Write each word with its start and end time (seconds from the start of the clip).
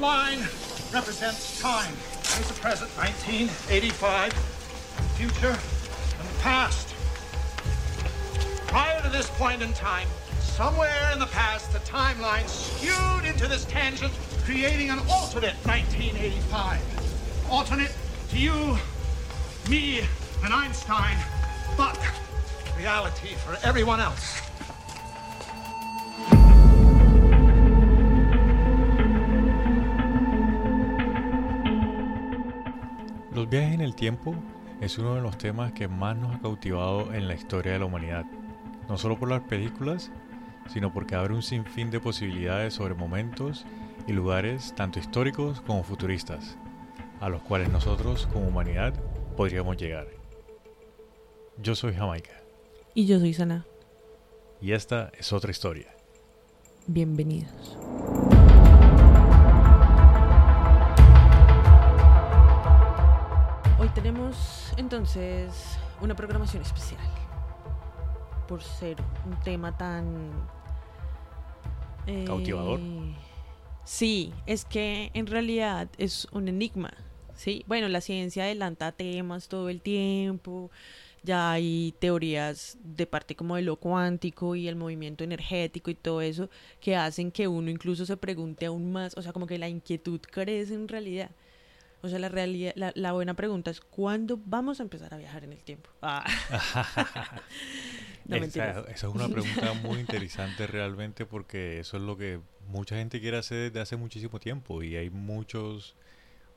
Line 0.00 0.40
represents 0.94 1.60
time. 1.60 1.92
There's 2.22 2.48
the 2.48 2.54
present, 2.54 2.90
1985, 2.96 4.32
future, 5.14 5.48
and 5.48 6.26
the 6.26 6.38
past. 6.40 6.88
Prior 8.68 9.02
to 9.02 9.10
this 9.10 9.28
point 9.32 9.60
in 9.60 9.74
time, 9.74 10.08
somewhere 10.38 11.10
in 11.12 11.18
the 11.18 11.26
past, 11.26 11.70
the 11.74 11.80
timeline 11.80 12.48
skewed 12.48 13.26
into 13.26 13.46
this 13.46 13.66
tangent, 13.66 14.14
creating 14.46 14.88
an 14.88 15.00
alternate 15.00 15.54
1985. 15.66 16.80
Alternate 17.50 17.92
to 18.30 18.38
you, 18.38 18.78
me, 19.68 20.00
and 20.42 20.54
Einstein, 20.54 21.18
but 21.76 21.98
reality 22.78 23.34
for 23.34 23.58
everyone 23.66 24.00
else. 24.00 24.39
Tiempo 34.00 34.34
es 34.80 34.96
uno 34.96 35.14
de 35.16 35.20
los 35.20 35.36
temas 35.36 35.72
que 35.72 35.86
más 35.86 36.16
nos 36.16 36.34
ha 36.34 36.40
cautivado 36.40 37.12
en 37.12 37.28
la 37.28 37.34
historia 37.34 37.74
de 37.74 37.80
la 37.80 37.84
humanidad, 37.84 38.24
no 38.88 38.96
solo 38.96 39.18
por 39.18 39.28
las 39.28 39.42
películas, 39.42 40.10
sino 40.70 40.90
porque 40.90 41.16
abre 41.16 41.34
un 41.34 41.42
sinfín 41.42 41.90
de 41.90 42.00
posibilidades 42.00 42.72
sobre 42.72 42.94
momentos 42.94 43.66
y 44.06 44.12
lugares 44.12 44.74
tanto 44.74 44.98
históricos 44.98 45.60
como 45.60 45.82
futuristas, 45.82 46.56
a 47.20 47.28
los 47.28 47.42
cuales 47.42 47.68
nosotros 47.68 48.26
como 48.32 48.48
humanidad 48.48 48.94
podríamos 49.36 49.76
llegar. 49.76 50.08
Yo 51.58 51.74
soy 51.74 51.92
Jamaica 51.92 52.40
Y 52.94 53.04
yo 53.04 53.18
soy 53.20 53.34
Sana. 53.34 53.66
y 54.62 54.72
esta 54.72 55.12
es 55.18 55.30
otra 55.30 55.50
historia. 55.50 55.94
Bienvenidos. 56.86 57.76
Hoy 63.90 63.94
tenemos 63.94 64.72
entonces 64.76 65.50
una 66.00 66.14
programación 66.14 66.62
especial. 66.62 67.00
Por 68.46 68.62
ser 68.62 68.96
un 69.26 69.36
tema 69.40 69.76
tan... 69.76 70.30
eh, 72.06 72.22
Cautivador. 72.24 72.78
Sí, 73.84 74.32
es 74.46 74.64
que 74.64 75.10
en 75.12 75.26
realidad 75.26 75.88
es 75.98 76.28
un 76.30 76.46
enigma. 76.46 76.92
Sí, 77.34 77.64
bueno, 77.66 77.88
la 77.88 78.00
ciencia 78.00 78.44
adelanta 78.44 78.92
temas 78.92 79.48
todo 79.48 79.68
el 79.68 79.80
tiempo. 79.80 80.70
Ya 81.24 81.50
hay 81.50 81.92
teorías 81.98 82.78
de 82.84 83.08
parte 83.08 83.34
como 83.34 83.56
de 83.56 83.62
lo 83.62 83.74
cuántico 83.74 84.54
y 84.54 84.68
el 84.68 84.76
movimiento 84.76 85.24
energético 85.24 85.90
y 85.90 85.96
todo 85.96 86.20
eso 86.20 86.48
que 86.80 86.94
hacen 86.94 87.32
que 87.32 87.48
uno 87.48 87.70
incluso 87.70 88.06
se 88.06 88.16
pregunte 88.16 88.66
aún 88.66 88.92
más, 88.92 89.16
o 89.16 89.22
sea, 89.22 89.32
como 89.32 89.48
que 89.48 89.58
la 89.58 89.68
inquietud 89.68 90.20
crece 90.20 90.74
en 90.74 90.86
realidad. 90.86 91.32
O 92.02 92.08
sea, 92.08 92.18
la 92.18 92.28
realidad, 92.28 92.72
la, 92.76 92.92
la 92.94 93.12
buena 93.12 93.34
pregunta 93.34 93.70
es 93.70 93.80
¿cuándo 93.80 94.40
vamos 94.44 94.80
a 94.80 94.82
empezar 94.82 95.12
a 95.12 95.18
viajar 95.18 95.44
en 95.44 95.52
el 95.52 95.62
tiempo? 95.62 95.90
Ah. 96.00 96.24
no 98.26 98.36
esa, 98.36 98.80
es 98.88 99.02
una 99.04 99.28
pregunta 99.28 99.72
muy 99.82 99.98
interesante 100.00 100.66
realmente 100.66 101.26
porque 101.26 101.80
eso 101.80 101.96
es 101.96 102.02
lo 102.02 102.16
que 102.16 102.40
mucha 102.68 102.96
gente 102.96 103.20
quiere 103.20 103.36
hacer 103.36 103.70
desde 103.70 103.80
hace 103.80 103.96
muchísimo 103.96 104.38
tiempo 104.40 104.82
y 104.82 104.96
hay 104.96 105.10
muchos, 105.10 105.96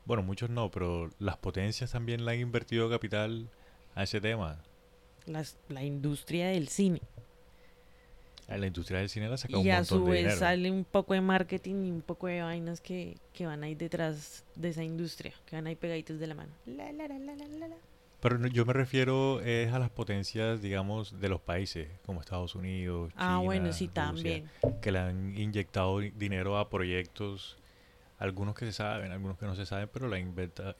bueno, 0.04 0.22
muchos 0.22 0.50
no, 0.50 0.70
pero 0.70 1.10
las 1.18 1.36
potencias 1.36 1.92
también 1.92 2.24
le 2.24 2.32
han 2.32 2.40
invertido 2.40 2.88
capital 2.88 3.50
a 3.94 4.04
ese 4.04 4.20
tema. 4.20 4.62
Las- 5.26 5.58
la 5.68 5.82
industria 5.82 6.48
del 6.48 6.68
cine. 6.68 7.00
A 8.48 8.58
la 8.58 8.66
industria 8.66 8.98
del 9.00 9.08
cine 9.08 9.28
le 9.28 9.34
ha 9.34 9.36
sacado 9.38 9.60
un 9.60 9.66
Y 9.66 9.70
a 9.70 9.76
montón 9.78 9.98
su 10.00 10.04
de 10.04 10.10
vez 10.10 10.18
dinero. 10.20 10.38
sale 10.38 10.70
un 10.70 10.84
poco 10.84 11.14
de 11.14 11.20
marketing 11.22 11.84
y 11.86 11.90
un 11.90 12.02
poco 12.02 12.26
de 12.26 12.42
vainas 12.42 12.80
que, 12.80 13.16
que 13.32 13.46
van 13.46 13.64
ahí 13.64 13.74
detrás 13.74 14.44
de 14.54 14.68
esa 14.68 14.84
industria, 14.84 15.32
que 15.46 15.56
van 15.56 15.66
ahí 15.66 15.76
pegaditos 15.76 16.18
de 16.18 16.26
la 16.26 16.34
mano. 16.34 16.52
La, 16.66 16.92
la, 16.92 17.08
la, 17.08 17.18
la, 17.18 17.34
la, 17.36 17.46
la, 17.48 17.68
la. 17.68 17.76
Pero 18.20 18.38
no- 18.38 18.48
yo 18.48 18.64
me 18.66 18.72
refiero 18.74 19.40
es 19.40 19.72
a 19.72 19.78
las 19.78 19.90
potencias, 19.90 20.60
digamos, 20.62 21.20
de 21.20 21.28
los 21.28 21.40
países, 21.40 21.88
como 22.04 22.20
Estados 22.20 22.54
Unidos, 22.54 23.12
Ah, 23.16 23.38
bueno, 23.42 23.70
China, 23.70 23.72
sí, 23.72 23.84
Rusia, 23.86 23.94
también. 23.94 24.50
que 24.82 24.92
le 24.92 24.98
han 24.98 25.36
inyectado 25.38 25.98
di- 26.00 26.10
dinero 26.10 26.58
a 26.58 26.68
proyectos, 26.70 27.56
algunos 28.18 28.54
que 28.54 28.66
se 28.66 28.72
saben, 28.72 29.10
algunos 29.12 29.38
que 29.38 29.46
no 29.46 29.54
se 29.56 29.66
saben, 29.66 29.88
pero 29.92 30.08
le 30.08 30.16
han 30.22 30.34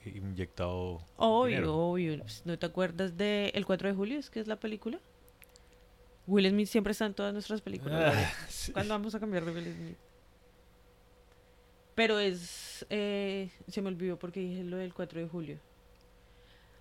inyectado 0.05 1.01
Obvio, 1.17 1.47
dinero. 1.49 1.75
obvio. 1.77 2.19
Pues, 2.19 2.43
¿No 2.45 2.57
te 2.57 2.65
acuerdas 2.65 3.17
de 3.17 3.49
El 3.53 3.65
4 3.65 3.89
de 3.89 3.95
julio? 3.95 4.19
¿Es 4.19 4.29
que 4.29 4.39
es 4.39 4.47
la 4.47 4.55
película? 4.55 4.99
Will 6.27 6.49
Smith 6.49 6.67
siempre 6.67 6.91
está 6.91 7.05
en 7.05 7.13
todas 7.13 7.33
nuestras 7.33 7.61
películas. 7.61 8.15
Ah. 8.15 8.33
¿Cuándo 8.73 8.93
vamos 8.93 9.13
a 9.15 9.19
cambiar 9.19 9.45
de 9.45 9.51
Will 9.51 9.73
Smith? 9.73 9.97
Pero 11.95 12.19
es... 12.19 12.85
eh, 12.89 13.49
se 13.67 13.81
me 13.81 13.87
olvidó 13.87 14.19
porque 14.19 14.41
dije 14.41 14.63
lo 14.63 14.77
del 14.77 14.93
4 14.93 15.21
de 15.21 15.27
julio. 15.27 15.59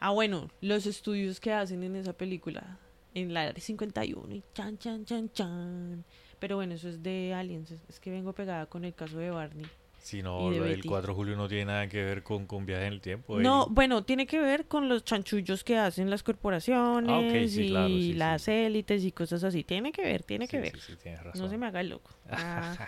Ah, 0.00 0.10
bueno, 0.10 0.50
los 0.60 0.86
estudios 0.86 1.40
que 1.40 1.52
hacen 1.52 1.82
en 1.82 1.96
esa 1.96 2.12
película. 2.12 2.78
En 3.14 3.32
la 3.32 3.42
área 3.42 3.62
51 3.62 4.34
y 4.34 4.42
chan, 4.54 4.76
chan, 4.76 5.04
chan, 5.04 5.30
chan. 5.30 6.04
Pero 6.40 6.56
bueno, 6.56 6.74
eso 6.74 6.88
es 6.88 7.00
de 7.00 7.32
Aliens. 7.32 7.72
Es 7.88 8.00
que 8.00 8.10
vengo 8.10 8.32
pegada 8.32 8.66
con 8.66 8.84
el 8.84 8.92
caso 8.92 9.18
de 9.18 9.30
Barney. 9.30 9.66
Si 10.04 10.22
no, 10.22 10.50
lo 10.50 10.64
del 10.64 10.76
Betty. 10.76 10.86
4 10.86 11.12
de 11.12 11.16
julio 11.16 11.34
no 11.34 11.48
tiene 11.48 11.64
nada 11.64 11.88
que 11.88 12.04
ver 12.04 12.22
con, 12.22 12.46
con 12.46 12.66
viajes 12.66 12.88
en 12.88 12.92
el 12.92 13.00
tiempo. 13.00 13.40
No, 13.40 13.68
bueno, 13.70 14.04
tiene 14.04 14.26
que 14.26 14.38
ver 14.38 14.66
con 14.66 14.86
los 14.86 15.02
chanchullos 15.02 15.64
que 15.64 15.78
hacen 15.78 16.10
las 16.10 16.22
corporaciones 16.22 17.10
Ah, 17.10 17.48
sí, 17.48 17.62
y 17.62 17.68
claro, 17.70 17.88
sí, 17.88 18.02
sí. 18.02 18.12
las 18.12 18.46
élites 18.48 19.02
y 19.02 19.12
cosas 19.12 19.42
así. 19.44 19.64
Tiene 19.64 19.92
que 19.92 20.02
ver, 20.02 20.22
tiene 20.22 20.46
que 20.46 20.60
ver. 20.60 20.78
sí, 20.78 20.92
sí, 20.92 20.96
tienes 21.02 21.22
razón. 21.22 21.40
No 21.40 21.48
se 21.48 21.56
me 21.56 21.64
haga 21.66 21.80
el 21.80 21.88
loco. 21.88 22.10
Ah. 22.30 22.86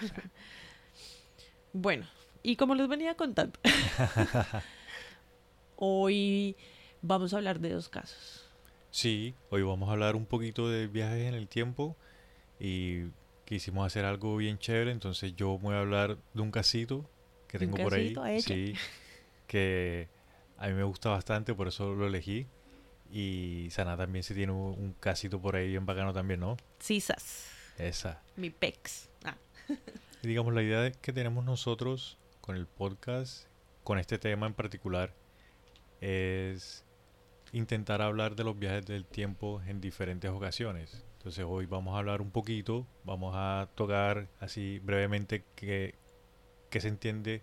bueno, 1.73 2.07
y 2.43 2.57
como 2.57 2.75
les 2.75 2.87
venía 2.87 3.15
contando, 3.15 3.59
hoy 5.77 6.55
vamos 7.03 7.33
a 7.33 7.37
hablar 7.39 7.61
de 7.61 7.71
dos 7.71 7.89
casos. 7.89 8.49
Sí, 8.91 9.35
hoy 9.51 9.63
vamos 9.63 9.89
a 9.89 9.93
hablar 9.93 10.17
un 10.17 10.27
poquito 10.27 10.69
de 10.69 10.87
viajes 10.87 11.25
en 11.27 11.35
el 11.35 11.49
tiempo 11.49 11.97
y 12.61 13.05
quisimos 13.47 13.87
hacer 13.87 14.05
algo 14.05 14.37
bien 14.37 14.59
chévere, 14.59 14.91
entonces 14.91 15.35
yo 15.37 15.57
voy 15.59 15.75
a 15.75 15.81
hablar 15.81 16.19
de 16.35 16.43
un 16.43 16.51
casito 16.51 17.09
que 17.49 17.59
¿De 17.59 17.67
un 17.67 17.73
tengo 17.73 17.85
por 17.89 17.95
ahí, 17.95 18.15
sí, 18.43 18.75
que 19.47 20.09
a 20.59 20.67
mí 20.69 20.75
me 20.75 20.83
gusta 20.83 21.09
bastante, 21.09 21.55
por 21.55 21.69
eso 21.69 21.95
lo 21.95 22.07
elegí. 22.07 22.47
Y 23.11 23.69
Sana 23.71 23.97
también 23.97 24.25
se 24.25 24.35
tiene 24.35 24.53
un, 24.53 24.75
un 24.77 24.93
casito 24.99 25.41
por 25.41 25.55
ahí 25.55 25.69
bien 25.69 25.87
bacano 25.87 26.13
también, 26.13 26.41
¿no? 26.41 26.57
Cisas, 26.81 27.49
Esa. 27.79 28.21
mi 28.37 28.51
pex. 28.51 29.09
Ah, 29.25 29.37
Y 30.23 30.29
digamos, 30.29 30.53
la 30.55 30.63
idea 30.63 30.91
que 30.91 31.13
tenemos 31.13 31.45
nosotros 31.45 32.19
con 32.41 32.57
el 32.57 32.67
podcast, 32.67 33.47
con 33.85 33.99
este 34.01 34.19
tema 34.19 34.47
en 34.49 34.55
particular, 34.55 35.15
es 36.01 36.85
intentar 37.53 38.03
hablar 38.03 38.35
de 38.35 38.43
los 38.43 38.59
viajes 38.59 38.85
del 38.87 39.05
tiempo 39.05 39.63
en 39.69 39.81
diferentes 39.81 40.29
ocasiones. 40.31 41.05
Entonces 41.27 41.45
hoy 41.49 41.67
vamos 41.67 41.93
a 41.97 41.99
hablar 41.99 42.21
un 42.23 42.31
poquito, 42.31 42.87
vamos 43.03 43.33
a 43.37 43.69
tocar 43.75 44.29
así 44.39 44.79
brevemente 44.79 45.43
qué, 45.57 45.97
qué 46.71 46.81
se 46.81 46.87
entiende 46.87 47.43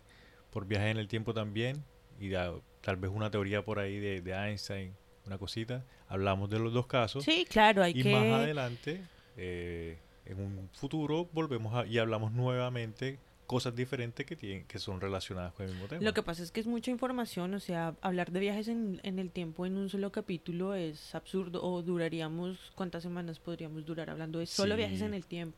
por 0.51 0.65
viajes 0.65 0.91
en 0.91 0.95
el 0.99 1.09
tiempo 1.09 1.33
también 1.33 1.83
y 2.17 2.29
da- 2.29 2.53
tal 2.79 2.95
vez 2.95 3.11
una 3.13 3.29
teoría 3.29 3.65
por 3.65 3.79
ahí 3.79 3.99
de, 3.99 4.21
de 4.21 4.31
Einstein, 4.31 4.93
una 5.25 5.37
cosita. 5.37 5.83
Hablamos 6.07 6.49
de 6.49 6.59
los 6.59 6.71
dos 6.71 6.87
casos 6.87 7.25
Sí, 7.25 7.45
claro, 7.45 7.83
hay 7.83 7.91
y 7.93 8.03
que... 8.03 8.13
más 8.13 8.39
adelante, 8.39 9.01
eh, 9.35 9.97
en 10.27 10.39
un 10.39 10.69
futuro, 10.71 11.27
volvemos 11.33 11.75
a, 11.75 11.85
y 11.85 11.97
hablamos 11.97 12.31
nuevamente 12.31 13.19
cosas 13.45 13.75
diferentes 13.75 14.25
que 14.25 14.35
tienen 14.35 14.65
que 14.65 14.79
son 14.79 15.01
relacionadas 15.01 15.53
con 15.53 15.65
el 15.65 15.71
mismo 15.73 15.87
tema. 15.87 16.01
Lo 16.01 16.13
que 16.13 16.23
pasa 16.23 16.43
es 16.43 16.51
que 16.51 16.59
es 16.59 16.67
mucha 16.67 16.91
información, 16.91 17.53
o 17.53 17.59
sea, 17.59 17.95
hablar 18.01 18.31
de 18.31 18.39
viajes 18.39 18.67
en, 18.67 18.99
en 19.03 19.19
el 19.19 19.31
tiempo 19.31 19.65
en 19.65 19.77
un 19.77 19.89
solo 19.89 20.11
capítulo 20.11 20.73
es 20.75 21.13
absurdo, 21.15 21.63
o 21.63 21.81
duraríamos, 21.81 22.71
¿cuántas 22.75 23.03
semanas 23.03 23.39
podríamos 23.39 23.85
durar 23.85 24.09
hablando 24.09 24.39
de 24.39 24.45
solo 24.45 24.75
viajes 24.75 25.01
en 25.01 25.13
el 25.13 25.25
tiempo? 25.25 25.57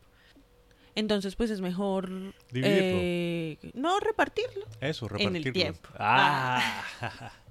Entonces, 0.94 1.36
pues 1.36 1.50
es 1.50 1.60
mejor... 1.60 2.08
Dividirlo. 2.50 2.98
eh, 3.02 3.58
no, 3.74 4.00
repartirlo. 4.00 4.64
Eso, 4.80 5.06
en 5.18 5.36
el 5.36 5.44
repartirlo. 5.44 5.52
tiempo. 5.52 5.88
Ah. 5.98 7.32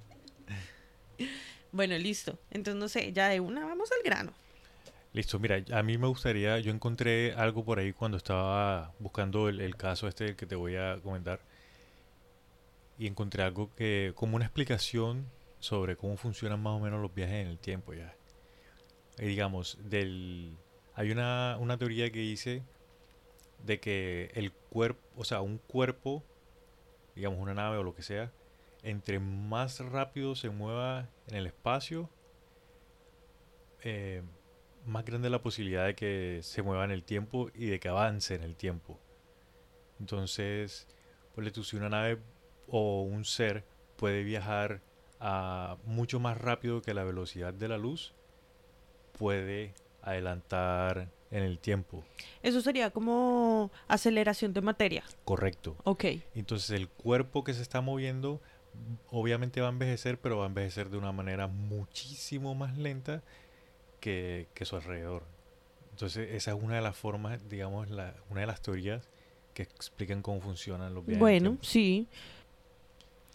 Bueno, 1.72 1.98
listo. 1.98 2.40
Entonces, 2.52 2.80
no 2.80 2.88
sé, 2.88 3.12
ya 3.12 3.28
de 3.28 3.42
una 3.42 3.66
vamos 3.66 3.92
al 3.92 4.02
grano. 4.02 4.32
Listo, 5.16 5.40
mira, 5.40 5.64
a 5.72 5.82
mí 5.82 5.98
me 5.98 6.08
gustaría, 6.08 6.60
yo 6.60 6.74
encontré 6.74 7.32
algo 7.36 7.64
por 7.64 7.80
ahí 7.80 7.94
cuando 7.94 8.18
estaba 8.18 8.94
buscando 9.00 9.48
el, 9.48 9.62
el 9.62 9.78
caso 9.78 10.10
este 10.10 10.36
que 10.36 10.46
te 10.46 10.58
voy 10.58 10.76
a 10.76 11.00
comentar 11.02 11.40
y 13.00 13.08
encontré 13.08 13.44
algo 13.44 13.74
que, 13.76 14.12
como 14.14 14.36
una 14.36 14.44
explicación 14.44 15.26
sobre 15.60 15.96
cómo 15.96 16.18
funcionan 16.18 16.62
más 16.62 16.74
o 16.74 16.82
menos 16.82 17.02
los 17.02 17.16
viajes 17.16 17.46
en 17.46 17.48
el 17.48 17.58
tiempo 17.58 17.94
ya. 17.94 18.14
Y 19.18 19.28
digamos, 19.28 19.78
del, 19.86 20.58
hay 20.96 21.12
una, 21.12 21.56
una 21.62 21.78
teoría 21.78 22.12
que 22.12 22.20
dice 22.20 22.62
de 23.64 23.80
que 23.80 24.32
el 24.34 24.52
cuerpo, 24.52 25.00
o 25.16 25.24
sea, 25.24 25.40
un 25.40 25.60
cuerpo, 25.60 26.26
digamos 27.16 27.40
una 27.40 27.54
nave 27.54 27.78
o 27.78 27.84
lo 27.84 27.96
que 27.96 28.04
sea, 28.04 28.34
entre 28.84 29.20
más 29.20 29.80
rápido 29.80 30.36
se 30.36 30.50
mueva 30.50 31.08
en 31.28 31.36
el 31.36 31.48
espacio, 31.48 32.10
eh, 33.82 34.22
más 34.86 35.06
grande 35.06 35.30
la 35.30 35.42
posibilidad 35.42 35.86
de 35.86 35.96
que 35.96 36.40
se 36.44 36.62
mueva 36.62 36.86
en 36.86 36.92
el 36.92 37.04
tiempo 37.04 37.50
y 37.54 37.68
de 37.68 37.80
que 37.80 37.90
avance 37.90 38.36
en 38.36 38.44
el 38.44 38.56
tiempo. 38.56 39.00
Entonces, 40.00 40.88
pues 41.34 41.52
tú, 41.54 41.64
si 41.64 41.76
una 41.78 41.90
nave 41.90 42.20
o 42.68 43.04
un 43.04 43.26
ser 43.26 43.66
puede 43.98 44.24
viajar 44.24 44.82
a 45.20 45.78
mucho 45.86 46.20
más 46.20 46.38
rápido 46.38 46.82
que 46.82 46.94
la 46.94 47.04
velocidad 47.04 47.54
de 47.54 47.68
la 47.68 47.78
luz, 47.78 48.14
puede 49.18 49.74
adelantar 50.02 51.10
en 51.32 51.44
el 51.44 51.60
tiempo. 51.60 52.04
Eso 52.44 52.62
sería 52.62 52.92
como 52.92 53.72
aceleración 53.88 54.54
de 54.54 54.62
materia. 54.62 55.04
Correcto. 55.24 55.76
Ok. 55.84 56.06
Entonces 56.36 56.70
el 56.72 56.90
cuerpo 56.90 57.44
que 57.44 57.54
se 57.54 57.62
está 57.62 57.82
moviendo 57.82 58.42
obviamente 59.10 59.62
va 59.62 59.68
a 59.68 59.72
envejecer, 59.72 60.20
pero 60.20 60.38
va 60.38 60.46
a 60.46 60.48
envejecer 60.48 60.90
de 60.90 60.98
una 60.98 61.12
manera 61.12 61.48
muchísimo 61.48 62.56
más 62.56 62.78
lenta 62.78 63.24
que, 64.06 64.48
que 64.54 64.66
su 64.66 64.76
alrededor. 64.76 65.24
Entonces 65.92 66.30
esa 66.34 66.52
es 66.52 66.58
una 66.62 66.76
de 66.76 66.82
las 66.82 66.96
formas, 66.96 67.50
digamos, 67.50 67.90
la, 67.90 68.14
una 68.30 68.42
de 68.42 68.48
las 68.48 68.62
teorías 68.62 69.08
que 69.56 69.64
explican 69.64 70.22
cómo 70.22 70.42
funcionan 70.42 70.94
los 70.94 71.04
viajes. 71.04 71.20
Bueno, 71.20 71.58
sí. 71.62 72.08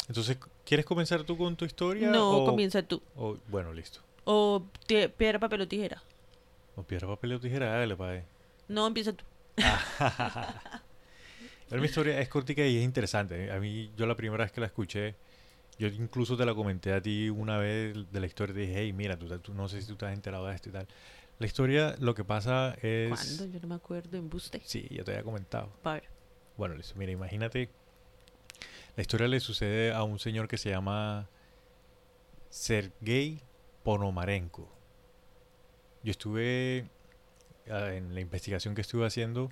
Entonces, 0.06 0.38
¿quieres 0.64 0.87
comenzar 0.87 1.25
tú 1.25 1.37
con 1.37 1.56
tu 1.56 1.64
historia? 1.64 2.11
No, 2.11 2.38
o- 2.38 2.44
comienza 2.44 2.82
tú. 2.84 3.02
o- 3.17 3.37
bueno, 3.49 3.72
listo. 3.72 4.00
O 4.25 4.62
piedra, 4.87 5.40
papel 5.40 5.62
o 5.62 5.69
tijera. 5.69 6.00
O 6.76 6.82
piedra, 6.84 7.08
papel 7.08 7.32
o 7.32 7.40
tijera, 7.40 7.67
dale, 7.78 7.96
padre. 7.96 8.25
No, 8.69 8.87
empieza 8.87 9.12
tú. 9.12 9.25
Pero 11.69 11.81
mi 11.82 11.87
historia 11.88 12.20
es 12.20 12.28
cortica 12.28 12.64
y 12.67 12.76
es 12.78 12.84
interesante. 12.84 13.50
A 13.50 13.58
mí, 13.58 13.90
yo 13.96 14.06
la 14.06 14.14
primera 14.17 14.44
vez 14.44 14.52
que 14.52 14.61
la 14.61 14.67
escuché, 14.67 15.14
yo 15.81 15.88
incluso 15.88 16.37
te 16.37 16.44
la 16.44 16.55
comenté 16.55 16.93
a 16.93 17.00
ti 17.00 17.31
una 17.31 17.56
vez 17.56 17.94
de 18.12 18.21
la 18.21 18.27
historia. 18.27 18.55
Te 18.55 18.61
dije, 18.61 18.75
hey, 18.77 18.93
mira, 18.93 19.19
tú, 19.19 19.27
tú- 19.38 19.55
no 19.55 19.67
sé 19.67 19.81
si 19.81 19.94
tú 19.94 20.05
has 20.05 20.12
enterado 20.12 20.47
de 20.47 20.55
esto 20.55 20.69
y 20.69 20.73
tal. 20.73 20.87
La 21.38 21.47
historia, 21.47 21.97
lo 21.99 22.15
que 22.15 22.23
pasa 22.23 22.77
es... 22.82 23.09
¿Cuándo? 23.09 23.47
Yo 23.55 23.61
no 23.62 23.69
me 23.69 23.75
acuerdo. 23.77 24.19
Embuste. 24.19 24.61
Sí, 24.62 24.87
ya 24.91 25.05
te 25.05 25.12
había 25.12 25.23
comentado. 25.25 25.73
Ver. 25.82 26.05
Bueno, 26.59 26.75
listo. 26.75 26.94
Mira, 26.97 27.12
imagínate. 27.12 27.71
La 28.94 29.00
historia 29.00 29.27
le 29.27 29.41
sucede 29.41 29.93
a 29.94 30.03
un 30.03 30.19
señor 30.19 30.49
que 30.49 30.59
se 30.59 30.69
llama 30.69 31.31
Sergei 32.50 33.41
Ponomarenko. 33.82 34.69
Yo 36.03 36.11
estuve 36.11 36.88
ah, 37.71 37.94
en 37.94 38.15
la 38.15 38.21
investigación 38.21 38.75
que 38.75 38.82
estuve 38.82 39.06
haciendo, 39.06 39.50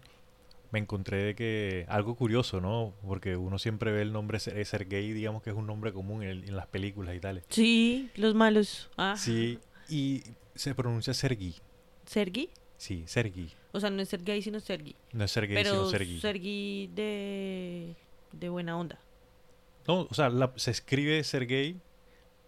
me 0.71 0.79
encontré 0.79 1.17
de 1.19 1.35
que 1.35 1.87
algo 1.89 2.15
curioso, 2.15 2.61
¿no? 2.61 2.93
Porque 3.07 3.37
uno 3.37 3.59
siempre 3.59 3.91
ve 3.93 4.03
el 4.03 4.13
nombre 4.13 4.39
Ser- 4.39 4.65
Sergei, 4.67 5.13
digamos 5.13 5.43
que 5.43 5.51
es 5.51 5.57
un 5.57 5.67
nombre 5.67 5.93
común 5.93 6.23
en, 6.23 6.29
el- 6.29 6.45
en 6.45 6.57
las 6.57 6.67
películas 6.67 7.15
y 7.17 7.21
tales. 7.21 7.45
Sí, 7.49 8.11
los 8.17 8.35
malos. 8.35 8.91
Ah. 8.97 9.15
Sí, 9.17 9.59
y 9.89 10.23
se 10.55 10.75
pronuncia 10.75 11.15
Sergi. 11.15 11.55
¿Sergi? 12.05 12.51
Sí, 12.77 13.05
Sergi. 13.07 13.51
O 13.73 13.81
sea, 13.81 13.91
no 13.91 14.01
es 14.03 14.09
Sergei, 14.09 14.41
sino 14.43 14.61
Sergi. 14.61 14.95
No 15.13 15.25
es 15.25 15.31
Sergei, 15.31 15.57
Pero 15.57 15.71
sino 15.73 15.91
Sergi. 15.91 16.21
Sergi 16.21 16.91
de, 16.95 17.95
de 18.33 18.49
buena 18.49 18.77
onda. 18.79 18.99
No, 19.87 20.03
o 20.11 20.15
sea, 20.15 20.29
la- 20.29 20.53
se 20.57 20.71
escribe 20.71 21.23
Sergei, 21.25 21.77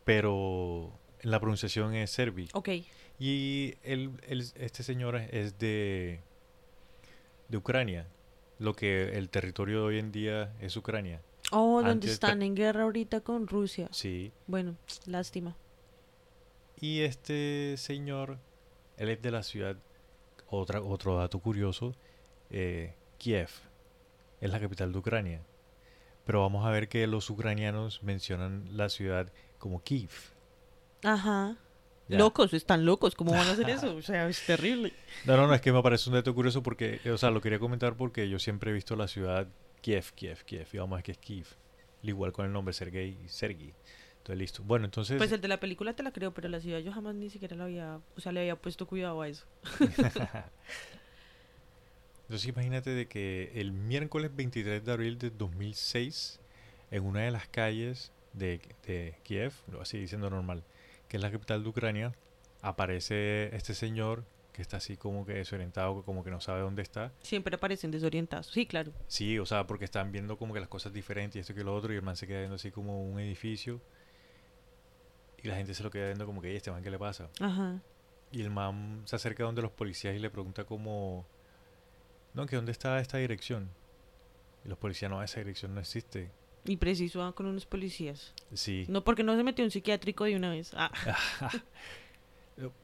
pero 0.04 0.92
la 1.22 1.40
pronunciación 1.40 1.94
es 1.94 2.10
Serbi. 2.10 2.48
Ok. 2.52 2.68
Y 3.18 3.74
él, 3.82 4.10
él- 4.26 4.44
este 4.56 4.82
señor 4.82 5.16
es 5.16 5.58
de, 5.58 6.20
de 7.50 7.56
Ucrania, 7.56 8.06
lo 8.58 8.74
que 8.74 9.18
el 9.18 9.28
territorio 9.28 9.80
de 9.80 9.86
hoy 9.86 9.98
en 9.98 10.12
día 10.12 10.54
es 10.60 10.76
Ucrania. 10.76 11.20
Oh, 11.50 11.82
donde 11.82 12.10
están 12.10 12.42
en 12.42 12.54
guerra 12.54 12.84
ahorita 12.84 13.20
con 13.20 13.46
Rusia. 13.48 13.88
Sí. 13.90 14.32
Bueno, 14.46 14.76
lástima. 15.06 15.56
Y 16.80 17.00
este 17.00 17.76
señor, 17.76 18.38
él 18.96 19.08
es 19.08 19.20
de 19.20 19.30
la 19.30 19.42
ciudad, 19.42 19.76
otra, 20.48 20.80
otro 20.80 21.16
dato 21.16 21.40
curioso, 21.40 21.94
eh, 22.50 22.94
Kiev, 23.18 23.50
es 24.40 24.50
la 24.50 24.60
capital 24.60 24.92
de 24.92 24.98
Ucrania. 24.98 25.42
Pero 26.24 26.40
vamos 26.40 26.64
a 26.64 26.70
ver 26.70 26.88
que 26.88 27.06
los 27.06 27.28
ucranianos 27.28 28.02
mencionan 28.02 28.76
la 28.76 28.88
ciudad 28.88 29.32
como 29.58 29.82
Kiev. 29.82 30.10
Ajá. 31.02 31.56
Ya. 32.10 32.18
Locos, 32.18 32.52
están 32.54 32.84
locos. 32.84 33.14
¿Cómo 33.14 33.30
van 33.30 33.46
a 33.46 33.52
hacer 33.52 33.70
eso? 33.70 33.94
O 34.00 34.02
sea, 34.02 34.28
es 34.28 34.44
terrible. 34.44 34.92
No, 35.26 35.36
no, 35.36 35.46
no, 35.46 35.54
es 35.54 35.60
que 35.60 35.72
me 35.72 35.80
parece 35.80 36.10
un 36.10 36.16
dato 36.16 36.34
curioso 36.34 36.60
porque, 36.60 37.00
o 37.08 37.16
sea, 37.16 37.30
lo 37.30 37.40
quería 37.40 37.60
comentar 37.60 37.96
porque 37.96 38.28
yo 38.28 38.40
siempre 38.40 38.72
he 38.72 38.74
visto 38.74 38.96
la 38.96 39.06
ciudad 39.06 39.46
Kiev, 39.80 40.12
Kiev, 40.14 40.44
Kiev, 40.44 40.66
y 40.72 40.78
vamos 40.78 40.94
a 40.94 40.96
ver 40.96 41.04
que 41.04 41.12
es 41.12 41.18
Kiev. 41.18 41.46
Al 42.02 42.08
Igual 42.08 42.32
con 42.32 42.46
el 42.46 42.52
nombre 42.52 42.72
Sergei 42.72 43.16
y 43.24 43.28
Sergi. 43.28 43.72
Entonces, 44.18 44.38
listo. 44.38 44.64
Bueno, 44.64 44.86
entonces, 44.86 45.18
Pues 45.18 45.30
el 45.30 45.40
de 45.40 45.46
la 45.46 45.60
película 45.60 45.94
te 45.94 46.02
la 46.02 46.10
creo, 46.10 46.34
pero 46.34 46.48
la 46.48 46.58
ciudad 46.60 46.80
yo 46.80 46.92
jamás 46.92 47.14
ni 47.14 47.30
siquiera 47.30 47.56
la 47.56 47.64
había, 47.64 48.00
o 48.16 48.20
sea, 48.20 48.32
le 48.32 48.40
había 48.40 48.56
puesto 48.56 48.86
cuidado 48.86 49.22
a 49.22 49.28
eso. 49.28 49.46
entonces 52.24 52.48
imagínate 52.48 52.90
de 52.90 53.06
que 53.06 53.52
el 53.54 53.70
miércoles 53.72 54.34
23 54.34 54.84
de 54.84 54.92
abril 54.92 55.16
de 55.18 55.30
2006, 55.30 56.40
en 56.90 57.04
una 57.04 57.20
de 57.20 57.30
las 57.30 57.46
calles 57.46 58.10
de, 58.32 58.60
de 58.86 59.14
Kiev, 59.22 59.52
así 59.80 59.98
diciendo 59.98 60.28
normal, 60.28 60.64
que 61.10 61.16
es 61.16 61.22
la 61.22 61.30
capital 61.32 61.62
de 61.64 61.68
Ucrania, 61.68 62.12
aparece 62.62 63.54
este 63.54 63.74
señor 63.74 64.24
que 64.52 64.62
está 64.62 64.76
así 64.76 64.96
como 64.96 65.26
que 65.26 65.34
desorientado, 65.34 66.04
como 66.04 66.22
que 66.22 66.30
no 66.30 66.40
sabe 66.40 66.60
dónde 66.60 66.82
está. 66.82 67.12
Siempre 67.20 67.56
aparecen 67.56 67.90
desorientados. 67.90 68.46
Sí, 68.46 68.64
claro. 68.64 68.92
Sí, 69.08 69.36
o 69.38 69.44
sea, 69.44 69.66
porque 69.66 69.84
están 69.84 70.12
viendo 70.12 70.38
como 70.38 70.54
que 70.54 70.60
las 70.60 70.68
cosas 70.68 70.92
diferentes 70.92 71.36
y 71.36 71.40
esto 71.40 71.52
que 71.52 71.64
lo 71.64 71.74
otro, 71.74 71.92
y 71.92 71.96
el 71.96 72.02
man 72.02 72.14
se 72.16 72.28
queda 72.28 72.38
viendo 72.38 72.54
así 72.54 72.70
como 72.70 73.02
un 73.04 73.18
edificio. 73.18 73.80
Y 75.42 75.48
la 75.48 75.56
gente 75.56 75.74
se 75.74 75.82
lo 75.82 75.90
queda 75.90 76.06
viendo 76.06 76.26
como 76.26 76.40
que, 76.40 76.50
"Ey, 76.50 76.56
este 76.56 76.70
man, 76.70 76.82
¿qué 76.82 76.90
le 76.92 76.98
pasa? 76.98 77.28
Ajá. 77.40 77.80
Y 78.30 78.42
el 78.42 78.50
man 78.50 79.02
se 79.06 79.16
acerca 79.16 79.42
donde 79.42 79.62
los 79.62 79.72
policías 79.72 80.14
y 80.14 80.20
le 80.20 80.30
pregunta 80.30 80.64
como, 80.64 81.26
no, 82.34 82.46
que 82.46 82.54
dónde 82.54 82.70
está 82.70 83.00
esta 83.00 83.18
dirección. 83.18 83.68
Y 84.64 84.68
los 84.68 84.78
policías, 84.78 85.10
no, 85.10 85.20
esa 85.24 85.40
dirección 85.40 85.74
no 85.74 85.80
existe. 85.80 86.30
Y 86.64 86.76
preciso 86.76 87.22
ah, 87.22 87.34
con 87.34 87.46
unos 87.46 87.66
policías. 87.66 88.34
Sí. 88.52 88.84
No, 88.88 89.02
porque 89.02 89.22
no 89.22 89.36
se 89.36 89.42
metió 89.42 89.64
un 89.64 89.70
psiquiátrico 89.70 90.24
de 90.24 90.36
una 90.36 90.50
vez. 90.50 90.72
Ah, 90.74 90.90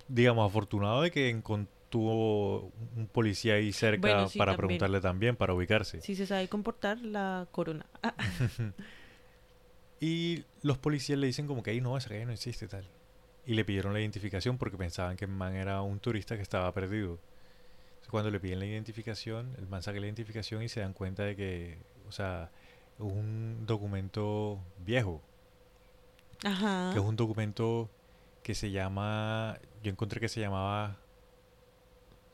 Digamos, 0.08 0.48
afortunado 0.48 1.02
de 1.02 1.10
que 1.10 1.28
encontró 1.28 1.70
un 1.94 3.08
policía 3.12 3.54
ahí 3.54 3.72
cerca 3.72 4.00
Bueno, 4.00 4.28
sí, 4.28 4.38
para 4.38 4.52
también. 4.52 4.66
preguntarle 4.68 5.00
también, 5.00 5.36
para 5.36 5.54
ubicarse. 5.54 6.00
si 6.00 6.14
se 6.14 6.26
sabe 6.26 6.48
comportar, 6.48 6.98
la 7.00 7.46
corona. 7.52 7.86
Ah, 8.02 8.14
Y 10.00 10.44
los 10.62 10.78
policías 10.78 11.18
le 11.18 11.26
dicen 11.26 11.46
como 11.46 11.62
que 11.62 11.70
ahí 11.70 11.80
no, 11.80 11.96
esa 11.96 12.08
calle 12.08 12.26
no 12.26 12.32
existe 12.32 12.68
tal. 12.68 12.84
Y 13.46 13.54
le 13.54 13.64
pidieron 13.64 13.92
la 13.92 14.00
identificación 14.00 14.58
porque 14.58 14.76
pensaban 14.76 15.16
que 15.16 15.24
el 15.24 15.30
man 15.30 15.54
era 15.54 15.80
un 15.82 16.00
turista 16.00 16.36
que 16.36 16.42
estaba 16.42 16.70
perdido. 16.72 17.18
Entonces, 17.88 18.10
cuando 18.10 18.30
le 18.30 18.40
piden 18.40 18.58
la 18.58 18.66
identificación, 18.66 19.54
el 19.56 19.66
man 19.66 19.82
saca 19.82 19.98
la 19.98 20.06
identificación 20.06 20.62
y 20.62 20.68
se 20.68 20.80
dan 20.80 20.92
cuenta 20.92 21.22
de 21.22 21.34
que, 21.36 21.78
o 22.06 22.12
sea, 22.12 22.50
un 22.98 23.64
documento 23.66 24.58
viejo, 24.84 25.20
Ajá. 26.44 26.90
que 26.92 26.98
es 26.98 27.04
un 27.04 27.16
documento 27.16 27.88
que 28.42 28.54
se 28.54 28.70
llama, 28.70 29.58
yo 29.82 29.90
encontré 29.90 30.20
que 30.20 30.28
se 30.28 30.40
llamaba 30.40 30.96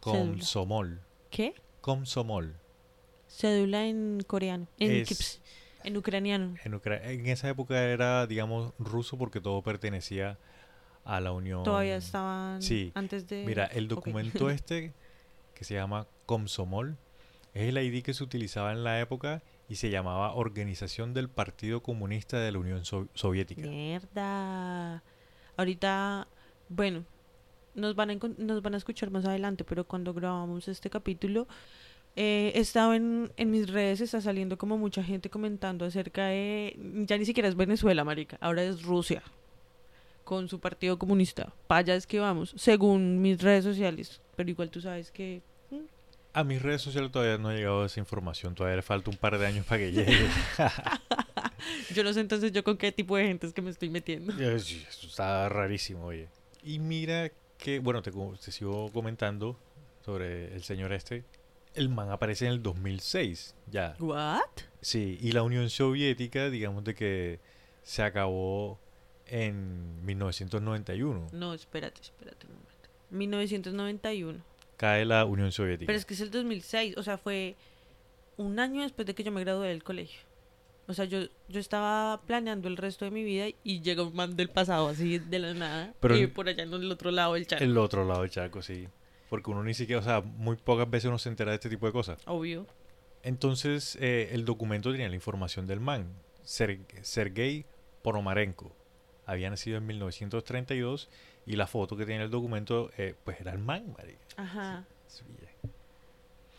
Cédula. 0.03 0.33
Komsomol. 0.33 1.01
¿Qué? 1.31 1.55
Komsomol. 1.81 2.55
Cédula 3.29 3.87
en 3.87 4.23
coreano. 4.27 4.67
En, 4.79 4.91
Es- 4.93 5.41
en 5.85 5.97
ucraniano. 5.97 6.55
En, 6.65 6.75
Ucra- 6.75 7.03
en 7.11 7.27
esa 7.27 7.49
época 7.49 7.83
era, 7.83 8.27
digamos, 8.27 8.73
ruso 8.79 9.17
porque 9.19 9.41
todo 9.41 9.63
pertenecía 9.63 10.39
a 11.05 11.21
la 11.21 11.33
Unión. 11.33 11.65
Todavía 11.65 11.97
estaban 11.97 12.63
sí. 12.63 12.93
antes 12.95 13.27
de... 13.27 13.45
Mira, 13.45 13.67
el 13.67 13.89
documento 13.89 14.49
este, 14.51 14.93
que 15.55 15.65
se 15.65 15.75
llama 15.75 16.07
Komsomol, 16.27 16.97
es 17.55 17.69
el 17.69 17.79
ID 17.79 18.05
que 18.05 18.15
se 18.15 18.23
utilizaba 18.23 18.71
en 18.73 18.85
la 18.85 19.01
época 19.01 19.43
y 19.69 19.77
se 19.77 19.91
llamaba 19.91 20.35
Organización 20.35 21.15
del 21.15 21.29
Partido 21.29 21.83
Comunista 21.83 22.39
de 22.41 22.53
la 22.53 22.59
Unión 22.59 22.85
So- 22.85 23.09
Soviética. 23.15 23.63
Mierda. 23.63 25.03
Ahorita, 25.57 26.27
bueno, 26.69 27.05
nos 27.75 27.95
van, 27.95 28.11
a, 28.11 28.15
nos 28.39 28.63
van 28.63 28.75
a 28.75 28.77
escuchar 28.77 29.11
más 29.11 29.25
adelante, 29.25 29.65
pero 29.65 29.85
cuando 29.87 30.13
grabamos 30.13 30.69
este 30.69 30.91
capítulo, 30.91 31.47
eh, 32.17 32.53
estaba 32.55 32.97
en, 32.97 33.33
en 33.37 33.51
mis 33.51 33.71
redes, 33.71 34.01
está 34.03 34.21
saliendo 34.21 34.59
como 34.59 34.77
mucha 34.77 35.03
gente 35.03 35.31
comentando 35.31 35.85
acerca 35.87 36.27
de, 36.27 36.77
ya 37.07 37.17
ni 37.17 37.25
siquiera 37.25 37.49
es 37.49 37.55
Venezuela, 37.57 38.05
marica, 38.05 38.37
ahora 38.41 38.63
es 38.63 38.83
Rusia, 38.83 39.23
con 40.25 40.49
su 40.49 40.61
partido 40.61 40.99
comunista. 40.99 41.53
Para 41.67 41.79
allá 41.81 41.95
es 41.95 42.07
que 42.07 42.21
vamos, 42.21 42.53
según 42.57 43.23
mis 43.23 43.41
redes 43.41 43.65
sociales, 43.65 44.21
pero 44.37 44.51
igual 44.51 44.71
tú 44.71 44.81
sabes 44.83 45.11
que... 45.11 45.43
A 46.35 46.45
mis 46.45 46.63
redes 46.63 46.81
sociales 46.81 47.11
todavía 47.13 47.37
no 47.39 47.51
ha 47.51 47.55
llegado 47.55 47.85
esa 47.85 48.01
información, 48.01 48.55
todavía 48.55 48.77
le 48.77 48.83
falta 48.83 49.11
un 49.11 49.17
par 49.17 49.39
de 49.39 49.47
años 49.47 49.67
para 49.67 49.79
que 49.81 49.93
llegue. 49.93 50.27
Yo 51.95 52.03
no 52.03 52.13
sé 52.13 52.21
entonces 52.21 52.53
yo 52.53 52.65
con 52.65 52.77
qué 52.77 52.91
tipo 52.91 53.17
de 53.17 53.25
gente 53.25 53.47
es 53.47 53.53
que 53.53 53.63
me 53.63 53.71
estoy 53.71 53.91
metiendo. 53.91 54.33
Eso 54.43 55.07
está 55.07 55.49
rarísimo, 55.49 56.07
oye. 56.07 56.29
Y 56.63 56.79
mira 56.79 57.31
que, 57.59 57.79
bueno, 57.79 58.03
te, 58.03 58.11
te 58.11 58.53
sigo 58.53 58.91
comentando 58.93 59.59
sobre 60.05 60.55
el 60.55 60.63
señor 60.63 60.93
este. 60.93 61.25
El 61.75 61.89
man 61.89 62.11
aparece 62.11 62.47
en 62.47 62.53
el 62.53 62.63
2006, 62.63 63.55
ya. 63.71 63.97
¿What? 63.99 64.41
Sí, 64.81 65.19
y 65.21 65.33
la 65.33 65.43
Unión 65.43 65.71
Soviética, 65.71 66.51
digamos 66.51 66.85
de 66.85 66.95
que 66.95 67.41
se 67.83 68.03
acabó 68.03 68.79
en 69.27 70.05
1991. 70.05 71.29
No, 71.33 71.55
espérate, 71.55 72.01
espérate 72.01 72.47
un 72.47 72.55
momento. 72.55 72.89
1991. 73.11 74.52
Cae 74.83 75.05
la 75.05 75.25
Unión 75.25 75.53
Soviética. 75.53 75.87
Pero 75.87 75.97
es 75.97 76.05
que 76.05 76.15
es 76.15 76.21
el 76.21 76.33
2006, 76.33 76.97
o 76.97 77.05
sea, 77.05 77.17
fue 77.17 77.55
un 78.37 78.59
año 78.59 78.83
después 78.83 79.07
de 79.07 79.15
que 79.15 79.23
yo 79.23 79.31
me 79.31 79.41
gradué 79.41 79.69
del 79.69 79.85
colegio. 79.85 80.21
O 80.89 80.93
sea, 80.93 81.05
yo, 81.05 81.21
yo 81.49 81.61
estaba 81.61 82.21
planeando 82.27 82.67
el 82.67 82.77
resto 82.77 83.05
de 83.05 83.13
mi 83.13 83.23
vida 83.23 83.47
y 83.63 83.81
llega 83.83 84.03
un 84.03 84.13
man 84.17 84.35
del 84.35 84.49
pasado 84.49 84.89
así 84.89 85.21
de 85.21 85.39
la 85.39 85.55
nada. 85.55 85.95
Pero 86.01 86.17
y 86.17 86.27
por 86.27 86.49
allá 86.49 86.65
en 86.65 86.73
el 86.75 86.91
otro 86.91 87.13
lado 87.13 87.35
del 87.35 87.47
charco. 87.47 87.63
El 87.63 87.79
otro 87.79 88.05
lado 88.05 88.23
del 88.23 88.31
charco, 88.31 88.61
sí. 88.61 88.89
Porque 89.31 89.53
uno 89.53 89.63
ni 89.63 89.73
siquiera, 89.73 90.01
o 90.01 90.05
sea, 90.05 90.21
muy 90.21 90.57
pocas 90.57 90.91
veces 90.91 91.07
uno 91.09 91.19
se 91.21 91.29
entera 91.29 91.53
de 91.53 91.55
este 91.55 91.69
tipo 91.71 91.87
de 91.87 91.93
cosas. 91.93 92.21
Obvio. 92.27 92.67
Entonces, 93.23 93.97
eh, 94.01 94.31
el 94.33 94.45
documento 94.45 94.91
tenía 94.91 95.09
la 95.09 95.15
información 95.15 95.69
del 95.69 95.79
man. 95.79 96.13
Ser- 96.43 96.81
Sergei 97.03 97.65
Ponomarenko. 98.03 98.75
Había 99.27 99.49
nacido 99.49 99.79
en 99.79 99.87
1932 99.87 101.09
y 101.47 101.57
la 101.57 101.67
foto 101.67 101.97
que 101.97 102.05
tenía 102.07 102.23
el 102.23 102.31
documento, 102.31 102.91
eh, 102.97 103.15
pues 103.25 103.41
era 103.41 103.53
el 103.53 103.59
man, 103.59 103.95
marica. 103.97 104.21
Ajá. 104.37 104.85
Sí. 105.07 105.25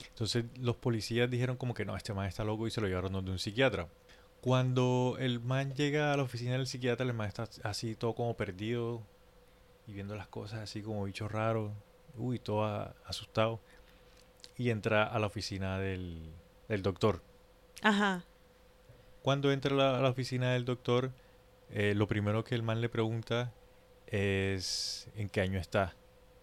Entonces 0.09 0.45
los 0.59 0.75
policías 0.75 1.29
dijeron 1.29 1.57
como 1.57 1.73
que 1.73 1.85
no, 1.85 1.95
este 1.95 2.13
man 2.13 2.27
está 2.27 2.43
loco 2.43 2.67
y 2.67 2.71
se 2.71 2.81
lo 2.81 2.87
llevaron 2.87 3.13
donde 3.13 3.31
un 3.31 3.39
psiquiatra. 3.39 3.87
Cuando 4.41 5.15
el 5.19 5.39
man 5.39 5.73
llega 5.73 6.11
a 6.13 6.17
la 6.17 6.23
oficina 6.23 6.53
del 6.53 6.67
psiquiatra, 6.67 7.05
el 7.05 7.13
man 7.13 7.27
está 7.27 7.47
así 7.63 7.95
todo 7.95 8.13
como 8.13 8.35
perdido 8.35 9.01
y 9.87 9.93
viendo 9.93 10.15
las 10.15 10.27
cosas 10.27 10.59
así 10.59 10.81
como 10.81 11.05
bicho 11.05 11.27
raro, 11.27 11.71
uy, 12.17 12.39
todo 12.39 12.65
a- 12.65 12.93
asustado. 13.05 13.59
Y 14.57 14.69
entra 14.69 15.03
a 15.05 15.17
la 15.17 15.27
oficina 15.27 15.79
del, 15.79 16.19
del 16.67 16.81
doctor. 16.83 17.21
Ajá. 17.81 18.23
Cuando 19.23 19.51
entra 19.51 19.73
a 19.73 19.77
la, 19.77 19.97
a 19.97 20.01
la 20.01 20.09
oficina 20.09 20.51
del 20.53 20.65
doctor, 20.65 21.11
eh, 21.71 21.93
lo 21.95 22.07
primero 22.07 22.43
que 22.43 22.53
el 22.55 22.61
man 22.63 22.81
le 22.81 22.89
pregunta 22.89 23.51
es 24.07 25.07
en 25.15 25.29
qué 25.29 25.41
año 25.41 25.59
está. 25.59 25.95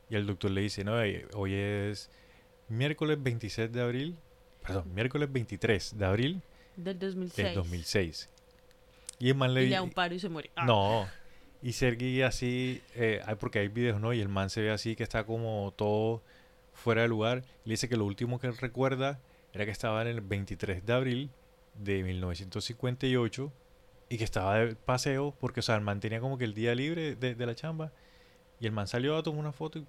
Y 0.09 0.17
el 0.17 0.27
doctor 0.27 0.51
le 0.51 0.63
dice, 0.63 0.83
no, 0.85 1.01
eh, 1.03 1.27
hoy 1.35 1.55
es 1.55 2.11
miércoles 2.69 3.23
26 3.23 3.71
de 3.73 3.81
abril, 3.81 4.17
perdón, 4.63 4.93
miércoles 4.95 5.31
23 5.31 5.97
de 5.99 6.05
abril 6.05 6.43
Del 6.77 6.99
2006. 6.99 7.47
del 7.47 7.55
2006. 7.55 8.29
Y 9.19 9.29
el 9.29 9.35
man 9.37 9.55
le 9.55 9.63
Y 9.63 9.69
le 9.69 9.71
da 9.77 9.81
di- 9.83 9.85
un 9.85 9.91
paro 9.93 10.15
y 10.15 10.19
se 10.19 10.29
muere. 10.29 10.51
Ah. 10.57 10.65
No. 10.65 11.07
Y 11.63 11.73
Sergi 11.75 12.23
así, 12.23 12.81
eh, 12.95 13.23
porque 13.39 13.59
hay 13.59 13.69
videos, 13.69 14.01
¿no? 14.01 14.13
Y 14.15 14.21
el 14.21 14.29
man 14.29 14.49
se 14.51 14.63
ve 14.63 14.71
así 14.71 14.97
que 14.97 15.03
está 15.03 15.25
como 15.25 15.75
todo 15.77 16.23
fuera 16.73 17.03
de 17.03 17.09
lugar. 17.09 17.45
Le 17.65 17.73
dice 17.75 17.89
que 17.89 17.97
lo 17.97 18.07
último 18.07 18.41
que 18.41 18.47
él 18.47 18.57
recuerda 18.57 19.21
era 19.53 19.65
que 19.67 19.71
estaba 19.71 20.01
en 20.03 20.09
el 20.09 20.21
23 20.23 20.87
de 20.87 20.93
abril 20.93 21.31
de 21.75 22.03
1958 22.03 23.53
y 24.11 24.19
que 24.19 24.25
estaba 24.25 24.59
de 24.59 24.75
paseo 24.75 25.35
porque, 25.41 25.61
o 25.61 25.63
sea, 25.63 25.77
el 25.77 25.81
man 25.81 26.01
tenía 26.01 26.21
como 26.21 26.37
que 26.37 26.45
el 26.45 26.53
día 26.53 26.75
libre 26.75 27.15
de, 27.17 27.35
de 27.35 27.47
la 27.47 27.55
chamba 27.55 27.93
y 28.61 28.67
el 28.67 28.73
man 28.73 28.87
salió 28.87 29.17
a 29.17 29.23
tomar 29.23 29.41
una 29.41 29.53
foto 29.53 29.79
y 29.79 29.83
de 29.83 29.89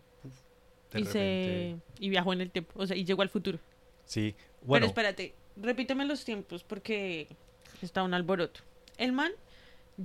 y, 1.00 1.04
repente... 1.04 1.12
se... 1.12 1.78
y 2.00 2.10
viajó 2.10 2.32
en 2.32 2.42
el 2.42 2.52
tiempo. 2.52 2.72
O 2.76 2.86
sea, 2.88 2.96
y 2.96 3.04
llegó 3.04 3.22
al 3.24 3.30
futuro. 3.30 3.60
Sí, 4.06 4.34
Pero 4.38 4.68
bueno, 4.68 4.86
espérate, 4.86 5.34
repíteme 5.58 6.06
los 6.06 6.24
tiempos 6.24 6.64
porque 6.64 7.28
está 7.82 8.04
un 8.04 8.14
alboroto. 8.14 8.62
El 8.98 9.12
man 9.12 9.32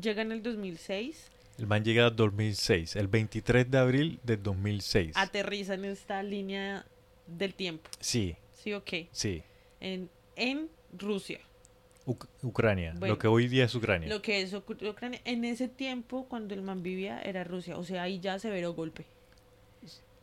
llega 0.00 0.22
en 0.22 0.32
el 0.32 0.42
2006, 0.42 1.30
el 1.58 1.66
man 1.66 1.84
llega 1.84 2.06
a 2.06 2.10
2006, 2.10 2.96
el 2.96 3.08
23 3.08 3.70
de 3.70 3.78
abril 3.78 4.20
del 4.22 4.42
2006. 4.42 5.12
aterriza 5.16 5.74
en 5.74 5.86
esta 5.86 6.22
línea 6.22 6.84
del 7.26 7.54
tiempo. 7.54 7.88
Sí, 8.00 8.36
Sí, 8.54 8.72
ok. 8.74 8.92
sí. 9.12 9.42
En, 9.80 10.10
en 10.36 10.68
Rusia. 10.96 11.40
Uc- 12.06 12.28
Ucrania, 12.42 12.92
Bueno, 12.96 13.14
lo 13.14 13.18
que 13.18 13.26
hoy 13.26 13.48
día 13.48 13.64
es 13.64 13.74
Ucrania. 13.74 14.08
Lo 14.08 14.22
que 14.22 14.40
es 14.40 14.54
Ucr- 14.54 14.88
Ucrania. 14.88 15.20
En 15.24 15.44
ese 15.44 15.68
tiempo, 15.68 16.26
cuando 16.28 16.54
el 16.54 16.62
man 16.62 16.82
vivía, 16.82 17.20
era 17.20 17.42
Rusia. 17.44 17.76
O 17.76 17.84
sea, 17.84 18.02
ahí 18.04 18.20
ya 18.20 18.38
severo 18.38 18.74
golpe 18.74 19.06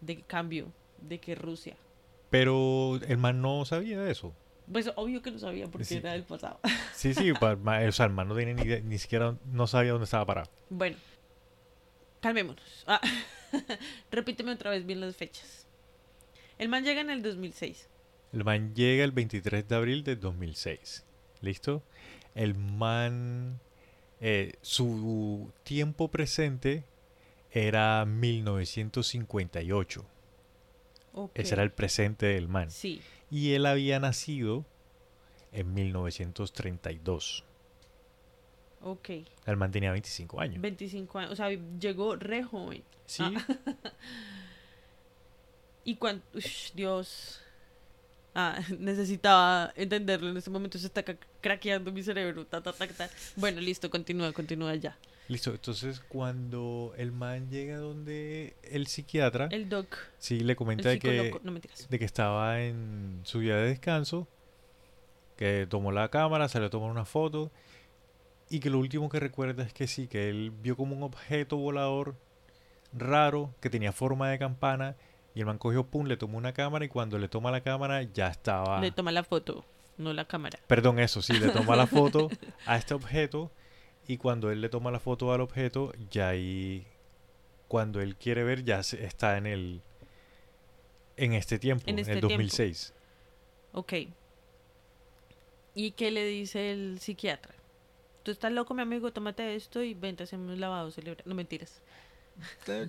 de 0.02 0.22
cambio 0.22 0.72
de 1.02 1.20
que 1.20 1.36
Rusia. 1.36 1.76
Pero 2.30 3.00
el 3.08 3.18
man 3.18 3.42
no 3.42 3.64
sabía 3.66 4.02
de 4.02 4.12
eso. 4.12 4.34
Pues 4.72 4.90
obvio 4.96 5.22
que 5.22 5.30
lo 5.32 5.40
sabía 5.40 5.68
porque 5.68 5.84
Sí. 5.86 5.96
era 5.98 6.14
del 6.14 6.24
pasado. 6.24 6.60
Sí, 6.96 7.14
sí, 7.14 7.32
o 7.32 7.92
sea, 7.92 8.06
el 8.06 8.14
man 8.14 8.28
no 8.30 8.36
tenía 8.36 8.54
ni, 8.54 8.62
idea- 8.64 8.80
ni 8.82 8.98
siquiera 8.98 9.38
no 9.46 9.68
sabía 9.68 9.92
dónde 9.92 10.06
estaba 10.06 10.26
parado. 10.26 10.50
Bueno, 10.70 10.96
calmémonos. 12.22 12.84
Ah, 12.88 13.02
Repíteme 14.12 14.52
otra 14.54 14.72
vez 14.72 14.86
bien 14.86 15.02
las 15.02 15.16
fechas. 15.18 15.68
El 16.58 16.70
man 16.70 16.84
llega 16.86 17.02
en 17.02 17.10
el 17.10 17.22
2006. 17.22 17.90
El 18.32 18.44
man 18.46 18.74
llega 18.74 19.04
el 19.04 19.12
23 19.12 19.68
de 19.68 19.76
abril 19.76 20.04
del 20.04 20.20
2006. 20.20 21.06
¿Listo? 21.44 21.84
El 22.36 22.56
man, 22.56 23.60
eh, 24.22 24.54
su 24.62 25.52
tiempo 25.64 26.08
presente 26.08 26.86
era 27.52 28.06
1958. 28.06 30.06
Ok. 31.14 31.32
Ese 31.36 31.54
era 31.54 31.64
el 31.64 31.72
presente 31.72 32.28
del 32.28 32.48
man. 32.48 32.72
Sí. 32.72 33.02
Y 33.30 33.54
él 33.54 33.66
había 33.66 34.00
nacido 34.00 34.66
en 35.52 35.74
1932. 35.74 37.44
Ok. 38.82 39.10
El 39.46 39.58
man 39.58 39.72
tenía 39.72 39.92
25 39.92 40.40
años. 40.40 40.62
25 40.62 41.20
años. 41.20 41.32
O 41.32 41.36
sea, 41.36 41.50
llegó 41.50 42.16
re 42.16 42.44
joven. 42.44 42.84
Sí, 43.06 43.24
Y 45.86 45.98
cuando... 45.98 46.24
Dios. 46.74 47.43
Ah, 48.36 48.60
necesitaba 48.80 49.72
entenderlo. 49.76 50.30
En 50.30 50.38
este 50.38 50.50
momento 50.50 50.78
se 50.78 50.88
está 50.88 51.04
craqueando 51.42 51.92
mi 51.92 52.02
cerebro. 52.04 52.46
Ta, 52.46 52.62
ta, 52.62 52.74
ta, 52.74 52.88
ta. 52.88 53.10
Bueno, 53.36 53.62
listo. 53.62 53.90
Continúa, 53.90 54.32
continúa 54.34 54.74
ya. 54.76 54.98
listo. 55.28 55.52
Entonces, 55.52 56.00
cuando 56.00 56.94
el 56.98 57.12
man 57.12 57.50
llega 57.50 57.78
donde 57.78 58.56
el 58.64 58.88
psiquiatra, 58.88 59.48
El 59.52 59.70
doc. 59.70 59.98
sí 60.18 60.40
le 60.40 60.56
comenta 60.56 60.90
de 60.90 61.00
que. 61.00 61.40
No 61.44 61.54
de 61.90 62.00
que 62.00 62.06
estaba 62.06 62.62
en 62.62 63.22
su 63.24 63.40
día 63.40 63.56
de 63.58 63.68
descanso, 63.70 64.28
que 65.38 65.68
tomó 65.70 65.92
la 65.92 66.10
cámara, 66.10 66.48
salió 66.50 66.68
a 66.68 66.72
tomar 66.72 66.90
una 66.90 67.06
foto, 67.06 67.52
y 68.50 68.60
que 68.60 68.70
lo 68.70 68.80
último 68.80 69.10
que 69.10 69.20
recuerda 69.20 69.64
es 69.64 69.74
que 69.74 69.88
sí, 69.88 70.08
que 70.08 70.30
él 70.30 70.52
vio 70.52 70.76
como 70.76 70.96
un 70.96 71.04
objeto 71.04 71.58
volador 71.58 72.16
raro 72.94 73.54
que 73.60 73.70
tenía 73.70 73.92
forma 73.92 74.30
de 74.30 74.38
campana, 74.38 74.96
y 75.36 75.40
el 75.40 75.46
man 75.46 75.58
cogió, 75.58 75.86
pum, 75.86 76.06
le 76.08 76.18
tomó 76.18 76.38
una 76.38 76.54
cámara, 76.54 76.86
y 76.86 76.90
cuando 76.90 77.18
le 77.18 77.28
toma 77.28 77.52
la 77.52 77.62
cámara 77.62 78.04
ya 78.04 78.28
estaba... 78.28 78.80
Le 78.80 78.92
toma 78.92 79.12
la 79.12 79.24
foto, 79.24 79.66
no 79.98 80.14
la 80.14 80.26
cámara. 80.26 80.60
Perdón, 80.68 81.00
eso, 81.00 81.22
sí, 81.22 81.34
le 81.34 81.50
toma 81.50 81.76
la 81.76 81.88
foto 81.88 82.30
a 82.66 82.78
este 82.78 82.94
objeto 82.94 83.52
y 84.08 84.18
cuando 84.18 84.52
él 84.52 84.62
le 84.62 84.70
toma 84.70 84.92
la 84.92 85.00
foto 85.00 85.32
al 85.34 85.42
objeto, 85.42 85.94
ya 86.12 86.30
ahí, 86.30 86.86
cuando 87.68 88.02
él 88.02 88.16
quiere 88.16 88.44
ver, 88.44 88.64
ya 88.64 88.80
está 88.80 89.38
en 89.38 89.48
el, 89.48 89.82
en 91.18 91.34
este 91.34 91.58
tiempo, 91.58 91.84
En 91.88 92.00
este 92.00 92.14
el 92.14 92.20
tiempo. 92.20 92.34
2006. 92.34 92.94
Ok. 93.72 93.94
¿Y 95.76 95.92
qué 95.92 96.12
le 96.12 96.26
dice 96.26 96.72
el 96.72 97.00
psiquiatra? 97.00 97.56
Tú 98.24 98.32
estás 98.32 98.52
loco, 98.52 98.74
mi 98.74 98.82
amigo, 98.82 99.12
tómate 99.12 99.56
esto 99.56 99.82
y 99.82 99.94
vente, 99.94 100.24
hacemos 100.24 100.58
lavado 100.58 100.92
cerebral. 100.92 101.24
No 101.26 101.34
mentiras. 101.36 101.82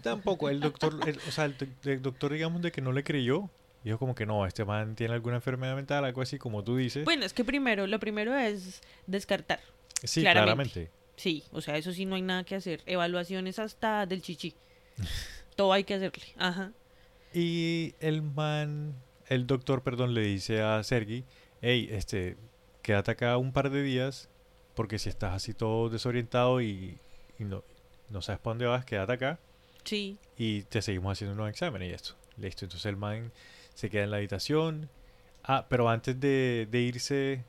Tampoco, 0.03 0.49
el 0.49 0.61
doctor, 0.61 0.99
el- 1.07 1.19
o 1.19 1.31
sea, 1.31 1.45
el, 1.47 1.57
doc- 1.59 1.87
el 1.87 2.03
doctor 2.03 2.33
digamos 2.33 2.63
de 2.63 2.73
que 2.73 2.81
no 2.81 2.93
le 2.93 3.05
creyó, 3.05 3.51
dijo 3.83 3.99
como 3.99 4.15
que 4.15 4.27
no, 4.27 4.47
este 4.47 4.65
man 4.65 4.95
tiene 4.97 5.15
alguna 5.15 5.37
enfermedad 5.37 5.75
mental, 5.77 6.05
algo 6.05 6.23
así 6.23 6.39
como 6.39 6.63
tú 6.65 6.77
dices. 6.77 7.05
Bueno, 7.05 7.25
es 7.25 7.33
que 7.33 7.45
primero, 7.45 7.87
lo 7.87 7.99
primero 8.01 8.35
es 8.37 8.81
descartar. 9.07 9.61
sí, 10.03 10.23
claramente. 10.23 10.73
claramente. 10.73 10.91
Sí, 11.17 11.45
o 11.53 11.61
sea, 11.61 11.77
eso 11.77 11.93
sí 11.93 12.07
no 12.07 12.17
hay 12.17 12.23
nada 12.23 12.45
que 12.45 12.57
hacer. 12.57 12.83
Evaluaciones 12.87 13.59
hasta 13.59 14.07
del 14.07 14.21
chichi. 14.23 14.55
Todo 15.57 15.73
hay 15.73 15.85
que 15.85 15.95
hacerle. 15.95 16.25
Ajá. 16.37 16.73
Y 17.33 17.95
el 18.01 18.23
man, 18.23 18.95
el 19.29 19.47
doctor, 19.47 19.83
perdón, 19.83 20.15
le 20.15 20.23
dice 20.23 20.61
a 20.63 20.83
Sergi, 20.83 21.25
hey, 21.63 21.89
este, 21.93 22.37
quédate 22.83 23.13
acá 23.13 23.37
un 23.37 23.53
par 23.53 23.71
de 23.71 23.83
días, 23.83 24.29
porque 24.75 24.99
si 24.99 25.09
estás 25.09 25.35
así 25.35 25.53
todo 25.55 25.89
desorientado 25.89 26.61
y, 26.61 26.99
y 27.39 27.45
no, 27.45 27.63
no 28.15 28.23
sabes 28.23 28.41
para 28.41 28.53
dónde 28.53 28.67
vas, 28.67 28.85
quédate 28.87 29.13
acá 29.13 29.39
Sí. 29.85 30.17
y 30.39 30.63
te 30.63 30.81
seguimos 30.81 31.13
haciendo 31.13 31.35
unos 31.35 31.51
exámenes 31.51 31.91
y 31.91 31.93
esto. 31.93 32.15
Listo, 32.39 32.65
entonces 32.65 32.87
el 32.87 32.97
man 32.97 33.33
se 33.75 33.91
queda 33.91 34.05
en 34.05 34.11
la 34.11 34.17
habitación. 34.17 34.89
Ah, 35.43 35.67
pero 35.69 35.91
antes 35.91 36.19
de, 36.19 36.67
de 36.71 36.81
irse 36.81 37.45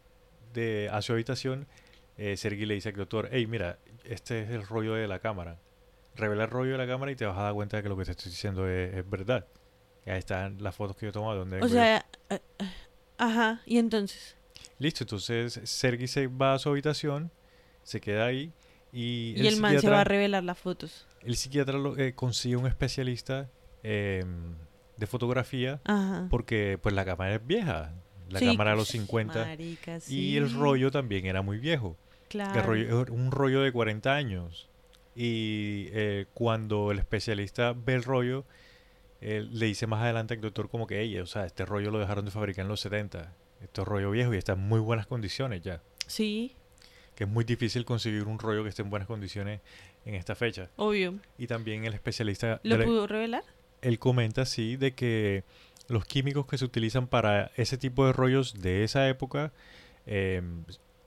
de, 0.53 0.89
a 0.91 1.01
su 1.01 1.13
habitación, 1.13 1.65
eh, 2.17 2.35
Sergi 2.35 2.65
le 2.65 2.73
dice 2.73 2.89
al 2.89 2.95
doctor, 2.95 3.29
hey, 3.31 3.47
mira, 3.47 3.79
este 4.03 4.41
es 4.43 4.49
el 4.49 4.67
rollo 4.67 4.95
de 4.95 5.07
la 5.07 5.19
cámara. 5.19 5.59
Revela 6.15 6.43
el 6.43 6.49
rollo 6.49 6.73
de 6.73 6.77
la 6.77 6.87
cámara 6.87 7.11
y 7.11 7.15
te 7.15 7.25
vas 7.25 7.37
a 7.37 7.43
dar 7.43 7.53
cuenta 7.53 7.77
de 7.77 7.83
que 7.83 7.89
lo 7.89 7.97
que 7.97 8.05
te 8.05 8.11
estoy 8.11 8.31
diciendo 8.31 8.67
es, 8.67 8.93
es 8.95 9.09
verdad. 9.09 9.45
Y 10.05 10.09
ahí 10.09 10.19
están 10.19 10.61
las 10.61 10.75
fotos 10.75 10.95
que 10.97 11.05
yo 11.05 11.09
he 11.09 11.13
tomado. 11.13 11.39
Donde 11.39 11.61
O 11.61 11.67
sea, 11.69 12.05
eh, 12.29 12.39
eh, 12.59 12.65
ajá. 13.17 13.61
Y 13.65 13.77
entonces, 13.77 14.35
Listo, 14.77 15.03
entonces 15.05 15.59
Sergi 15.63 16.07
se 16.07 16.27
va 16.27 16.53
a 16.53 16.59
su 16.59 16.69
habitación, 16.69 17.31
se 17.83 18.01
queda 18.01 18.25
ahí 18.25 18.51
y, 18.95 19.33
y 19.35 19.45
el, 19.47 19.59
man 19.59 19.79
se 19.79 19.89
va 19.89 20.01
a 20.01 20.03
revelar 20.05 20.43
las 20.43 20.57
fotos. 20.57 21.05
el 21.21 21.35
psiquiatra 21.35 21.77
lo- 21.77 21.97
eh, 21.97 22.13
consigue 22.13 22.55
un 22.55 22.65
especialista 22.67 23.49
em, 23.83 24.55
de 24.97 25.05
fotografía 25.07 25.81
Ajá. 25.83 26.27
porque 26.29 26.79
pues 26.81 26.95
la 26.95 27.03
cámara 27.03 27.35
es 27.35 27.45
vieja, 27.45 27.91
la 28.29 28.39
Sí, 28.39 28.45
cámara 28.45 28.71
de 28.71 28.77
los 28.77 28.87
pues, 28.87 29.01
50 29.01 29.45
marica, 29.45 29.99
y 30.07 30.37
el 30.37 30.51
rollo 30.53 30.89
también 30.91 31.25
era 31.25 31.41
muy 31.41 31.57
viejo, 31.59 31.97
Claro. 32.29 32.59
el 32.59 32.65
rollo, 32.87 33.13
un 33.13 33.31
rollo 33.31 33.61
de 33.61 33.71
40 33.71 34.15
años 34.15 34.69
y 35.15 35.87
eh, 35.91 36.25
cuando 36.33 36.91
el 36.91 36.99
especialista 36.99 37.73
ve 37.73 37.93
el 37.95 38.03
rollo, 38.03 38.45
le 39.21 39.65
dice 39.65 39.87
más 39.87 40.01
adelante 40.03 40.33
al 40.35 40.41
doctor 40.41 40.69
como 40.69 40.85
que, 40.87 41.01
ella, 41.01 41.23
o 41.23 41.25
sea, 41.25 41.45
este 41.45 41.65
rollo 41.65 41.89
lo 41.91 41.99
dejaron 41.99 42.25
de 42.25 42.31
fabricar 42.31 42.63
en 42.63 42.69
los 42.69 42.79
70 42.81 43.33
Esto 43.61 43.81
es 43.81 43.87
rollo 43.87 44.11
viejo 44.11 44.33
y 44.33 44.37
está 44.37 44.53
en 44.53 44.59
muy 44.59 44.79
buenas 44.79 45.07
condiciones 45.07 45.61
ya. 45.63 45.81
Sí, 46.05 46.55
Que 47.15 47.23
es 47.23 47.29
muy 47.29 47.43
difícil 47.45 47.85
conseguir 47.85 48.23
un 48.25 48.37
rollo 48.39 48.63
que 48.63 48.69
esté 48.69 48.81
en 48.81 48.89
buenas 48.89 49.07
condiciones 49.07 49.61
en 50.05 50.15
esta 50.15 50.35
fecha. 50.35 50.69
obvio. 50.75 51.15
Y 51.37 51.47
también 51.47 51.85
el 51.85 51.93
especialista, 51.93 52.59
¿Lo 52.63 52.77
la- 52.77 52.85
pudo 52.85 53.07
revelar? 53.07 53.43
él 53.81 53.99
comenta, 53.99 54.45
sí, 54.45 54.75
de 54.77 54.93
que 54.93 55.43
los 55.87 56.05
químicos 56.05 56.45
que 56.47 56.57
se 56.57 56.65
utilizan 56.65 57.07
para 57.07 57.51
ese 57.55 57.77
tipo 57.77 58.05
de 58.05 58.13
rollos 58.13 58.59
de 58.61 58.83
esa 58.83 59.07
época 59.07 59.51
eh, 60.07 60.41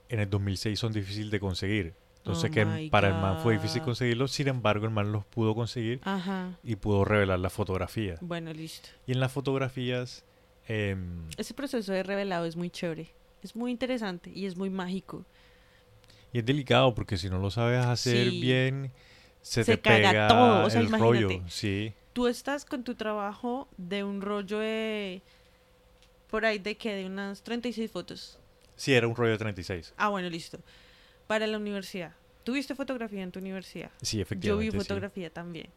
en 0.09 0.19
el 0.19 0.29
2006 0.29 0.79
son 0.79 0.93
difíciles 0.93 1.29
de 1.31 1.39
conseguir. 1.39 1.93
Entonces 2.17 2.49
Oh 2.51 2.53
que 2.53 2.89
para 2.91 3.07
el 3.09 3.13
man 3.15 3.39
fue 3.41 3.53
difícil 3.53 3.79
God. 3.81 3.85
conseguirlos, 3.87 4.31
sin 4.31 4.47
embargo 4.49 4.85
el 4.85 4.91
man 4.91 5.11
los 5.11 5.25
pudo 5.25 5.55
conseguir 5.55 5.99
Ajá. 6.03 6.57
y 6.63 6.75
pudo 6.75 7.05
revelar 7.05 7.39
la 7.39 7.49
fotografía. 7.49 8.17
Bueno, 8.21 8.51
listo. 8.53 8.89
Y 9.07 9.11
en 9.13 9.19
las 9.19 9.31
fotografías, 9.31 10.25
em, 10.67 11.27
Ese 11.37 11.53
proceso 11.53 11.91
de 11.93 12.03
revelado 12.03 12.45
es 12.45 12.55
muy 12.55 12.69
chévere. 12.69 13.09
Es 13.41 13.55
muy 13.55 13.71
interesante 13.71 14.31
y 14.33 14.45
es 14.47 14.57
muy 14.57 14.69
mágico. 14.69 15.25
Y 16.33 16.39
es 16.39 16.45
delicado 16.45 16.93
porque 16.95 17.17
si 17.17 17.29
no 17.29 17.39
lo 17.39 17.49
sabes 17.51 17.85
hacer 17.85 18.29
Sí. 18.29 18.41
bien, 18.41 18.91
se, 19.41 19.63
Se 19.63 19.77
te 19.77 19.81
caga 19.81 20.09
pega 20.11 20.27
todo, 20.27 20.65
o 20.65 20.69
sea, 20.69 20.81
el 20.81 20.91
rollo. 20.91 21.29
Sí, 21.47 21.93
Tú 22.13 22.27
estás 22.27 22.65
con 22.65 22.83
tu 22.83 22.95
trabajo 22.95 23.67
de 23.77 24.03
un 24.03 24.21
rollo 24.21 24.59
de... 24.59 25.21
Por 26.29 26.45
ahí 26.45 26.59
de 26.59 26.75
que 26.75 26.93
de 26.93 27.05
unas 27.05 27.41
36 27.43 27.89
fotos. 27.91 28.37
sí, 28.75 28.93
era 28.93 29.07
un 29.07 29.15
rollo 29.15 29.31
de 29.31 29.37
36. 29.37 29.93
Ah, 29.97 30.09
bueno, 30.09 30.29
listo. 30.29 30.59
Para 31.27 31.47
la 31.47 31.57
universidad. 31.57 32.13
¿Tuviste 32.43 32.75
fotografía 32.75 33.21
en 33.23 33.31
tu 33.31 33.39
universidad? 33.39 33.91
Sí, 34.01 34.17
Yo 34.17 34.23
efectivamente. 34.23 34.65
vi 34.65 34.71
sí. 34.71 34.77
fotografía 34.77 35.29
también. 35.29 35.67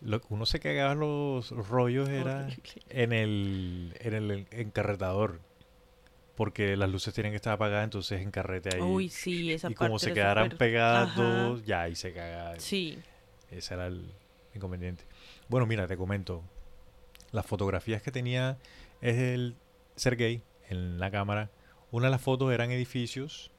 Lo 0.00 0.20
uno 0.30 0.46
se 0.46 0.58
cagaba 0.60 0.94
los 0.94 1.50
rollos 1.50 2.08
era 2.08 2.48
en 2.88 3.12
el, 3.12 3.94
en 4.00 4.14
el 4.14 4.46
encarretador. 4.50 5.40
Porque 6.42 6.76
las 6.76 6.90
luces 6.90 7.14
tienen 7.14 7.30
que 7.32 7.36
estar 7.36 7.52
apagadas, 7.52 7.84
entonces 7.84 8.20
encarrete 8.20 8.74
ahí. 8.74 8.80
Uy, 8.80 9.08
sí, 9.08 9.52
esa 9.52 9.68
y 9.70 9.74
parte 9.74 9.86
como 9.86 10.00
se 10.00 10.12
quedaran 10.12 10.46
súper- 10.46 10.58
pegadas 10.58 11.10
Ajá. 11.10 11.22
dos, 11.22 11.64
ya 11.64 11.82
ahí 11.82 11.94
se 11.94 12.12
caga. 12.12 12.58
Sí. 12.58 12.98
Ese 13.52 13.74
era 13.74 13.86
el 13.86 14.10
inconveniente. 14.52 15.04
Bueno, 15.48 15.66
mira, 15.66 15.86
te 15.86 15.96
comento. 15.96 16.42
Las 17.30 17.46
fotografías 17.46 18.02
que 18.02 18.10
tenía 18.10 18.58
es 19.00 19.16
el 19.18 19.54
Sergey 19.94 20.42
en 20.68 20.98
la 20.98 21.12
cámara. 21.12 21.48
Una 21.92 22.06
de 22.06 22.10
las 22.10 22.20
fotos 22.22 22.52
eran 22.52 22.72
edificios 22.72 23.52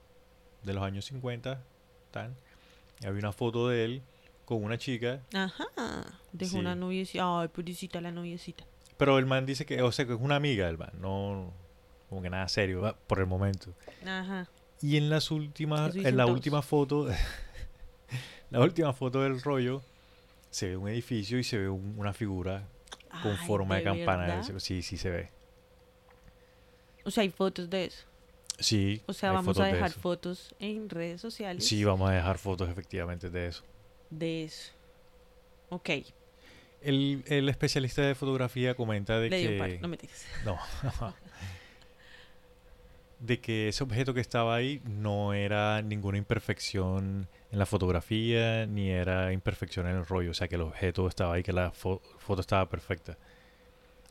de 0.63 0.73
los 0.73 0.83
años 0.83 1.05
50. 1.05 1.63
Tal. 2.11 2.35
Y 3.01 3.05
había 3.05 3.19
una 3.19 3.31
foto 3.31 3.69
de 3.69 3.85
él 3.85 4.01
con 4.43 4.61
una 4.61 4.77
chica. 4.77 5.21
Ajá. 5.33 5.63
Dejó 6.33 6.51
Sí. 6.51 6.57
una 6.59 6.75
noviecita. 6.75 7.39
Ay, 7.43 7.47
pobrecita 7.47 8.01
la 8.01 8.11
noviecita. 8.11 8.65
Pero 8.97 9.17
el 9.19 9.25
man 9.25 9.45
dice 9.45 9.65
que, 9.65 9.81
o 9.81 9.91
sea, 9.93 10.05
que 10.05 10.11
es 10.13 10.19
una 10.19 10.35
amiga 10.35 10.65
del 10.65 10.77
man. 10.77 10.91
No, 10.99 11.53
como 12.13 12.21
que 12.23 12.29
nada 12.29 12.47
serio 12.47 12.95
por 13.07 13.19
el 13.19 13.25
momento. 13.25 13.73
Ajá. 14.05 14.47
Y 14.81 14.97
en 14.97 15.09
las 15.09 15.31
últimas, 15.31 15.95
en 15.95 16.17
la 16.17 16.25
última 16.25 16.61
foto, 16.61 17.07
la 18.49 18.59
última 18.59 18.93
foto 18.93 19.21
del 19.21 19.41
rollo, 19.41 19.81
se 20.49 20.69
ve 20.69 20.77
un 20.77 20.89
edificio 20.89 21.39
y 21.39 21.43
se 21.43 21.57
ve 21.57 21.69
un- 21.69 21.95
una 21.97 22.13
figura 22.13 22.67
con 23.21 23.31
Ay, 23.31 23.47
forma 23.47 23.77
de, 23.77 23.83
campana. 23.83 24.27
verdad? 24.27 24.53
Sí, 24.59 24.81
sí 24.81 24.97
se 24.97 25.09
ve. 25.09 25.29
O 27.05 27.11
sea, 27.11 27.21
hay 27.23 27.29
fotos 27.29 27.69
de 27.69 27.85
eso. 27.85 28.05
Sí. 28.59 29.01
O 29.07 29.13
sea, 29.13 29.31
vamos 29.31 29.59
a 29.59 29.65
de 29.65 29.73
dejar 29.73 29.91
fotos 29.91 30.53
en 30.59 30.87
redes 30.89 31.19
sociales 31.19 31.65
Sí, 31.65 31.83
vamos 31.83 32.09
a 32.09 32.13
dejar 32.13 32.37
fotos 32.37 32.69
efectivamente 32.69 33.29
de 33.29 33.47
eso. 33.47 33.63
de 34.09 34.43
eso. 34.43 34.71
Ok, 35.69 35.89
El, 36.81 37.23
el 37.27 37.49
especialista 37.49 38.01
de 38.03 38.13
fotografía 38.13 38.75
comenta 38.75 39.19
de 39.19 39.29
le 39.29 39.37
dio 39.39 39.47
que... 39.49 39.53
un 39.55 39.59
par, 39.59 39.81
no 39.81 39.87
me 39.87 39.97
digas. 39.97 40.23
No. 40.45 40.59
de 43.25 43.39
que 43.39 43.69
ese 43.69 43.83
objeto 43.83 44.13
que 44.13 44.19
estaba 44.19 44.53
ahí 44.55 44.81
no 44.85 45.33
era 45.33 45.81
ninguna 45.81 46.17
imperfección 46.17 47.27
en 47.51 47.59
la 47.59 47.65
fotografía, 47.65 48.65
ni 48.65 48.89
era 48.89 49.31
imperfección 49.31 49.87
en 49.87 49.95
el 49.95 50.05
rollo. 50.05 50.31
O 50.31 50.33
sea, 50.33 50.47
que 50.47 50.55
el 50.55 50.61
objeto 50.61 51.07
estaba 51.07 51.35
ahí, 51.35 51.43
que 51.43 51.53
la 51.53 51.71
fo- 51.71 52.01
foto 52.19 52.41
estaba 52.41 52.67
perfecta. 52.67 53.17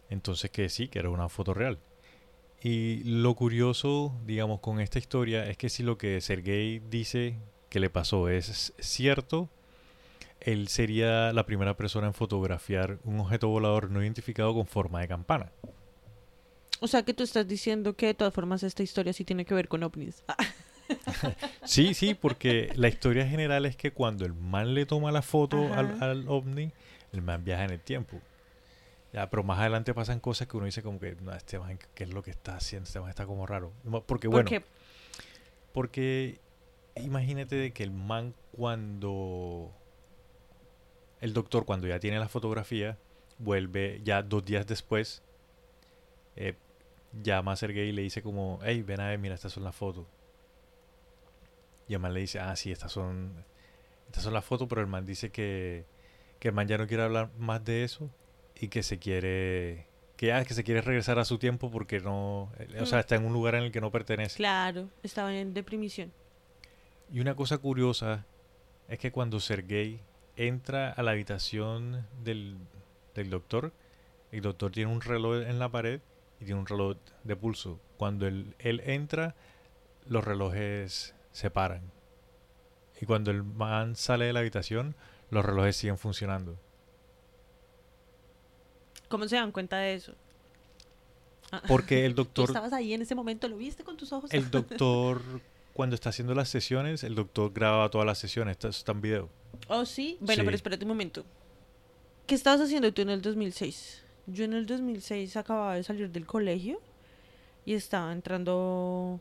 Entonces 0.09 0.51
que 0.51 0.69
sí, 0.69 0.89
que 0.89 0.99
era 0.99 1.11
una 1.11 1.29
foto 1.29 1.53
real. 1.53 1.79
Y 2.63 3.03
lo 3.05 3.35
curioso, 3.35 4.15
digamos, 4.25 4.61
con 4.61 4.81
esta 4.81 4.99
historia 4.99 5.47
es 5.47 5.57
que 5.57 5.69
si 5.69 5.83
lo 5.83 5.99
que 5.99 6.21
Sergei 6.21 6.81
dice 6.91 7.37
que 7.69 7.81
le 7.81 7.91
pasó 7.91 8.29
es 8.29 8.73
cierto, 8.79 9.49
él 10.41 10.69
sería 10.69 11.33
la 11.33 11.45
primera 11.45 11.77
persona 11.77 12.07
en 12.07 12.15
fotografiar 12.15 12.99
un 13.05 13.21
objeto 13.21 13.49
volador 13.49 13.91
no 13.91 14.03
identificado 14.03 14.55
con 14.55 14.67
forma 14.67 15.01
de 15.01 15.09
campana. 15.09 15.53
O 16.83 16.89
sea, 16.89 17.05
que 17.05 17.15
tú 17.15 17.23
estás 17.23 17.47
diciendo 17.47 17.95
que 17.95 18.07
de 18.07 18.15
todas 18.15 18.35
formas 18.35 18.63
esta 18.65 18.83
historia 18.83 19.13
sí 19.13 19.25
tiene 19.25 19.45
que 19.45 19.55
ver 19.55 19.69
con 19.69 19.83
ovnis. 19.85 20.25
Ah, 20.27 20.37
Sí, 21.65 21.95
sí, 21.95 22.15
porque 22.15 22.73
la 22.75 22.89
historia 22.89 23.27
general 23.27 23.67
es 23.67 23.77
que 23.77 23.93
cuando 23.93 24.25
el 24.27 24.35
man 24.35 24.75
le 24.75 24.85
toma 24.85 25.13
la 25.13 25.23
foto 25.23 25.73
al, 25.73 26.03
al 26.03 26.29
ovni, 26.29 26.73
el 27.13 27.23
man 27.23 27.45
viaja 27.45 27.65
en 27.65 27.71
el 27.71 27.81
tiempo. 27.81 28.21
Ya, 29.13 29.31
pero 29.31 29.43
más 29.45 29.61
adelante 29.61 29.95
pasan 29.95 30.21
cosas 30.21 30.49
que 30.49 30.57
uno 30.57 30.67
dice 30.67 30.83
como 30.83 30.99
que, 30.99 31.15
no, 31.17 31.33
este 31.33 31.59
man, 31.59 31.79
¿qué 31.95 32.05
es 32.05 32.11
lo 32.11 32.23
que 32.23 32.31
está 32.31 32.57
haciendo? 32.57 32.87
Este 32.87 32.99
man 32.99 33.11
está 33.11 33.27
como 33.27 33.47
raro. 33.47 33.73
Porque 34.07 34.27
bueno, 34.27 34.49
Porque, 34.49 34.65
porque 35.73 36.41
imagínate 36.97 37.57
de 37.57 37.73
que 37.73 37.85
el 37.85 37.93
man 37.93 38.35
cuando... 38.51 39.71
El 41.21 41.33
doctor 41.33 41.65
cuando 41.65 41.87
ya 41.87 42.01
tiene 42.01 42.19
la 42.19 42.29
fotografía, 42.29 42.99
vuelve 43.39 44.01
ya 44.03 44.23
dos 44.25 44.45
días 44.45 44.67
después, 44.67 45.23
eh, 46.35 46.55
llama 47.23 47.53
a 47.53 47.57
Sergey 47.57 47.89
y 47.89 47.93
le 47.93 48.03
dice 48.03 48.23
como, 48.23 48.59
hey, 48.63 48.83
ven 48.83 49.01
a 49.01 49.09
ver, 49.09 49.19
mira, 49.19 49.35
estas 49.35 49.53
son 49.53 49.65
las 49.65 49.75
fotos. 49.75 50.07
Y 51.89 51.95
el 51.95 52.01
man 52.01 52.15
le 52.15 52.21
dice, 52.21 52.39
ah, 52.41 52.55
sí, 52.57 52.71
estas 52.73 52.93
son, 52.93 53.45
estas 54.07 54.23
son 54.25 54.33
las 54.33 54.45
fotos, 54.45 54.69
pero 54.69 54.81
el 54.81 54.87
man 54.87 55.05
dice 55.05 55.31
que, 55.31 55.85
que 56.39 56.49
el 56.49 56.55
man 56.55 56.67
ya 56.69 56.79
no 56.79 56.87
quiere 56.87 57.03
hablar 57.03 57.31
más 57.39 57.65
de 57.65 57.85
eso 57.85 58.09
y 58.55 58.69
que 58.69 58.83
se 58.83 58.99
quiere, 58.99 59.87
que 60.17 60.29
ya, 60.29 60.45
que 60.45 60.55
se 60.55 60.65
quiere 60.65 60.81
regresar 60.81 61.19
a 61.19 61.25
su 61.25 61.39
tiempo 61.39 61.71
porque 61.71 62.01
no, 62.01 62.51
eh, 62.59 62.79
o 62.81 62.87
sea, 62.87 62.99
Mm. 62.99 63.01
está 63.01 63.17
en 63.17 63.25
un 63.27 63.33
lugar 63.33 63.57
en 63.57 63.65
el 63.65 63.73
que 63.73 63.81
no 63.81 63.91
pertenece. 63.91 64.37
claro, 64.37 64.89
estaba 65.03 65.35
en 65.35 65.53
deprimición. 65.55 66.13
Y 67.11 67.21
una 67.21 67.35
cosa 67.35 67.59
curiosa 67.59 68.25
es 68.89 68.99
que 68.99 69.13
cuando 69.13 69.39
Sergei 69.41 70.01
entra 70.37 70.91
a 70.93 71.03
la 71.03 71.11
habitación 71.11 72.07
del, 72.23 72.57
del 73.15 73.29
doctor, 73.29 73.73
el 74.31 74.41
doctor 74.41 74.71
tiene 74.73 74.91
un 74.91 75.03
reloj 75.03 75.43
en 75.47 75.59
la 75.59 75.69
pared 75.71 76.01
y 76.43 76.45
tiene 76.45 76.61
un 76.61 76.67
reloj 76.67 76.97
de 77.25 77.37
pulso. 77.37 77.79
Cuando 77.97 78.27
él, 78.27 78.55
él 78.59 78.81
entra, 78.85 79.35
los 80.07 80.25
relojes 80.25 81.15
se 81.31 81.51
paran. 81.51 81.83
Y 83.01 83.07
cuando 83.07 83.31
el 83.31 83.43
man 83.45 83.97
sale 83.97 84.27
de 84.27 84.33
la 84.33 84.41
habitación, 84.41 84.95
los 85.31 85.45
relojes 85.45 85.77
siguen 85.77 85.99
funcionando. 85.99 86.59
¿Cómo 89.09 89.29
se 89.29 89.37
dan 89.37 89.53
cuenta 89.53 89.79
de 89.79 89.95
eso? 89.95 90.15
Ah, 91.51 91.63
Porque 91.69 92.07
el 92.07 92.15
Tú 92.15 92.23
doctor, 92.25 92.45
estabas 92.51 92.73
ahí 92.73 92.95
en 92.95 93.03
ese 93.03 93.15
momento, 93.15 93.49
¿lo 93.49 93.57
viste 93.57 93.85
con 93.85 93.97
tus 93.97 94.13
ojos? 94.13 94.33
el 94.33 94.51
doctor, 94.51 95.21
cuando 95.75 95.95
está 95.95 96.09
haciendo 96.11 96.35
las 96.35 96.49
sesiones, 96.49 97.05
el 97.05 97.15
doctor 97.15 97.53
graba 97.53 97.89
todas 97.91 98.07
las 98.07 98.19
sesiones. 98.19 98.53
Esto 98.53 98.69
está 98.69 98.93
en 98.93 99.01
video. 99.01 99.29
Oh, 99.69 99.85
sí. 99.85 100.17
Bueno, 100.21 100.41
Sí. 100.43 100.45
pero 100.47 100.57
espérate 100.57 100.85
un 100.85 100.89
momento. 100.89 101.25
¿Qué 102.27 102.35
estabas 102.35 102.61
haciendo 102.63 102.93
tú 102.93 103.03
en 103.03 103.11
el 103.11 103.21
2006? 103.21 104.02
Yo 104.27 104.45
en 104.45 104.53
el 104.53 104.67
2006 104.67 105.37
acababa 105.37 105.75
de 105.75 105.83
salir 105.83 106.11
del 106.11 106.27
colegio 106.27 106.81
y 107.65 107.75
estaba 107.75 108.13
entrando 108.13 109.21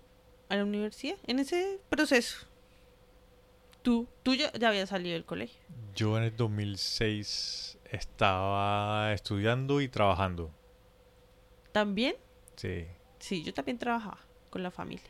a 0.49 0.55
la 0.55 0.63
universidad 0.63 1.17
en 1.27 1.39
ese 1.39 1.79
proceso. 1.89 2.45
Tú, 3.81 4.07
tú 4.23 4.35
ya, 4.35 4.51
ya 4.53 4.69
habías 4.69 4.89
salido 4.89 5.13
del 5.13 5.25
colegio. 5.25 5.59
Yo 5.95 6.17
en 6.17 6.23
el 6.23 6.35
2006 6.35 7.77
estaba 7.91 9.11
estudiando 9.13 9.81
y 9.81 9.87
trabajando. 9.87 10.51
¿También? 11.71 12.15
Sí, 12.55 12.85
Sí, 13.19 13.43
yo 13.43 13.53
también 13.53 13.77
trabajaba 13.77 14.17
con 14.49 14.63
la 14.63 14.71
familia. 14.71 15.05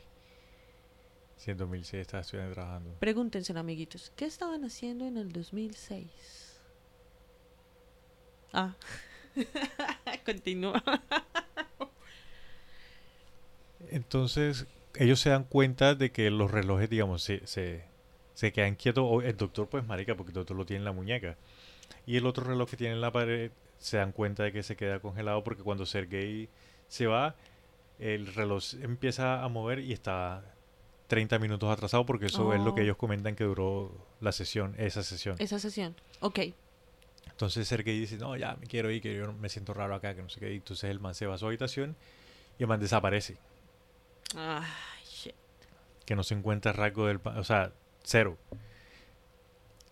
sí, 1.38 1.52
en 1.52 1.58
2006 1.58 2.02
estaba 2.02 2.22
estudiando 2.22 2.52
y 2.52 2.56
trabajando. 2.56 2.94
Pregúntense, 3.00 3.58
amiguitos, 3.58 4.12
¿qué 4.16 4.26
estaban 4.26 4.64
haciendo 4.66 5.06
en 5.06 5.18
el 5.18 5.32
2006? 5.32 6.60
Ah, 8.54 8.76
continúa. 10.26 10.84
Entonces, 13.90 14.68
ellos 14.96 15.20
se 15.20 15.30
dan 15.30 15.44
cuenta 15.44 15.96
de 15.96 16.12
que 16.12 16.30
los 16.30 16.52
relojes, 16.52 16.90
digamos, 16.90 17.24
se, 17.24 17.46
se, 17.48 17.84
se 18.34 18.52
quedan 18.52 18.76
quietos. 18.76 19.06
O 19.08 19.22
el 19.22 19.36
doctor, 19.38 19.68
pues, 19.68 19.86
marica, 19.86 20.16
porque 20.16 20.30
el 20.30 20.36
doctor 20.36 20.56
lo 20.58 20.66
tiene 20.66 20.80
en 20.80 20.86
la 20.86 20.92
muñeca. 20.92 21.38
Y 22.06 22.18
el 22.18 22.26
otro 22.26 22.44
reloj 22.44 22.70
que 22.70 22.78
tiene 22.78 22.94
en 22.96 23.02
la 23.02 23.12
pared, 23.12 23.52
se 23.78 23.98
dan 23.98 24.12
cuenta 24.12 24.44
de 24.44 24.52
que 24.52 24.64
se 24.64 24.76
queda 24.76 25.00
congelado 25.00 25.44
porque 25.44 25.64
cuando 25.64 25.86
Sergei 25.86 26.50
se 26.88 27.08
va, 27.08 27.36
el 28.00 28.34
reloj 28.34 28.64
empieza 28.82 29.44
a 29.44 29.48
mover 29.50 29.80
y 29.80 29.92
está 29.92 30.44
30 31.08 31.40
minutos 31.40 31.70
atrasado 31.72 32.06
porque 32.06 32.28
eso 32.28 32.54
es 32.54 32.62
lo 32.62 32.76
que 32.76 32.82
Oh. 32.82 32.84
ellos 32.84 32.98
comentan 32.98 33.36
que 33.36 33.44
duró 33.44 33.92
la 34.22 34.32
sesión, 34.32 34.76
esa 34.78 35.02
sesión. 35.04 35.36
Esa 35.40 35.58
sesión. 35.58 35.96
Ok. 36.20 36.40
Entonces 37.30 37.68
Sergey 37.68 38.00
dice, 38.00 38.18
no, 38.18 38.36
ya 38.36 38.56
me 38.56 38.68
quiero 38.68 38.92
ir, 38.92 39.02
que 39.02 39.16
yo 39.16 39.32
me 39.34 39.50
siento 39.50 39.74
raro 39.74 39.96
acá, 39.96 40.14
que 40.16 40.22
no 40.22 40.30
sé 40.30 40.40
qué. 40.40 40.52
Y 40.54 40.58
entonces 40.58 40.90
el 40.90 41.00
man 41.00 41.16
se 41.16 41.26
va 41.26 41.36
a 41.36 41.38
su 41.38 41.48
habitación 41.48 41.96
y 42.60 42.64
el 42.64 42.68
man 42.68 42.80
desaparece. 42.80 43.38
Ay, 44.36 44.64
shit. 45.06 45.34
que 46.06 46.16
no 46.16 46.24
se 46.24 46.36
encuentra 46.36 46.72
rasgo 46.74 47.08
del... 47.08 47.20
O 47.24 47.44
sea, 47.44 47.72
cero. 48.04 48.38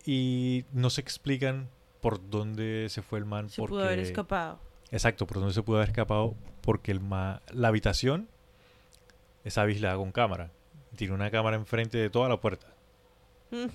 Y 0.04 0.64
no 0.72 0.90
se 0.90 1.00
explican 1.00 1.68
por 2.00 2.30
dónde 2.30 2.86
se 2.88 3.02
fue 3.02 3.18
el 3.18 3.24
man. 3.24 3.50
Se 3.50 3.56
porque... 3.60 3.70
pudo 3.74 3.84
haber 3.84 3.98
escapado. 3.98 4.58
Exacto, 4.90 5.26
por 5.26 5.38
dónde 5.38 5.52
se 5.54 5.62
pudo 5.62 5.76
haber 5.78 5.88
escapado. 5.90 6.34
Porque 6.62 6.90
el 6.92 7.00
ma- 7.00 7.42
la 7.52 7.68
habitación 7.68 8.28
está 9.44 9.64
vigilada 9.64 9.96
con 9.96 10.12
cámara. 10.12 10.50
Tiene 10.96 11.14
una 11.14 11.30
cámara 11.30 11.56
enfrente 11.56 11.98
de 11.98 12.10
toda 12.10 12.28
la 12.28 12.40
puerta. 12.40 12.66
Mm. 13.50 13.66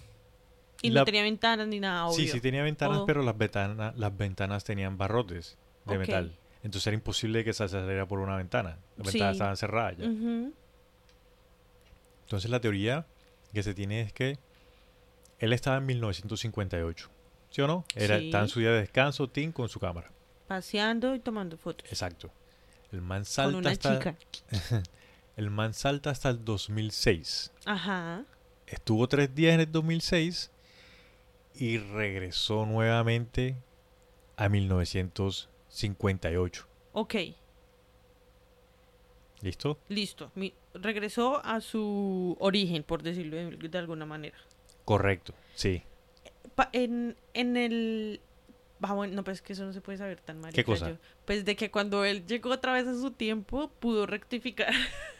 Y 0.81 0.89
La- 0.91 1.01
no 1.01 1.05
tenía 1.05 1.23
ventanas 1.23 1.67
ni 1.67 1.79
nada, 1.79 2.05
obvio. 2.07 2.17
Sí, 2.17 2.27
sí 2.27 2.41
tenía 2.41 2.63
ventanas, 2.63 2.99
Oh. 2.99 3.05
pero 3.05 3.23
las, 3.23 3.37
ventanas 3.37 3.95
las 3.97 4.15
ventanas 4.17 4.63
tenían 4.63 4.97
barrotes 4.97 5.57
de 5.85 5.97
metal. 5.97 6.35
Entonces 6.63 6.87
era 6.87 6.95
imposible 6.95 7.43
que 7.43 7.53
se 7.53 7.67
saliera 7.67 8.07
por 8.07 8.19
una 8.19 8.35
ventana. 8.37 8.79
Las 8.97 9.07
Sí. 9.09 9.13
ventanas 9.19 9.35
estaban 9.35 9.57
cerradas 9.57 9.97
ya. 9.97 10.05
Ujú. 10.09 10.53
Entonces 12.23 12.49
la 12.49 12.59
teoría 12.59 13.05
que 13.53 13.63
se 13.63 13.73
tiene 13.73 14.01
es 14.01 14.13
que 14.13 14.37
él 15.39 15.53
estaba 15.53 15.77
en 15.77 15.85
1958. 15.85 17.09
¿Sí 17.49 17.61
o 17.61 17.67
no? 17.67 17.85
Era, 17.95 18.17
Sí. 18.19 18.25
Estaba 18.25 18.43
en 18.43 18.49
su 18.49 18.59
día 18.59 18.71
de 18.71 18.79
descanso, 18.81 19.29
Tim, 19.29 19.51
con 19.51 19.69
su 19.69 19.79
cámara. 19.79 20.11
Paseando 20.47 21.15
y 21.15 21.19
tomando 21.19 21.57
fotos. 21.57 21.87
Exacto. 21.89 22.31
El 22.91 23.01
man 23.01 23.19
Con 23.19 23.25
salta 23.25 23.57
una 23.57 23.69
hasta 23.71 23.93
chica. 23.97 24.15
el 25.37 25.49
man 25.49 25.73
salta 25.73 26.09
hasta 26.09 26.29
el 26.29 26.43
2006. 26.43 27.51
Ajá. 27.65 28.23
Estuvo 28.67 29.07
tres 29.07 29.33
días 29.35 29.53
en 29.53 29.61
el 29.61 29.71
2006 29.71 30.51
y 31.57 31.77
regresó 31.77 32.65
nuevamente 32.65 33.55
a 34.37 34.49
1958. 34.49 36.67
Ok, 36.93 37.15
¿Listo? 39.41 39.77
listo. 39.89 40.31
Mi- 40.35 40.53
regresó 40.73 41.43
a 41.45 41.61
su 41.61 42.35
origen, 42.39 42.83
por 42.83 43.03
decirlo 43.03 43.35
de, 43.37 43.55
de 43.69 43.77
alguna 43.77 44.05
manera. 44.05 44.37
Correcto, 44.85 45.33
sí. 45.55 45.83
Pa- 46.55 46.69
en, 46.73 47.15
en 47.33 47.57
el... 47.57 48.21
Ah, 48.81 48.93
bueno, 48.93 49.15
no, 49.15 49.23
pues 49.23 49.41
que 49.41 49.53
eso 49.53 49.65
no 49.65 49.73
se 49.73 49.81
puede 49.81 49.97
saber 49.97 50.21
tan 50.21 50.39
mal. 50.39 50.53
cosa? 50.63 50.97
Pues 51.25 51.43
de 51.45 51.55
que 51.55 51.71
cuando 51.71 52.05
él 52.05 52.25
llegó 52.27 52.51
otra 52.51 52.73
vez 52.73 52.85
a 52.87 52.93
su 52.93 53.11
tiempo, 53.11 53.69
pudo 53.79 54.05
rectificar. 54.05 54.71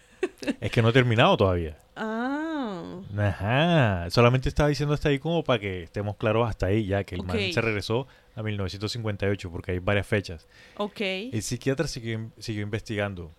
Es 0.62 0.72
que 0.72 0.82
no 0.82 0.90
he 0.90 0.94
terminado 0.94 1.36
todavía. 1.38 1.78
ah, 1.96 3.02
Ajá. 3.18 4.10
Solamente 4.10 4.50
estaba 4.50 4.70
diciendo 4.70 4.94
hasta 4.94 5.10
ahí 5.10 5.20
como 5.20 5.44
para 5.44 5.60
que 5.60 5.84
estemos 5.84 6.16
claros 6.18 6.50
hasta 6.50 6.68
ahí 6.68 6.86
ya, 6.86 7.04
que 7.04 7.16
el 7.16 7.24
man 7.24 7.38
Ok. 7.38 7.54
se 7.54 7.62
regresó 7.62 8.08
a 8.36 8.44
1958 8.44 9.52
porque 9.52 9.72
hay 9.72 9.80
varias 9.80 10.06
fechas. 10.08 10.48
ok. 10.78 11.00
El 11.02 11.42
psiquiatra 11.42 11.88
siguió, 11.88 12.32
siguió 12.38 12.62
investigando 12.64 13.32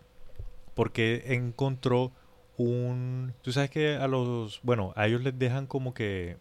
porque 0.74 1.24
encontró 1.28 2.12
un... 2.56 3.34
Tú 3.42 3.52
sabes 3.52 3.70
que 3.70 3.96
a 3.96 4.06
los... 4.08 4.60
Bueno, 4.62 4.92
a 4.96 5.06
ellos 5.06 5.22
les 5.22 5.38
dejan 5.38 5.66
como 5.66 5.92
que 5.94 6.36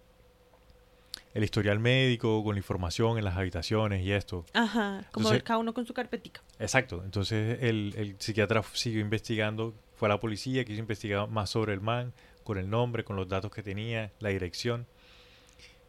el 1.34 1.44
historial 1.44 1.80
médico 1.80 2.42
con 2.46 2.56
la 2.56 2.60
información 2.60 3.18
en 3.18 3.26
las 3.26 3.36
habitaciones 3.36 4.02
y 4.06 4.12
esto. 4.14 4.46
Ajá, 4.54 5.06
como 5.12 5.26
Entonces- 5.28 5.44
cada 5.44 5.60
uno 5.60 5.74
con 5.74 5.86
su 5.86 5.94
carpetica. 5.94 6.42
Exacto. 6.60 7.02
Entonces 7.04 7.60
el, 7.62 7.94
el 7.98 8.16
psiquiatra 8.20 8.64
siguió 8.74 9.02
investigando, 9.02 9.74
fue 9.96 10.08
a 10.08 10.10
la 10.10 10.20
policía, 10.20 10.66
quiso 10.66 10.80
investigar 10.80 11.28
más 11.30 11.50
sobre 11.50 11.74
el 11.74 11.82
man, 11.82 12.14
con 12.44 12.58
el 12.58 12.70
nombre, 12.70 13.04
con 13.04 13.16
los 13.16 13.28
datos 13.28 13.52
que 13.52 13.64
tenía, 13.64 14.12
la 14.20 14.30
dirección. 14.30 14.86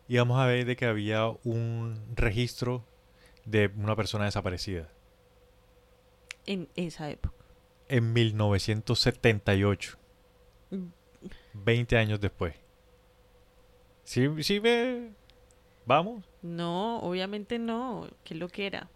Y 0.09 0.16
vamos 0.19 0.38
a 0.38 0.47
ver 0.47 0.64
de 0.64 0.77
que 0.77 0.87
había 0.87 1.27
un 1.45 2.01
registro 2.14 2.85
de 3.45 3.71
una 3.77 3.95
persona 3.97 4.25
desaparecida 4.25 4.88
En 6.47 6.69
esa 6.77 7.11
época. 7.11 7.35
en 7.88 8.12
1978, 8.12 9.99
Mm. 10.71 10.87
20 11.55 11.97
años 11.97 12.21
después. 12.21 12.55
¿Sí, 14.05 14.29
sí 14.42 14.59
ve? 14.59 15.12
¿Vamos? 15.85 16.25
No, 16.42 16.99
obviamente 17.01 17.59
no. 17.59 18.09
¿Qué 18.25 18.35
lo 18.35 18.49
que 18.49 18.66
era? 18.66 18.88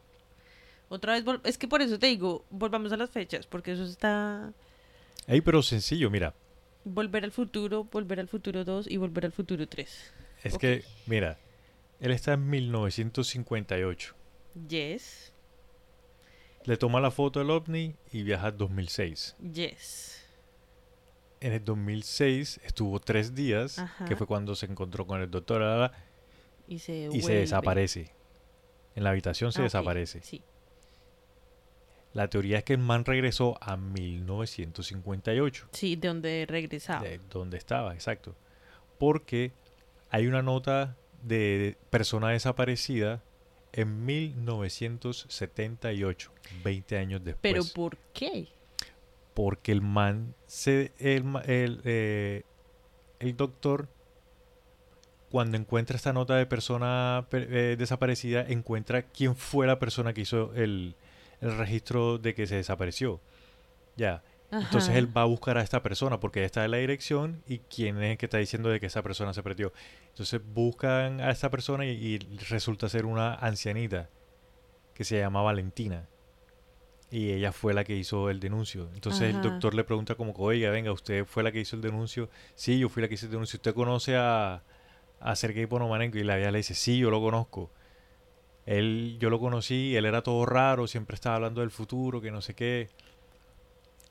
Otra 0.89 1.13
vez, 1.13 1.25
es 1.45 1.57
que 1.59 1.69
por 1.69 1.81
eso 1.83 1.99
te 1.99 2.09
digo, 2.09 2.45
volvamos 2.51 2.93
a 2.93 2.97
las 2.97 3.11
fechas, 3.11 3.47
porque 3.47 3.73
eso 3.73 3.85
está... 3.85 4.53
Ey, 5.31 5.41
pero 5.41 5.63
sencillo, 5.63 6.11
mira. 6.11 6.35
Volver 6.85 7.25
al 7.25 7.31
futuro, 7.33 7.85
volver 7.85 8.21
al 8.21 8.29
futuro 8.29 8.65
2 8.65 8.89
y 8.91 8.97
volver 8.97 9.27
al 9.27 9.33
futuro 9.33 9.67
3. 9.69 10.13
Es 10.43 10.59
que, 10.59 10.83
mira, 11.07 11.39
él 12.01 12.11
está 12.11 12.33
en 12.33 12.49
1958. 12.51 14.15
Yes, 14.69 15.33
Le 16.65 16.77
toma 16.77 17.01
la 17.01 17.11
foto 17.11 17.39
del 17.39 17.51
ovni 17.51 17.95
y 18.13 18.23
viaja 18.23 18.49
al 18.49 18.57
2006. 18.59 19.37
yes. 19.53 20.17
En 21.41 21.53
el 21.55 21.65
2006 21.65 22.61
estuvo 22.65 23.01
tres 23.01 23.35
días, 23.35 23.79
Ajá. 23.79 24.05
que 24.05 24.15
fue 24.17 24.27
cuando 24.27 24.55
se 24.55 24.67
encontró 24.67 25.07
con 25.07 25.23
el 25.23 25.31
doctor 25.31 25.91
Y 26.69 26.79
se 26.81 26.93
y 27.07 27.13
se 27.13 27.21
vuelve. 27.21 27.39
desaparece. 27.41 28.13
En 28.95 29.05
la 29.05 29.11
habitación 29.11 29.51
se 29.53 29.61
Ah, 29.61 29.65
desaparece. 29.65 30.21
Sí. 30.23 30.43
La 32.13 32.29
teoría 32.29 32.59
es 32.59 32.65
que 32.65 32.73
el 32.73 32.81
man 32.81 33.05
regresó 33.05 33.57
a 33.61 33.77
1958, 33.77 35.69
Sí, 35.73 35.95
de 35.97 36.09
donde 36.09 36.45
regresaba. 36.49 37.05
de 37.07 37.21
donde 37.31 37.57
estaba, 37.57 37.95
exacto. 37.95 38.35
Porque 38.99 39.53
hay 40.11 40.27
una 40.27 40.43
nota 40.43 40.97
de 41.23 41.77
persona 41.91 42.31
desaparecida 42.31 43.23
en 43.73 44.05
1978, 44.05 46.33
20 46.65 46.99
años 46.99 47.23
después. 47.25 47.41
Pero 47.43 47.63
¿por 47.75 47.97
qué? 48.13 48.49
porque 49.35 49.71
el 49.73 49.81
man 49.81 50.35
se 50.47 50.93
el, 50.99 51.25
eh, 51.85 52.43
el 53.21 53.37
doctor 53.37 53.89
cuando 55.31 55.57
encuentra 55.57 55.95
esta 55.97 56.13
nota 56.13 56.35
de 56.37 56.45
persona 56.47 57.27
per- 57.31 57.47
eh, 57.51 57.77
desaparecida 57.77 58.45
encuentra 58.49 59.03
quién 59.03 59.37
fue 59.37 59.67
la 59.69 59.79
persona 59.79 60.13
que 60.13 60.23
hizo 60.23 60.53
el, 60.55 60.97
el 61.41 61.57
registro 61.57 62.19
de 62.19 62.35
que 62.35 62.47
se 62.47 62.57
desapareció 62.57 63.21
ya 63.97 64.23
entonces 64.51 64.97
él 64.97 65.17
va 65.17 65.23
a 65.23 65.27
buscar 65.27 65.59
a 65.59 65.63
esta 65.63 65.81
persona 65.83 66.19
porque 66.19 66.45
está 66.45 66.65
en 66.65 66.73
la 66.73 66.79
dirección 66.79 67.43
y 67.47 67.59
quién 67.59 68.03
es 68.03 68.13
el 68.13 68.19
que 68.19 68.27
está 68.27 68.39
diciendo 68.39 68.69
de 68.69 68.81
que 68.81 68.87
esa 68.87 69.03
persona 69.03 69.33
se 69.33 69.43
perdió 69.43 69.73
entonces 70.09 70.41
buscan 70.45 71.21
a 71.21 71.31
esta 71.31 71.51
persona 71.51 71.87
y, 71.87 71.91
y 71.91 72.19
resulta 72.49 72.89
ser 72.89 73.07
una 73.07 73.35
ancianita 73.35 74.09
que 74.95 75.05
se 75.05 75.19
llama 75.19 75.43
Valentina 75.43 76.09
y 77.11 77.33
ella 77.33 77.53
fue 77.53 77.75
la 77.75 77.85
que 77.85 77.97
hizo 77.97 78.31
el 78.31 78.39
denuncio. 78.39 78.89
Entonces 78.95 79.35
el 79.35 79.43
doctor 79.43 79.75
le 79.75 79.83
pregunta 79.83 80.15
como 80.15 80.33
oiga, 80.33 80.71
venga, 80.71 80.93
usted 80.93 81.25
fue 81.25 81.43
la 81.43 81.51
que 81.51 81.61
hizo 81.61 81.75
el 81.75 81.83
denuncio. 81.83 82.31
Sí, 82.55 82.79
yo 82.79 82.89
fui 82.89 83.03
la 83.03 83.09
que 83.09 83.15
hizo 83.15 83.27
el 83.27 83.33
denuncio. 83.33 83.57
¿Usted 83.57 83.75
conoce 83.75 84.17
a, 84.17 84.63
a 85.19 85.37
Sergei 85.37 85.67
Ponomarenko? 85.67 86.19
Y 86.19 86.25
la 86.25 86.37
vieja 86.37 86.53
le 86.53 86.59
dice, 86.59 86.75
sí, 86.75 86.99
yo 86.99 87.11
lo 87.11 87.21
conozco. 87.21 87.71
Él, 88.67 89.17
yo 89.21 89.31
lo 89.31 89.41
conocí, 89.41 89.97
él 89.97 90.05
era 90.05 90.23
todo 90.23 90.47
raro, 90.47 90.87
siempre 90.87 91.15
estaba 91.15 91.37
hablando 91.37 91.61
del 91.61 91.71
futuro, 91.71 92.21
que 92.21 92.31
no 92.31 92.41
sé 92.41 92.55
qué. 92.55 92.89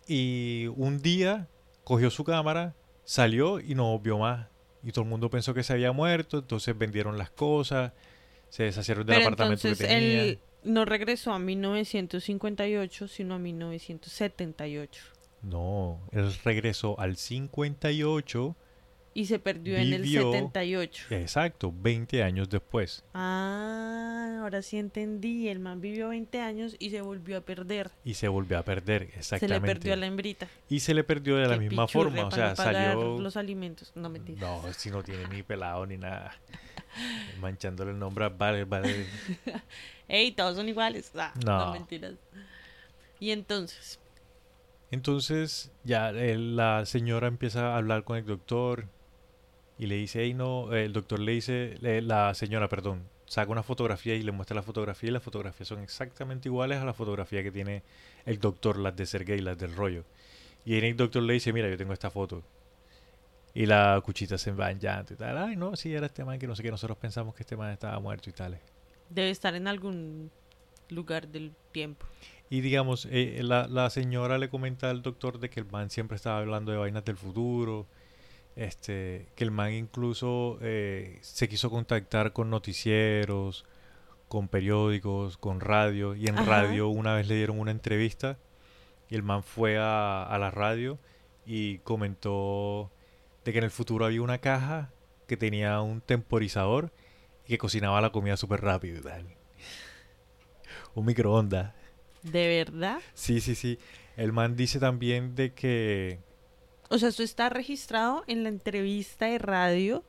Y 0.07 0.67
un 0.75 1.01
día 1.01 1.47
cogió 1.83 2.09
su 2.09 2.23
cámara, 2.23 2.75
salió 3.03 3.59
y 3.59 3.75
no 3.75 3.97
vio 3.99 4.17
más. 4.17 4.47
Y 4.83 4.91
todo 4.91 5.03
el 5.03 5.09
mundo 5.09 5.29
pensó 5.29 5.53
que 5.53 5.63
se 5.63 5.73
había 5.73 5.91
muerto, 5.91 6.39
entonces 6.39 6.77
vendieron 6.77 7.17
las 7.17 7.29
cosas, 7.29 7.93
se 8.49 8.63
deshacieron 8.63 9.05
del 9.05 9.17
Pero 9.17 9.27
apartamento 9.27 9.67
entonces 9.67 9.87
que 9.87 9.93
tenía. 9.93 10.23
él 10.23 10.39
no 10.63 10.85
regresó 10.85 11.33
a 11.33 11.39
1958, 11.39 13.07
sino 13.07 13.35
a 13.35 13.39
1978. 13.39 15.03
No, 15.41 16.01
él 16.11 16.33
regresó 16.43 16.99
al 16.99 17.15
58, 17.15 18.55
Y 19.19 19.25
se 19.25 19.37
perdió 19.37 19.75
en 19.75 19.91
el 19.91 20.03
Vivió- 20.03 20.31
78. 20.31 21.07
exacto, 21.13 21.73
20 21.75 22.23
años 22.23 22.49
después. 22.49 23.03
Ah, 23.13 24.37
ahora 24.41 24.61
sí 24.61 24.77
entendí. 24.77 25.49
El 25.49 25.59
man 25.59 25.81
vivió 25.81 26.07
20 26.07 26.39
años 26.39 26.77
y 26.79 26.89
se 26.89 27.01
volvió 27.01 27.37
a 27.39 27.41
perder. 27.41 27.91
Y 28.05 28.13
se 28.13 28.29
volvió 28.29 28.57
a 28.57 28.63
perder, 28.63 29.09
Se 29.11 29.17
exactamente. 29.19 29.67
le 29.67 29.73
perdió 29.73 29.93
a 29.93 29.95
la 29.97 30.05
hembrita. 30.05 30.47
Y 30.69 30.79
se 30.79 30.93
le 30.93 31.03
perdió 31.03 31.35
de 31.35 31.47
la 31.49 31.55
Qué 31.55 31.67
misma 31.67 31.85
forma, 31.89 32.27
o 32.27 32.31
sea, 32.31 32.55
salió... 32.55 33.19
los 33.19 33.35
alimentos. 33.35 33.91
No, 33.93 34.09
mentira. 34.09 34.39
No, 34.39 34.61
si 34.71 34.89
no 34.89 35.03
tiene 35.03 35.27
ni 35.27 35.43
pelado 35.43 35.85
ni 35.85 35.97
nada. 35.97 36.33
Manchándole 37.41 37.91
el 37.91 37.99
nombre 37.99 38.23
a 38.23 38.29
Vale, 38.29 38.63
Vale. 38.63 39.05
Ey, 40.07 40.31
todos 40.31 40.55
son 40.55 40.69
iguales. 40.69 41.11
Ah, 41.15 41.33
No. 41.45 41.65
no. 41.65 41.73
mentiras. 41.73 42.13
Y 43.19 43.31
entonces, 43.31 43.99
Entonces 44.91 45.71
ya 45.83 46.09
él- 46.11 46.55
la 46.55 46.85
señora 46.85 47.27
empieza 47.27 47.73
a 47.73 47.77
hablar 47.77 48.05
con 48.05 48.15
el 48.17 48.25
doctor 48.25 48.87
y 49.79 49.87
le 49.87 49.95
dice, 49.95 50.23
hey, 50.23 50.33
no, 50.35 50.73
el 50.73 50.93
doctor 50.93 51.19
le 51.19 51.31
dice, 51.33 51.75
le- 51.81 52.01
la 52.03 52.33
señora, 52.35 52.69
perdón, 52.69 53.03
saca 53.25 53.51
una 53.51 53.63
fotografía 53.63 54.15
y 54.15 54.23
le 54.23 54.31
muestra 54.33 54.55
la 54.55 54.63
fotografía 54.63 55.09
y 55.09 55.13
las 55.13 55.23
fotografías 55.23 55.67
son 55.69 55.79
exactamente 55.81 56.49
iguales 56.49 56.79
a 56.79 56.85
la 56.85 56.93
fotografía 56.93 57.43
que 57.43 57.51
tiene 57.51 57.83
el 58.25 58.39
doctor, 58.39 58.77
las 58.79 58.95
de 58.95 59.05
Sergei, 59.07 59.39
las 59.41 59.57
del 59.57 59.75
rollo. 59.75 60.03
Y 60.65 60.75
ahí 60.75 60.85
el 60.85 60.97
doctor 60.97 61.23
le 61.23 61.33
dice, 61.33 61.53
mira, 61.53 61.69
yo 61.69 61.77
tengo 61.77 61.93
esta 61.93 62.11
foto. 62.11 62.43
Y 63.53 63.65
la 63.65 63.99
cuchita 64.03 64.37
se 64.37 64.51
va 64.51 64.71
en 64.71 64.79
llanto 64.79 65.13
y 65.13 65.17
tal. 65.17 65.37
Ay, 65.37 65.55
no, 65.55 65.75
sí, 65.75 65.93
era 65.93 66.05
este 66.05 66.23
man 66.23 66.39
que 66.39 66.47
no 66.47 66.55
sé 66.55 66.63
qué, 66.63 66.71
nosotros 66.71 66.97
pensamos 66.97 67.35
que 67.35 67.43
este 67.43 67.57
man 67.57 67.71
estaba 67.71 67.99
muerto 67.99 68.29
y 68.29 68.33
tal. 68.33 68.59
debe 69.09 69.29
estar 69.31 69.55
en 69.55 69.67
algún 69.67 70.31
lugar 70.89 71.27
del 71.27 71.53
tiempo. 71.71 72.05
Y 72.49 72.61
digamos, 72.61 73.07
eh, 73.11 73.41
la, 73.43 73.67
la 73.67 73.89
señora 73.89 74.37
le 74.37 74.49
comenta 74.49 74.89
al 74.89 75.01
doctor 75.01 75.39
de 75.39 75.49
que 75.49 75.59
el 75.59 75.65
man 75.67 75.89
siempre 75.89 76.15
estaba 76.15 76.39
hablando 76.39 76.71
de 76.71 76.77
vainas 76.77 77.05
del 77.05 77.17
futuro. 77.17 77.87
Este, 78.55 79.27
que 79.35 79.43
el 79.43 79.51
man 79.51 79.71
incluso 79.71 80.57
eh, 80.61 81.17
se 81.21 81.47
quiso 81.47 81.69
contactar 81.69 82.33
con 82.33 82.49
noticieros, 82.49 83.65
con 84.27 84.47
periódicos, 84.47 85.37
con 85.37 85.59
radio. 85.59 86.15
Y 86.15 86.27
en 86.27 86.37
Ajá. 86.37 86.61
radio 86.61 86.89
una 86.89 87.15
vez 87.15 87.27
le 87.27 87.35
dieron 87.35 87.59
una 87.59 87.71
entrevista. 87.71 88.37
Y 89.09 89.15
el 89.15 89.23
man 89.23 89.43
fue 89.43 89.77
a, 89.77 90.23
a 90.23 90.37
la 90.37 90.51
radio 90.51 90.99
y 91.45 91.79
comentó 91.79 92.91
de 93.43 93.51
que 93.51 93.57
en 93.57 93.63
el 93.63 93.71
futuro 93.71 94.05
había 94.05 94.21
una 94.21 94.37
caja 94.37 94.91
que 95.27 95.37
tenía 95.37 95.81
un 95.81 96.01
temporizador 96.01 96.91
y 97.45 97.49
que 97.49 97.57
cocinaba 97.57 98.01
la 98.01 98.11
comida 98.11 98.37
súper 98.37 98.61
rápido 98.61 98.99
y 98.99 99.01
tal. 99.01 99.25
Un 100.93 101.05
microondas. 101.05 101.73
¿De 102.21 102.47
verdad? 102.65 102.99
Sí, 103.13 103.39
sí, 103.39 103.55
sí. 103.55 103.79
El 104.17 104.33
man 104.33 104.55
dice 104.55 104.79
también 104.79 105.35
de 105.35 105.53
que... 105.53 106.19
O 106.89 106.97
sea, 106.97 107.09
esto 107.09 107.23
está 107.23 107.49
registrado 107.49 108.23
en 108.27 108.43
la 108.43 108.49
entrevista 108.49 109.25
de 109.27 109.37
radio 109.37 110.03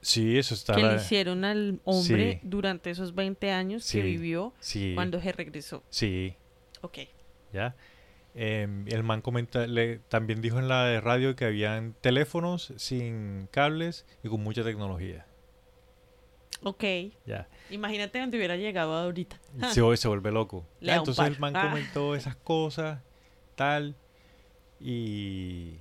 Sí, 0.00 0.36
eso 0.36 0.54
está... 0.54 0.74
que 0.74 0.82
le 0.82 0.96
hicieron 0.96 1.44
al 1.44 1.80
hombre 1.84 2.40
Sí. 2.42 2.48
durante 2.48 2.90
esos 2.90 3.14
20 3.14 3.50
años 3.52 3.84
Sí. 3.84 3.98
que 3.98 4.04
vivió 4.04 4.52
Sí, 4.60 4.92
cuando 4.94 5.20
se 5.20 5.32
regresó. 5.32 5.82
sí, 5.90 6.34
Ok. 6.82 6.98
ya. 7.52 7.74
Em, 8.36 8.84
el 8.88 9.04
man 9.04 9.20
comenta, 9.22 9.66
le, 9.68 10.00
también 10.08 10.42
dijo 10.42 10.58
en 10.58 10.66
la 10.66 10.84
de 10.86 11.00
radio 11.00 11.36
que 11.36 11.44
habían 11.44 11.94
teléfonos 12.00 12.72
sin 12.76 13.46
cables 13.52 14.04
y 14.24 14.28
con 14.28 14.42
mucha 14.42 14.64
tecnología. 14.64 15.24
Ok. 16.64 16.82
Ya. 17.26 17.46
Imagínate 17.70 18.18
donde 18.18 18.36
hubiera 18.36 18.56
llegado 18.56 18.92
ahorita. 18.94 19.38
se, 19.72 19.96
se 19.96 20.08
vuelve 20.08 20.32
loco. 20.32 20.66
Ya, 20.80 20.96
entonces 20.96 21.24
el 21.26 21.38
man 21.38 21.54
Ah. 21.56 21.68
comentó 21.70 22.14
esas 22.16 22.34
cosas, 22.36 23.00
tal, 23.54 23.94
y... 24.80 25.78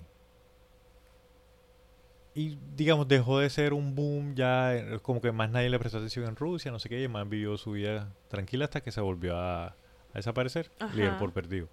Y 2.36 2.58
digamos, 2.76 3.08
dejó 3.08 3.40
de 3.40 3.50
ser 3.50 3.74
un 3.74 3.94
boom, 3.94 4.34
ya 4.36 4.76
eh, 4.76 5.00
como 5.02 5.22
que 5.22 5.32
más 5.32 5.52
nadie 5.52 5.70
le 5.70 5.78
prestó 5.78 5.98
atención 6.00 6.26
en 6.28 6.36
Rusia, 6.36 6.72
no 6.72 6.80
sé 6.80 6.90
qué, 6.90 7.02
y 7.02 7.08
man 7.08 7.30
vivió 7.30 7.58
su 7.58 7.72
vida 7.74 8.12
tranquila 8.28 8.66
hasta 8.66 8.82
que 8.82 8.92
se 8.92 9.02
volvió 9.02 9.38
a, 9.38 9.68
a 9.68 9.76
desaparecer, 10.16 10.72
líder 10.96 11.18
por 11.18 11.32
perdido. 11.32 11.68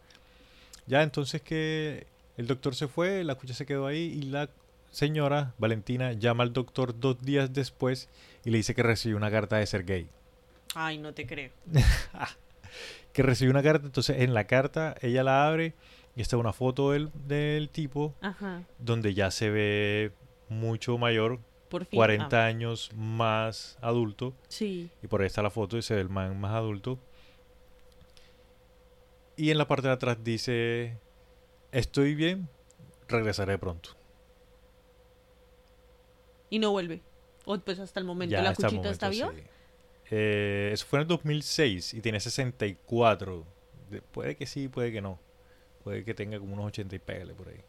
Ya 0.86 1.02
entonces 1.02 1.40
que 1.40 2.06
el 2.36 2.46
doctor 2.46 2.74
se 2.74 2.88
fue, 2.88 3.24
la 3.24 3.36
cucha 3.36 3.54
se 3.54 3.64
quedó 3.64 3.86
ahí 3.86 4.18
y 4.20 4.22
la 4.22 4.50
señora 4.90 5.54
Valentina 5.58 6.12
llama 6.12 6.42
al 6.42 6.52
doctor 6.52 6.98
dos 6.98 7.20
días 7.22 7.52
después 7.52 8.08
y 8.44 8.50
le 8.50 8.58
dice 8.58 8.74
que 8.74 8.82
recibió 8.82 9.16
una 9.16 9.30
carta 9.30 9.56
de 9.56 9.66
Sergei. 9.66 10.08
Ay, 10.74 10.98
no 10.98 11.14
te 11.14 11.26
creo. 11.26 11.50
que 13.12 13.22
recibió 13.22 13.50
una 13.50 13.62
carta, 13.62 13.86
entonces 13.86 14.20
en 14.20 14.34
la 14.34 14.44
carta 14.44 14.94
ella 15.00 15.22
la 15.22 15.46
abre 15.46 15.74
y 16.16 16.22
está 16.22 16.36
una 16.36 16.52
foto 16.52 16.92
del, 16.92 17.10
del 17.26 17.68
tipo 17.68 18.14
Ajá. 18.20 18.62
donde 18.78 19.14
ya 19.14 19.30
se 19.30 19.50
ve 19.50 20.12
mucho 20.50 20.98
mayor, 20.98 21.38
Por 21.70 21.86
fin. 21.86 21.96
40 21.96 22.42
Ah, 22.42 22.46
años 22.46 22.90
más 22.94 23.78
adulto, 23.80 24.34
sí. 24.48 24.90
y 25.02 25.06
por 25.06 25.20
ahí 25.22 25.26
está 25.28 25.40
la 25.42 25.50
foto 25.50 25.78
y 25.78 25.82
se 25.82 25.94
ve 25.94 26.00
el 26.02 26.10
man 26.10 26.38
más 26.38 26.52
adulto. 26.52 26.98
Y 29.36 29.50
en 29.50 29.56
la 29.58 29.66
parte 29.66 29.86
de 29.88 29.94
atrás 29.94 30.18
dice, 30.22 30.98
estoy 31.72 32.14
bien, 32.14 32.48
regresaré 33.08 33.56
pronto. 33.56 33.90
Y 36.50 36.58
no 36.58 36.72
vuelve. 36.72 37.00
O 37.46 37.56
pues 37.58 37.78
hasta 37.78 38.00
el 38.00 38.06
momento 38.06 38.32
Ya 38.32 38.42
la 38.42 38.50
el 38.50 38.56
cuchita 38.56 38.90
está 38.90 39.08
viva. 39.08 39.32
sí. 39.34 39.42
Eh, 40.10 40.70
eso 40.72 40.84
fue 40.86 40.98
en 40.98 41.02
el 41.02 41.08
2006 41.08 41.94
y 41.94 42.00
tiene 42.00 42.18
64. 42.20 43.46
De- 43.88 44.02
puede 44.02 44.36
que 44.36 44.44
sí, 44.46 44.68
puede 44.68 44.90
que 44.92 45.00
no. 45.00 45.18
Puede 45.84 46.04
que 46.04 46.12
tenga 46.14 46.38
como 46.38 46.52
unos 46.54 46.66
80 46.66 46.96
y 46.96 46.98
pégale 46.98 47.32
por 47.34 47.48
ahí. 47.48 47.60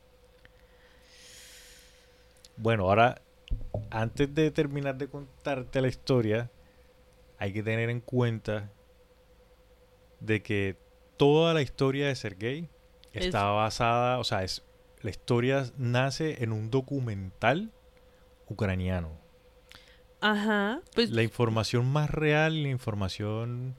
Bueno, 2.61 2.83
ahora, 2.83 3.21
antes 3.89 4.33
de 4.35 4.51
terminar 4.51 4.95
de 4.97 5.07
contarte 5.07 5.81
la 5.81 5.87
historia, 5.87 6.51
hay 7.39 7.53
que 7.53 7.63
tener 7.63 7.89
en 7.89 8.01
cuenta 8.01 8.71
de 10.19 10.43
que 10.43 10.77
toda 11.17 11.55
la 11.55 11.63
historia 11.63 12.07
de 12.07 12.15
Sergei 12.15 12.69
Es- 13.13 13.25
está 13.25 13.45
basada, 13.45 14.19
o 14.19 14.23
sea, 14.23 14.43
es, 14.43 14.63
la 15.01 15.09
historia 15.09 15.65
nace 15.75 16.43
en 16.43 16.51
un 16.51 16.69
documental 16.69 17.71
ucraniano. 18.47 19.09
Ajá. 20.19 20.81
Pues 20.93 21.09
La 21.09 21.23
información 21.23 21.87
más 21.91 22.11
real 22.11 22.61
la 22.61 22.69
información, 22.69 23.75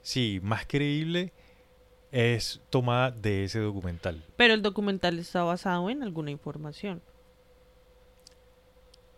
sí, 0.00 0.40
más 0.42 0.64
creíble 0.66 1.34
es 2.12 2.62
tomada 2.70 3.10
de 3.10 3.44
ese 3.44 3.58
documental. 3.58 4.24
Pero 4.36 4.54
el 4.54 4.62
documental 4.62 5.18
está 5.18 5.42
basado 5.42 5.90
en 5.90 6.02
alguna 6.02 6.30
información. 6.30 7.02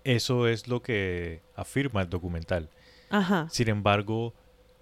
Eso 0.05 0.49
es 0.49 0.69
lo 0.69 0.83
que 0.83 1.43
afirma 1.55 2.03
el 2.03 2.11
documental. 2.11 2.71
Ajá. 3.11 3.49
Sin 3.51 3.69
embargo, 3.69 4.35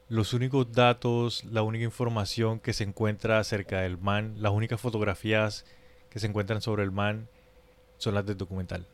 los 0.09 0.33
únicos 0.33 0.73
datos, 0.73 1.45
la 1.45 1.63
única 1.63 1.85
información 1.85 2.61
que 2.61 2.73
se 2.73 2.85
encuentra 2.85 3.39
acerca 3.39 3.81
del 3.81 3.99
man, 3.99 4.35
las 4.39 4.53
únicas 4.53 4.81
fotografías 4.81 5.65
que 6.09 6.19
se 6.19 6.27
encuentran 6.27 6.63
sobre 6.63 6.83
el 6.83 6.91
man 6.91 7.29
son 7.99 8.15
las 8.15 8.27
del 8.27 8.37
documental. 8.37 8.87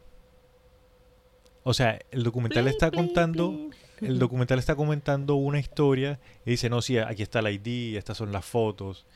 O 1.62 1.74
sea, 1.74 1.98
el 2.10 2.22
documental 2.22 2.68
está 2.68 2.90
contando 2.90 3.70
el 4.00 4.18
documental 4.18 4.58
está 4.58 4.76
comentando 4.76 5.36
una 5.36 5.58
historia 5.58 6.20
y 6.44 6.50
dice, 6.50 6.68
no, 6.68 6.82
sí, 6.82 6.98
aquí 6.98 7.22
está 7.22 7.38
el 7.38 7.48
ID, 7.48 7.96
estas 7.96 8.18
son 8.18 8.30
las 8.30 8.44
fotos 8.44 9.06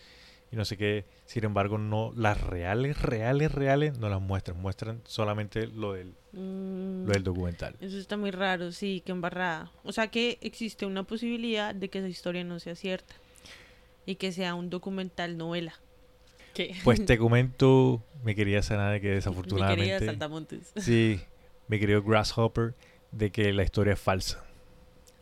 y 0.53 0.57
no 0.57 0.65
sé 0.65 0.77
qué. 0.77 1.05
Sin 1.27 1.45
embargo, 1.45 1.79
no 1.79 2.13
las 2.17 2.41
reales, 2.41 3.01
reales, 3.03 3.53
reales 3.53 3.99
no 3.99 4.09
las 4.09 4.21
muestran. 4.21 4.61
Muestran 4.61 5.01
solamente 5.05 5.67
lo 5.67 5.93
del, 5.95 6.15
Mm, 6.33 7.07
lo 7.07 7.13
del 7.13 7.25
documental. 7.25 7.77
Eso 7.81 7.99
está 7.99 8.17
muy 8.17 8.31
raro, 8.31 8.71
sí, 8.73 9.03
que 9.05 9.13
embarrada. 9.13 9.71
O 9.85 9.93
sea 9.93 10.09
que 10.09 10.39
existe 10.41 10.87
una 10.87 11.03
posibilidad 11.05 11.75
de 11.75 11.89
que 11.89 11.99
esa 11.99 12.09
historia 12.09 12.45
no 12.45 12.59
sea 12.61 12.75
cierta. 12.77 13.15
Y 14.07 14.15
que 14.17 14.33
sea 14.33 14.55
un 14.55 14.71
documental 14.71 15.37
novela. 15.37 15.75
¿Qué? 16.55 16.75
Pues 16.85 17.05
te 17.05 17.17
comento, 17.19 18.03
mi 18.25 18.35
querida 18.35 18.63
Sana, 18.63 18.91
de 18.91 19.01
que 19.01 19.07
Mi 19.09 19.11
querida 19.11 19.15
desafortunadamente... 19.17 20.07
Saltamontes. 20.07 20.73
Sí, 20.77 21.21
mi 21.69 21.79
querido 21.79 22.03
Grasshopper, 22.03 22.75
de 23.13 23.31
que 23.31 23.53
la 23.53 23.63
historia 23.63 23.93
es 23.93 24.01
falsa. 24.01 24.45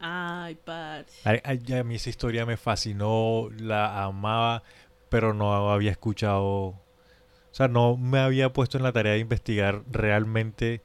Ay, 0.01 0.57
parce. 0.65 1.29
A, 1.29 1.33
a- 1.33 1.81
a 1.81 1.85
mí 1.85 1.97
esa 1.97 2.09
historia 2.09 2.47
me 2.47 2.57
fascinó, 2.57 3.49
la 3.59 4.05
amaba, 4.05 4.63
pero 5.09 5.35
no 5.35 5.71
había 5.73 5.91
escuchado, 5.91 6.45
o 6.45 6.81
sea, 7.53 7.69
no 7.69 7.97
me 7.97 8.19
había 8.19 8.53
puesto 8.53 8.77
en 8.77 8.85
la 8.85 8.93
tarea 8.93 9.13
de 9.15 9.19
investigar 9.19 9.83
realmente 9.91 10.83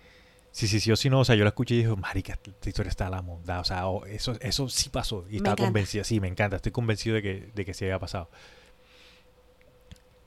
si 0.51 0.67
sí, 0.67 0.79
sí 0.79 0.91
o 0.91 0.95
si 0.95 1.09
no. 1.09 1.19
O 1.21 1.25
sea, 1.25 1.35
yo 1.35 1.43
la 1.43 1.49
escuché 1.49 1.75
y 1.75 1.77
dije, 1.83 1.95
marica, 1.95 2.33
esta 2.33 2.69
historia 2.69 2.89
está 2.89 3.07
a 3.07 3.09
la 3.09 3.21
monda. 3.21 3.59
O 3.59 3.63
sea, 3.63 3.83
eso, 4.07 4.37
eso 4.39 4.69
sí 4.69 4.89
pasó. 4.89 5.25
Y 5.27 5.31
Me 5.31 5.37
estaba 5.37 5.53
encanta. 5.53 5.63
convencida, 5.65 6.03
sí, 6.03 6.19
me 6.19 6.27
encanta, 6.27 6.57
estoy 6.57 6.71
convencido 6.71 7.15
de 7.15 7.21
que, 7.23 7.51
de 7.53 7.65
que 7.65 7.73
sí 7.73 7.85
había 7.85 7.99
pasado. 7.99 8.29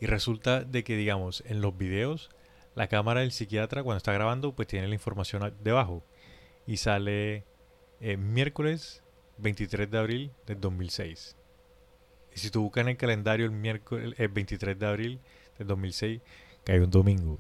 Y 0.00 0.06
resulta 0.06 0.62
de 0.62 0.84
que, 0.84 0.96
digamos, 0.96 1.42
en 1.46 1.60
los 1.60 1.76
videos, 1.76 2.30
la 2.74 2.88
cámara 2.88 3.20
del 3.20 3.32
psiquiatra 3.32 3.82
cuando 3.82 3.98
está 3.98 4.12
grabando, 4.12 4.52
pues 4.54 4.68
tiene 4.68 4.88
la 4.88 4.94
información 4.94 5.54
debajo. 5.62 6.04
Y 6.66 6.78
sale 6.78 7.44
eh, 8.00 8.16
miércoles 8.16 9.02
23 9.38 9.90
de 9.90 9.98
abril 9.98 10.32
del 10.46 10.60
2006. 10.60 11.36
Y 12.36 12.38
si 12.38 12.50
tú 12.50 12.62
buscas 12.62 12.82
en 12.82 12.90
el 12.90 12.96
calendario 12.98 13.46
el 13.46 13.52
miércoles 13.52 14.14
el 14.18 14.28
23 14.28 14.78
de 14.78 14.86
abril 14.86 15.20
del 15.58 15.66
2006, 15.66 16.20
cae 16.64 16.80
un 16.80 16.90
domingo. 16.90 17.38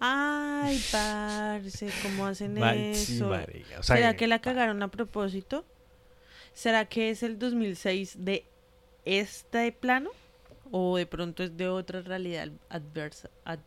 Ay, 0.00 0.82
parce, 0.90 1.90
¿cómo 2.02 2.26
hacen 2.26 2.56
eso? 2.58 3.28
marica, 3.28 3.78
o 3.78 3.82
sea, 3.82 3.96
¿Será 3.96 4.16
que 4.16 4.26
la 4.26 4.40
cagaron 4.40 4.82
a 4.82 4.90
propósito? 4.90 5.64
¿Será 6.54 6.86
que 6.86 7.10
es 7.10 7.22
el 7.22 7.38
2006 7.38 8.24
de 8.24 8.44
este 9.04 9.70
plano? 9.70 10.10
¿O 10.70 10.96
de 10.96 11.04
pronto 11.06 11.44
es 11.44 11.54
de 11.56 11.68
otra 11.68 12.00
realidad 12.00 12.48
adversa? 12.70 13.28
ad- 13.44 13.58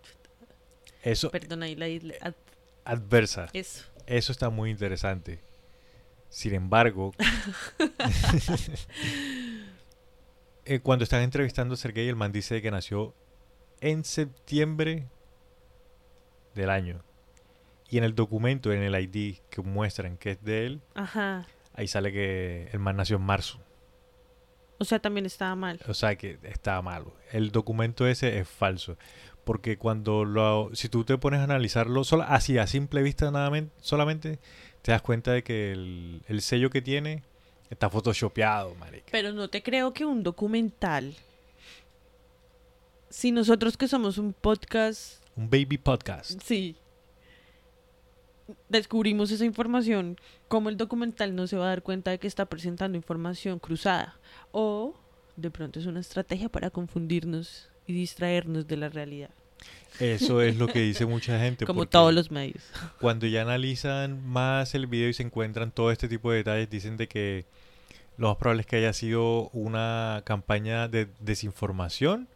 Eso, 1.03 1.29
perdón, 1.31 1.61
ahí 1.63 1.75
la 1.75 1.87
isla. 1.87 2.15
ad- 2.21 2.33
adversa. 2.85 3.47
eso. 3.53 3.85
Eso 4.07 4.31
está 4.31 4.49
muy 4.49 4.71
interesante. 4.71 5.39
Sin 6.29 6.53
embargo, 6.55 7.13
eh, 10.65 10.79
cuando 10.79 11.03
están 11.03 11.21
entrevistando 11.21 11.73
a 11.75 11.77
Sergei, 11.77 12.07
el 12.07 12.15
man 12.15 12.31
dice 12.31 12.61
que 12.61 12.71
nació 12.71 13.13
en 13.81 14.03
septiembre 14.03 15.07
del 16.53 16.69
año. 16.69 17.03
Y 17.89 17.97
en 17.97 18.03
el 18.03 18.15
documento, 18.15 18.73
en 18.73 18.81
el 18.81 18.95
ID 18.99 19.37
que 19.49 19.61
muestran 19.61 20.17
que 20.17 20.31
es 20.31 20.43
de 20.43 20.65
él, 20.65 20.81
Ajá. 20.95 21.45
ahí 21.73 21.87
sale 21.87 22.11
que 22.11 22.69
el 22.71 22.79
man 22.79 22.95
nació 22.97 23.17
en 23.17 23.23
marzo. 23.23 23.59
O 24.79 24.85
sea, 24.85 24.99
también 24.99 25.25
estaba 25.25 25.55
mal. 25.55 25.79
O 25.87 25.93
sea 25.93 26.15
que 26.17 26.37
está 26.43 26.81
malo. 26.81 27.13
El 27.31 27.51
documento 27.51 28.07
ese 28.07 28.39
es 28.39 28.47
falso. 28.49 28.97
Porque 29.45 29.77
cuando 29.77 30.25
lo, 30.25 30.71
si 30.73 30.89
tú 30.89 31.05
te 31.05 31.17
pones 31.17 31.39
a 31.39 31.43
analizarlo 31.43 32.03
solo, 32.03 32.23
así 32.27 32.57
a 32.57 32.65
simple 32.67 33.03
vista 33.03 33.29
nada 33.31 33.49
men- 33.51 33.71
solamente, 33.79 34.39
te 34.81 34.91
das 34.91 35.01
cuenta 35.03 35.31
de 35.31 35.43
que 35.43 35.71
el, 35.71 36.23
el 36.27 36.41
sello 36.41 36.69
que 36.71 36.81
tiene 36.81 37.23
está 37.69 37.89
photoshopeado, 37.89 38.75
marica. 38.75 39.07
Pero 39.11 39.33
no 39.33 39.49
te 39.49 39.61
creo 39.63 39.93
que 39.93 40.05
un 40.05 40.23
documental 40.23 41.15
si 43.15 43.31
nosotros 43.31 43.77
que 43.77 43.87
somos 43.87 44.17
un 44.17 44.33
podcast, 44.33 45.23
Un 45.37 45.49
baby 45.49 45.77
podcast. 45.77 46.41
sí, 46.43 46.75
descubrimos 48.67 49.31
esa 49.31 49.45
información, 49.45 50.17
¿cómo 50.49 50.67
el 50.67 50.75
documental 50.75 51.33
no 51.33 51.47
se 51.47 51.55
va 51.55 51.65
a 51.65 51.69
dar 51.69 51.81
cuenta 51.81 52.11
de 52.11 52.19
que 52.19 52.27
está 52.27 52.45
presentando 52.45 52.97
información 52.97 53.57
cruzada? 53.59 54.19
O 54.51 54.95
de 55.37 55.49
pronto 55.49 55.79
es 55.79 55.85
una 55.85 56.01
estrategia 56.01 56.49
para 56.49 56.69
confundirnos 56.69 57.69
y 57.87 57.93
distraernos 57.93 58.67
de 58.67 58.77
la 58.77 58.89
realidad, 58.89 59.29
Eso 59.99 60.41
es 60.41 60.57
lo 60.57 60.67
que 60.67 60.79
dice 60.79 61.05
mucha 61.05 61.39
gente. 61.39 61.65
como 61.65 61.85
todos 61.85 62.13
los 62.13 62.29
medios. 62.31 62.63
Cuando 62.99 63.27
ya 63.27 63.41
analizan 63.43 64.27
más 64.27 64.75
el 64.75 64.87
video 64.87 65.07
y 65.09 65.13
se 65.13 65.23
encuentran 65.23 65.71
todo 65.71 65.89
este 65.91 66.07
tipo 66.09 66.31
de 66.31 66.37
detalles, 66.37 66.69
dicen 66.69 66.97
de 66.97 67.07
que 67.07 67.45
lo 68.17 68.27
más 68.29 68.37
probable 68.37 68.61
es 68.61 68.67
que 68.67 68.75
haya 68.77 68.91
sido 68.93 69.49
una 69.49 70.21
campaña 70.25 70.87
de 70.89 71.07
desinformación 71.21 72.27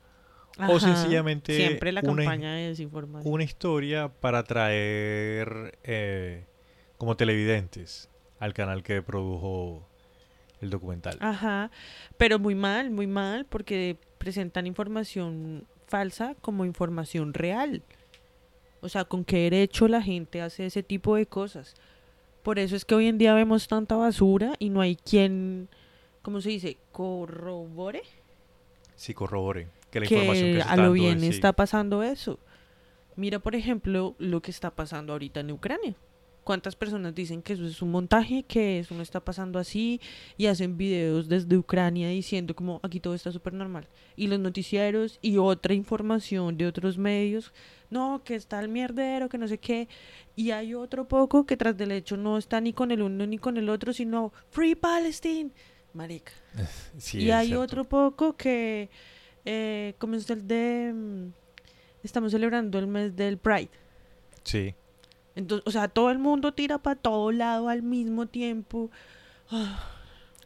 o 0.58 0.76
Ajá, 0.76 0.80
sencillamente 0.80 1.56
Siempre 1.56 1.92
la 1.92 2.02
una- 2.02 2.24
campaña 2.24 2.54
de 2.56 2.68
desinformación. 2.70 3.34
una 3.34 3.44
historia 3.44 4.08
para 4.10 4.40
atraer 4.40 5.78
eh, 5.84 6.46
como 6.98 7.16
televidentes 7.18 8.10
al 8.40 8.54
canal 8.54 8.84
que 8.84 9.02
produjo 9.02 9.86
el 10.62 10.70
documental. 10.70 11.18
Ajá, 11.22 11.72
pero 12.18 12.40
muy 12.40 12.56
mal, 12.56 12.90
muy 12.92 13.08
mal, 13.08 13.46
porque 13.46 13.98
presentan 14.18 14.68
información 14.68 15.66
falsa 15.90 16.36
como 16.42 16.66
información 16.66 17.34
real. 17.34 17.84
O 18.82 18.88
sea, 18.88 19.04
¿con 19.04 19.26
qué 19.26 19.38
derecho 19.38 19.88
la 19.88 20.02
gente 20.02 20.42
hace 20.42 20.66
ese 20.66 20.84
tipo 20.84 21.16
de 21.16 21.26
cosas? 21.26 21.74
Por 22.44 22.60
eso 22.60 22.76
es 22.76 22.86
que 22.86 22.96
hoy 22.96 23.08
en 23.08 23.18
día 23.18 23.34
vemos 23.34 23.68
tanta 23.68 23.96
basura 23.98 24.54
y 24.60 24.70
no 24.70 24.80
hay 24.80 24.96
quien, 24.96 25.68
¿cómo 26.22 26.40
se 26.40 26.50
dice? 26.50 26.78
Corrobore 26.92 28.04
Sí, 28.96 29.14
corrobore 29.14 29.68
que 29.92 30.00
la 30.00 30.06
información 30.06 30.54
que 30.54 30.62
se 30.62 30.70
a 30.70 30.76
lo 30.78 30.92
bien 30.92 31.20
sí. 31.20 31.28
está 31.28 31.54
pasando 31.54 32.04
eso. 32.04 32.40
Mira, 33.16 33.40
por 33.40 33.56
ejemplo, 33.56 34.16
lo 34.18 34.42
que 34.42 34.52
está 34.52 34.72
pasando 34.72 35.14
ahorita 35.14 35.42
en 35.42 35.52
Ucrania. 35.52 35.96
¿Cuántas 36.44 36.76
personas 36.76 37.14
dicen 37.14 37.42
que 37.44 37.54
eso 37.54 37.66
es 37.66 37.82
un 37.82 37.92
montaje, 37.92 38.44
que 38.44 38.80
eso 38.80 38.96
no 38.96 39.04
está 39.04 39.20
pasando 39.20 39.60
así 39.60 40.02
y 40.38 40.48
hacen 40.48 40.78
videos 40.78 41.28
desde 41.30 41.56
Ucrania 41.58 42.10
diciendo 42.10 42.56
como 42.56 42.80
aquí 42.82 43.00
todo 43.00 43.14
está 43.14 43.32
súper 43.32 43.54
normal? 43.54 43.88
Y 44.16 44.28
los 44.28 44.40
noticieros 44.40 45.20
y 45.22 45.38
otra 45.38 45.74
información 45.76 46.58
de 46.58 46.66
otros 46.66 46.98
medios, 46.98 47.54
no, 47.92 48.24
que 48.24 48.34
está 48.36 48.60
el 48.60 48.68
mierdero, 48.70 49.30
que 49.30 49.38
no 49.38 49.48
sé 49.48 49.60
qué. 49.60 49.88
Y 50.36 50.52
hay 50.52 50.74
otro 50.74 51.08
poco 51.08 51.46
que 51.46 51.56
tras 51.58 51.78
del 51.78 51.92
hecho 51.92 52.18
no 52.18 52.38
está 52.38 52.60
ni 52.62 52.74
con 52.74 52.90
el 52.92 53.02
uno 53.04 53.28
ni 53.28 53.38
con 53.38 53.58
el 53.58 53.70
otro, 53.70 53.94
sino 53.94 54.34
Free 54.50 54.76
Palestine. 54.76 55.52
Marica. 55.94 56.32
Sí, 56.98 57.20
Y 57.20 57.32
hay 57.32 57.48
cierto. 57.48 57.64
otro 57.64 57.84
poco 57.84 58.36
que, 58.36 58.90
eh, 59.46 59.94
como 60.00 60.16
es 60.16 60.30
el 60.30 60.48
de... 60.48 60.92
mm, 60.96 61.28
Estamos 62.04 62.32
celebrando 62.32 62.80
el 62.80 62.88
mes 62.88 63.16
del 63.16 63.38
Pride. 63.38 63.70
Sí. 64.44 64.74
Entonces, 65.36 65.66
o 65.68 65.72
sea, 65.72 65.88
todo 65.88 66.12
el 66.12 66.20
mundo 66.20 66.54
tira 66.54 66.78
para 66.80 66.96
todo 67.00 67.32
lado 67.32 67.70
al 67.70 67.82
mismo 67.84 68.26
tiempo. 68.28 68.90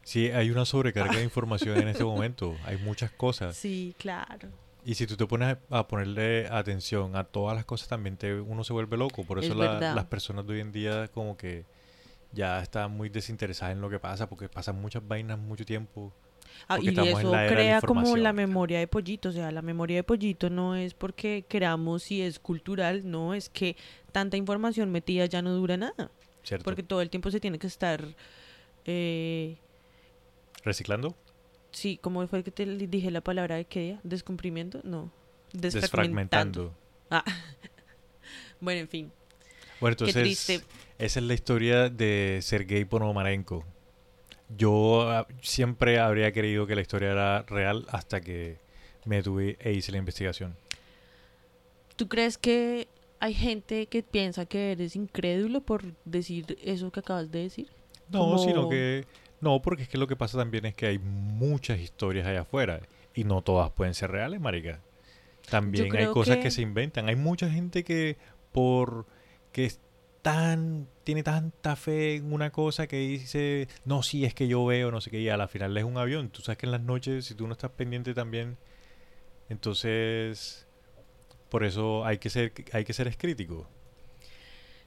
Sí, 0.03 0.27
hay 0.29 0.51
una 0.51 0.65
sobrecarga 0.65 1.17
de 1.17 1.23
información 1.23 1.77
en 1.77 1.87
este 1.87 2.03
momento. 2.03 2.55
Hay 2.65 2.77
muchas 2.77 3.11
cosas. 3.11 3.55
Sí, 3.55 3.95
claro. 3.97 4.49
Y 4.85 4.95
si 4.95 5.07
tú 5.07 5.15
te 5.15 5.25
pones 5.25 5.57
a 5.69 5.87
ponerle 5.87 6.47
atención 6.47 7.15
a 7.15 7.23
todas 7.23 7.55
las 7.55 7.63
cosas, 7.65 7.87
también 7.87 8.17
te, 8.17 8.33
uno 8.39 8.63
se 8.65 8.73
vuelve 8.73 8.97
loco. 8.97 9.23
Por 9.23 9.39
Es 9.39 9.45
eso 9.45 9.55
la- 9.55 9.79
las 9.79 10.05
personas 10.05 10.45
de 10.45 10.53
hoy 10.55 10.59
en 10.59 10.71
día 10.73 11.07
como 11.07 11.37
que 11.37 11.65
ya 12.33 12.61
están 12.61 12.91
muy 12.91 13.07
desinteresadas 13.09 13.73
en 13.75 13.81
lo 13.81 13.89
que 13.89 13.99
pasa, 13.99 14.27
porque 14.27 14.49
pasan 14.49 14.81
muchas 14.81 15.07
vainas 15.07 15.39
mucho 15.39 15.63
tiempo. 15.65 16.11
Ah, 16.67 16.77
y 16.81 16.89
eso 16.89 17.31
la 17.31 17.47
crea 17.47 17.81
como 17.81 18.15
la 18.17 18.33
memoria 18.33 18.79
de 18.79 18.87
pollito. 18.87 19.29
O 19.29 19.31
sea, 19.31 19.51
la 19.51 19.61
memoria 19.61 19.97
de 19.97 20.03
pollito 20.03 20.49
no 20.49 20.75
es 20.75 20.93
porque 20.93 21.45
queramos 21.47 22.03
si 22.03 22.21
es 22.21 22.39
cultural, 22.39 23.09
no, 23.09 23.33
es 23.33 23.49
que 23.49 23.75
tanta 24.11 24.37
información 24.37 24.91
metida 24.91 25.25
ya 25.25 25.41
no 25.41 25.53
dura 25.53 25.77
nada. 25.77 26.11
¿Cierto? 26.43 26.63
Porque 26.65 26.83
todo 26.83 27.01
el 27.01 27.09
tiempo 27.09 27.31
se 27.31 27.39
tiene 27.39 27.57
que 27.57 27.67
estar... 27.67 28.05
Eh, 28.85 29.57
¿Reciclando? 30.63 31.15
sí, 31.73 31.99
¿cómo 32.01 32.25
fue 32.27 32.43
que 32.43 32.51
te 32.51 32.65
dije 32.65 33.11
la 33.11 33.21
palabra 33.21 33.55
de 33.55 33.65
qué 33.65 33.79
día? 33.81 33.99
¿Descomprimiendo? 34.03 34.81
No. 34.83 35.11
Desfragmentando. 35.51 36.71
Desfragmentando. 36.71 36.73
Ah. 37.09 37.23
bueno, 38.61 38.81
en 38.81 38.87
fin. 38.87 39.11
Bueno, 39.79 39.95
entonces, 39.99 40.63
esa 40.97 41.19
es 41.19 41.25
la 41.25 41.33
historia 41.33 41.89
de 41.89 42.39
Sergei 42.41 42.85
Ponomarenko. 42.85 43.65
Yo 44.49 45.09
ah, 45.09 45.27
siempre 45.41 45.99
habría 45.99 46.31
creído 46.31 46.67
que 46.67 46.75
la 46.75 46.81
historia 46.81 47.11
era 47.11 47.43
real 47.43 47.85
hasta 47.89 48.21
que 48.21 48.57
me 49.05 49.17
detuve 49.17 49.57
e 49.59 49.73
hice 49.73 49.91
la 49.91 49.97
investigación. 49.97 50.55
¿Tú 51.95 52.07
crees 52.07 52.37
que 52.37 52.87
hay 53.19 53.33
gente 53.33 53.87
que 53.87 54.03
piensa 54.03 54.45
que 54.45 54.71
eres 54.73 54.95
incrédulo 54.95 55.61
por 55.61 55.83
decir 56.05 56.57
eso 56.63 56.91
que 56.91 56.99
acabas 56.99 57.31
de 57.31 57.39
decir? 57.39 57.67
No, 58.09 58.37
sino 58.37 58.69
que... 58.69 59.05
No, 59.41 59.61
porque 59.61 59.83
es 59.83 59.89
que 59.89 59.97
lo 59.97 60.07
que 60.07 60.15
pasa 60.15 60.37
también 60.37 60.65
es 60.65 60.73
que 60.73 60.87
hay 60.87 60.99
muchas 60.99 61.79
historias 61.79 62.25
allá 62.27 62.41
afuera 62.41 62.81
y 63.13 63.25
no 63.25 63.41
todas 63.41 63.71
pueden 63.71 63.93
ser 63.93 64.11
reales, 64.11 64.39
marica. 64.39 64.79
También 65.49 65.93
hay 65.95 66.07
cosas 66.07 66.37
que... 66.37 66.43
que- 66.43 66.51
se 66.51 66.61
inventan. 66.61 67.09
Hay 67.09 67.15
mucha 67.15 67.49
gente 67.49 67.83
que 67.83 68.17
por 68.51 69.05
que 69.51 69.71
tan 70.23 70.87
tiene 71.03 71.21
tanta 71.21 71.75
fe 71.75 72.15
en 72.15 72.33
una 72.33 72.49
cosa 72.49 72.87
que 72.87 72.95
dice, 72.97 73.67
no, 73.85 74.01
sí, 74.01 74.25
es 74.25 74.33
que 74.33 74.47
yo 74.47 74.65
veo, 74.65 74.89
no 74.89 75.01
sé 75.01 75.11
qué, 75.11 75.19
y 75.19 75.29
a 75.29 75.37
la 75.37 75.47
final 75.47 75.77
es 75.77 75.83
un 75.83 75.97
avión. 75.97 76.29
Tú 76.29 76.41
sabes 76.41 76.57
que 76.57 76.65
en 76.65 76.71
las 76.71 76.81
noches, 76.81 77.25
si 77.25 77.35
tú 77.35 77.45
no 77.45 77.53
estás 77.53 77.71
pendiente 77.71 78.13
también, 78.13 78.57
entonces, 79.49 80.65
por 81.49 81.63
eso 81.65 82.05
hay 82.05 82.17
que 82.17 82.29
ser, 82.29 82.53
hay 82.71 82.85
que 82.85 82.93
ser 82.93 83.15
crítico. 83.17 83.67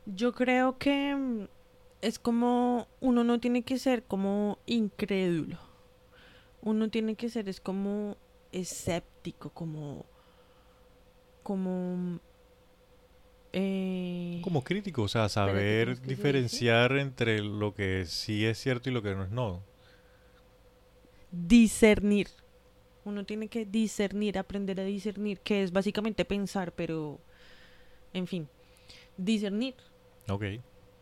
Yo 0.06 0.32
creo 0.32 0.78
que 0.78 1.14
mm, 1.14 1.48
es 2.00 2.18
como 2.18 2.88
uno 3.00 3.22
no 3.22 3.38
tiene 3.38 3.62
que 3.62 3.78
ser 3.78 4.04
como 4.04 4.58
incrédulo. 4.64 5.58
Uno 6.62 6.88
tiene 6.88 7.14
que 7.14 7.28
ser 7.28 7.48
es 7.48 7.60
como 7.60 8.16
escéptico, 8.52 9.50
como 9.50 10.06
como 11.42 12.18
eh, 13.58 14.40
Como 14.42 14.62
crítico, 14.62 15.02
o 15.02 15.08
sea, 15.08 15.24
Espérate, 15.24 15.48
¿cómo 15.50 15.58
saber 15.58 16.02
diferenciar 16.02 16.92
entre 16.98 17.42
lo 17.42 17.72
que 17.72 18.04
sí 18.04 18.44
es 18.44 18.58
cierto 18.58 18.90
y 18.90 18.92
lo 18.92 19.00
que 19.00 19.14
no 19.14 19.24
es 19.24 19.30
no. 19.30 19.62
discernir. 21.32 22.28
Uno 23.04 23.24
tiene 23.24 23.48
que 23.48 23.64
discernir, 23.64 24.36
aprender 24.36 24.78
a 24.78 24.84
discernir, 24.84 25.40
que 25.40 25.62
es 25.62 25.72
básicamente 25.72 26.26
pensar, 26.26 26.72
pero 26.72 27.18
en 28.12 28.26
fin, 28.26 28.46
discernir. 29.16 29.74
Ok. 30.28 30.44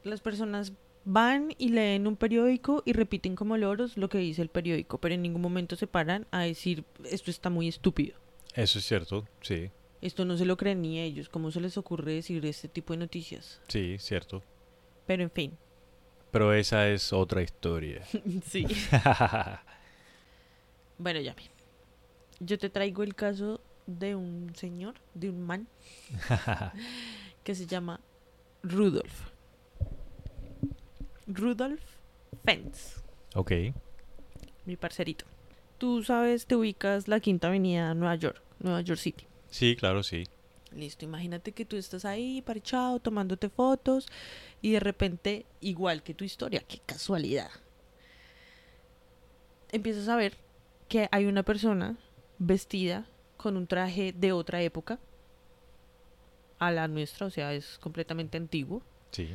Las 0.04 0.20
personas 0.20 0.74
van 1.04 1.54
y 1.58 1.70
leen 1.70 2.06
un 2.06 2.14
periódico 2.14 2.84
y 2.86 2.92
repiten 2.92 3.34
como 3.34 3.56
loros 3.56 3.96
lo 3.96 4.08
que 4.08 4.18
dice 4.18 4.42
el 4.42 4.48
periódico, 4.48 4.98
pero 4.98 5.16
en 5.16 5.22
ningún 5.22 5.42
momento 5.42 5.74
se 5.74 5.88
paran 5.88 6.28
a 6.30 6.42
decir 6.42 6.84
esto 7.10 7.32
está 7.32 7.50
muy 7.50 7.66
estúpido. 7.66 8.16
Eso 8.54 8.78
es 8.78 8.84
cierto, 8.84 9.26
sí, 9.40 9.72
Esto 10.04 10.26
no 10.26 10.36
se 10.36 10.44
lo 10.44 10.58
creen 10.58 10.82
ni 10.82 11.00
ellos. 11.00 11.30
¿Cómo 11.30 11.50
se 11.50 11.62
les 11.62 11.78
ocurre 11.78 12.12
decir 12.12 12.44
este 12.44 12.68
tipo 12.68 12.92
de 12.92 12.98
noticias? 12.98 13.62
sí, 13.68 13.96
cierto. 13.98 14.42
Pero 15.06 15.22
en 15.22 15.30
fin, 15.30 15.56
Pero 16.30 16.52
esa 16.52 16.90
es 16.90 17.10
otra 17.14 17.40
historia. 17.40 18.04
sí. 18.46 18.66
Bueno, 20.98 21.20
ya 21.20 21.34
Yo 22.38 22.58
te 22.58 22.68
traigo 22.68 23.02
el 23.02 23.14
caso 23.14 23.62
de 23.86 24.14
un 24.14 24.54
señor, 24.54 24.94
de 25.14 25.30
un 25.30 25.42
man, 25.42 25.66
que 27.42 27.54
se 27.54 27.66
llama 27.66 27.98
Rudolf. 28.62 29.30
Rudolf 31.26 31.82
Fentz, 32.44 33.02
ok, 33.34 33.52
mi 34.66 34.76
parcerito. 34.76 35.24
Tú 35.78 36.04
sabes, 36.04 36.46
te 36.46 36.54
ubicas 36.56 37.08
la 37.08 37.18
Quinta 37.20 37.48
Avenida 37.48 37.94
Nueva 37.94 38.14
York, 38.14 38.40
Nueva 38.60 38.82
York 38.82 39.00
City. 39.00 39.26
Sí, 39.54 39.76
claro, 39.76 40.02
sí. 40.02 40.24
Listo, 40.72 41.04
imagínate 41.04 41.52
que 41.52 41.64
tú 41.64 41.76
estás 41.76 42.04
ahí 42.04 42.42
parchado, 42.42 42.98
tomándote 42.98 43.48
fotos 43.48 44.08
y 44.60 44.72
de 44.72 44.80
repente, 44.80 45.46
igual 45.60 46.02
que 46.02 46.14
tu 46.14 46.24
historia, 46.24 46.64
qué 46.66 46.80
casualidad. 46.84 47.50
Empiezas 49.70 50.08
a 50.08 50.16
ver 50.16 50.34
que 50.88 51.08
hay 51.12 51.26
una 51.26 51.44
persona 51.44 51.96
vestida 52.38 53.06
con 53.36 53.56
un 53.56 53.66
traje 53.68 54.12
de 54.12 54.32
otra 54.32 54.62
época 54.62 54.98
a 56.58 56.72
la 56.72 56.88
nuestra, 56.88 57.26
o 57.26 57.30
sea, 57.30 57.52
es 57.54 57.78
completamente 57.78 58.36
antiguo, 58.36 58.82
Sí. 59.12 59.28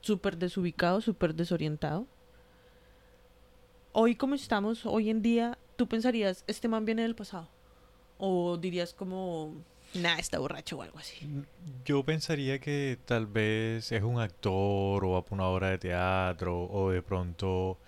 súper 0.00 0.38
desubicado, 0.38 1.00
súper 1.02 1.34
desorientado. 1.34 2.06
Hoy 3.92 4.14
como 4.14 4.34
estamos, 4.34 4.86
hoy 4.86 5.10
en 5.10 5.20
día, 5.20 5.58
tú 5.76 5.86
pensarías, 5.88 6.44
este 6.46 6.68
man 6.68 6.84
viene 6.86 7.02
del 7.02 7.14
pasado. 7.14 7.48
O 8.18 8.56
dirías 8.56 8.92
como, 8.94 9.54
nah, 9.94 10.18
está 10.18 10.38
borracho 10.38 10.78
o 10.78 10.82
algo 10.82 10.98
así. 10.98 11.16
Yo 11.84 12.04
pensaría 12.04 12.58
que 12.58 12.98
tal 13.04 13.26
vez 13.26 13.90
es 13.92 14.02
un 14.02 14.20
actor 14.20 15.04
o 15.04 15.10
va 15.12 15.24
por 15.24 15.34
una 15.38 15.46
obra 15.46 15.70
de 15.70 15.78
teatro 15.78 16.64
o 16.70 16.90
de 16.90 17.00
pronto 17.02 17.78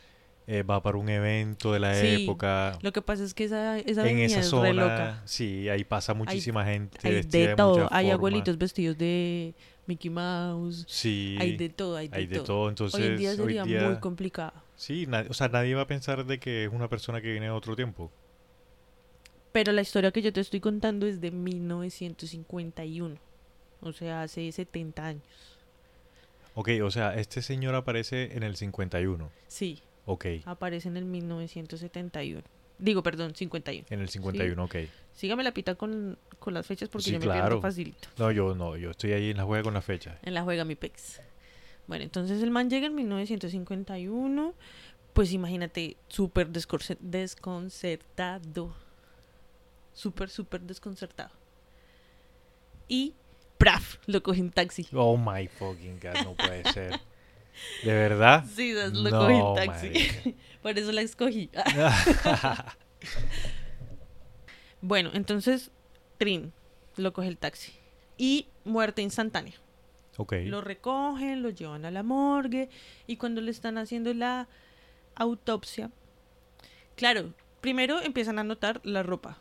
eh, 0.47 0.63
va 0.63 0.83
para 0.83 0.99
un 0.99 1.09
evento 1.09 1.73
de 1.73 1.81
la 1.81 1.95
Sí, 1.95 2.23
época. 2.25 2.79
Lo 2.83 2.93
que 2.93 3.03
pasa 3.03 3.25
es 3.25 3.35
que 3.35 3.45
esa, 3.45 3.79
esa 3.79 4.09
En 4.09 4.19
esa 4.21 4.41
es 4.41 4.51
re 4.53 4.73
loca. 4.73 4.97
zona, 4.97 5.23
sí, 5.27 5.69
ahí 5.69 5.85
pasa 5.85 6.15
muchísima 6.15 6.65
gente 6.65 6.99
Hay 7.03 7.15
vestida 7.15 7.49
de 7.51 7.57
todo. 7.57 7.89
Hay 7.91 8.07
formas. 8.07 8.13
abuelitos 8.15 8.59
vestidos 8.59 8.97
de 8.99 9.55
Mickey 9.87 10.11
Mouse. 10.11 10.85
Sí, 10.89 11.37
Hay 11.41 11.57
de 11.57 11.69
todo, 11.69 11.97
hay 11.97 12.09
de, 12.09 12.17
hay 12.17 12.27
de 12.27 12.37
todo. 12.37 12.45
todo. 12.45 12.69
Entonces, 12.69 13.01
Hoy 13.01 13.07
en 13.09 13.17
día 13.17 13.35
sería 13.35 13.65
muy 13.65 13.75
día- 13.75 14.01
complicado. 14.01 14.53
Sí, 14.77 15.07
o 15.29 15.35
sea, 15.35 15.49
nadie 15.49 15.75
va 15.75 15.83
a 15.83 15.87
pensar 15.87 16.25
de 16.25 16.39
que 16.41 16.65
es 16.65 16.73
una 16.73 16.89
persona 16.89 17.21
que 17.21 17.31
viene 17.31 17.47
de 17.47 17.53
otro 17.53 17.77
tiempo. 17.77 18.11
Pero 19.53 19.73
la 19.73 19.81
historia 19.83 20.11
que 20.13 20.23
yo 20.23 20.33
te 20.33 20.41
estoy 20.41 20.61
contando 20.61 21.07
es 21.07 21.21
de 21.21 21.31
1951. 21.31 23.17
O 23.83 23.93
sea, 23.93 24.23
hace 24.23 24.51
70 24.53 25.07
años. 25.07 25.23
Ok, 26.55 26.69
o 26.83 26.91
sea, 26.91 27.15
este 27.15 27.43
señor 27.43 27.75
aparece 27.75 28.37
en 28.37 28.43
el 28.43 28.57
51. 28.57 29.31
Sí, 29.49 29.83
Ok, 30.07 30.27
aparece 30.45 30.89
en 30.89 30.97
el 30.97 31.05
1971. 31.05 32.43
Digo, 32.79 33.03
perdón, 33.03 33.35
51. 33.35 33.87
en 33.91 34.01
el 34.01 34.09
51, 34.09 34.65
ok. 34.65 34.77
Sígame 35.15 35.45
la 35.45 35.53
pita 35.53 35.75
con, 35.75 36.17
con 36.39 36.55
las 36.55 36.67
fechas 36.67 36.89
porque 36.89 37.05
Sí, 37.05 37.13
yo 37.13 37.19
me 37.19 37.27
claro. 37.27 37.43
pierdo 37.43 37.61
facilito. 37.61 38.09
No, 38.19 38.31
yo 38.33 38.55
no, 38.55 38.77
yo 38.77 38.91
estoy 38.91 39.13
ahí 39.13 39.31
en 39.31 39.37
la 39.37 39.45
juega 39.45 39.63
con 39.65 39.75
la 39.75 39.83
fecha. 39.83 40.19
En 40.23 40.33
la 40.35 40.43
juega 40.43 40.65
mi 40.65 40.75
pex. 40.77 41.21
Bueno, 41.87 42.05
entonces 42.05 42.43
el 42.43 42.51
man 42.51 42.71
llega 42.71 42.87
en 42.87 42.95
1951. 42.95 44.55
Pues 45.13 45.33
imagínate, 45.33 45.97
súper 46.09 46.49
desconcertado. 46.49 48.75
Súper, 49.93 50.31
súper 50.31 50.61
desconcertado. 50.63 51.31
Y, 52.89 53.15
¡praf! 53.59 53.97
Lo 54.07 54.23
coge 54.23 54.41
en 54.41 54.51
taxi. 54.51 54.87
Oh 54.93 55.17
my 55.17 55.47
fucking 55.49 56.01
god, 56.01 56.25
no 56.25 56.35
puede 56.35 56.65
ser. 56.73 57.01
¿De 57.85 57.93
verdad? 57.93 58.45
Sí, 58.55 58.73
lo 58.73 58.91
No, 58.91 59.11
coge 59.11 59.39
en 59.39 59.55
taxi. 59.55 60.37
Por 60.63 60.79
eso 60.79 60.93
la 60.93 61.03
escogí. 61.03 61.51
bueno, 64.81 65.11
entonces, 65.15 65.71
Trin 66.19 66.53
lo 66.97 67.13
coge 67.13 67.29
el 67.29 67.39
taxi. 67.39 67.73
Y 68.17 68.49
muerte 68.65 69.03
instantánea. 69.03 69.55
ok. 70.17 70.35
Lo 70.45 70.61
recogen, 70.61 71.43
lo 71.43 71.51
llevan 71.51 71.85
a 71.85 71.91
la 71.91 72.03
morgue 72.03 72.69
y 73.07 73.17
cuando 73.17 73.41
le 73.41 73.51
están 73.51 73.79
haciendo 73.79 74.13
la 74.15 74.49
autopsia, 75.15 75.91
claro, 76.97 77.33
primero 77.61 78.01
empiezan 78.01 78.39
a 78.39 78.45
notar 78.45 78.81
la 78.85 79.03
ropa. 79.03 79.39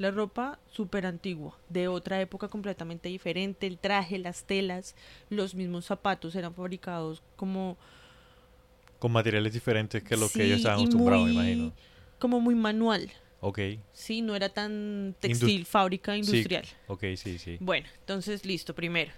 La 0.00 0.10
ropa 0.10 0.58
súper 0.72 1.04
antigua, 1.04 1.58
de 1.68 1.86
otra 1.86 2.22
época 2.22 2.48
completamente 2.48 3.10
diferente, 3.10 3.66
el 3.66 3.76
traje, 3.76 4.18
las 4.18 4.44
telas, 4.44 4.96
los 5.28 5.54
mismos 5.54 5.84
zapatos 5.84 6.34
eran 6.34 6.54
fabricados 6.54 7.22
como... 7.36 7.76
Con 8.98 9.12
materiales 9.12 9.52
diferentes 9.52 10.02
que 10.02 10.16
los 10.16 10.32
que 10.32 10.38
Sí, 10.38 10.44
ellos 10.44 10.56
estaban 10.60 10.80
y 10.80 10.82
acostumbrados, 10.84 11.26
me 11.26 11.32
imagino. 11.34 11.72
Como 12.18 12.40
muy 12.40 12.54
manual, 12.54 13.10
Ok, 13.42 13.58
sí, 13.92 14.22
no 14.22 14.34
era 14.34 14.48
tan 14.48 15.14
textil, 15.20 15.66
fábrica 15.66 16.16
industrial. 16.16 16.64
ok, 16.86 17.04
sí, 17.16 17.38
sí. 17.38 17.58
Bueno, 17.60 17.86
entonces 17.98 18.46
listo, 18.46 18.74
primero. 18.74 19.12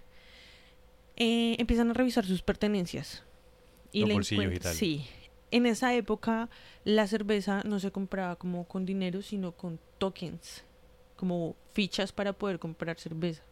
Eh, 1.14 1.54
empiezan 1.60 1.90
a 1.90 1.92
revisar 1.92 2.26
sus 2.26 2.42
pertenencias. 2.42 3.22
Los 3.92 4.08
le 4.08 4.14
bolsillos 4.14 4.52
y 4.52 4.58
tal. 4.58 4.74
Sí. 4.74 5.06
En 5.52 5.66
esa 5.66 5.94
época 5.94 6.50
la 6.82 7.06
cerveza 7.06 7.62
no 7.64 7.78
se 7.78 7.92
compraba 7.92 8.34
como 8.34 8.66
con 8.66 8.84
dinero, 8.84 9.22
sino 9.22 9.52
con 9.52 9.78
tokens, 9.98 10.64
como 11.22 11.54
fichas 11.72 12.10
para 12.10 12.32
poder 12.32 12.58
comprar 12.58 12.98
cerveza. 12.98 13.42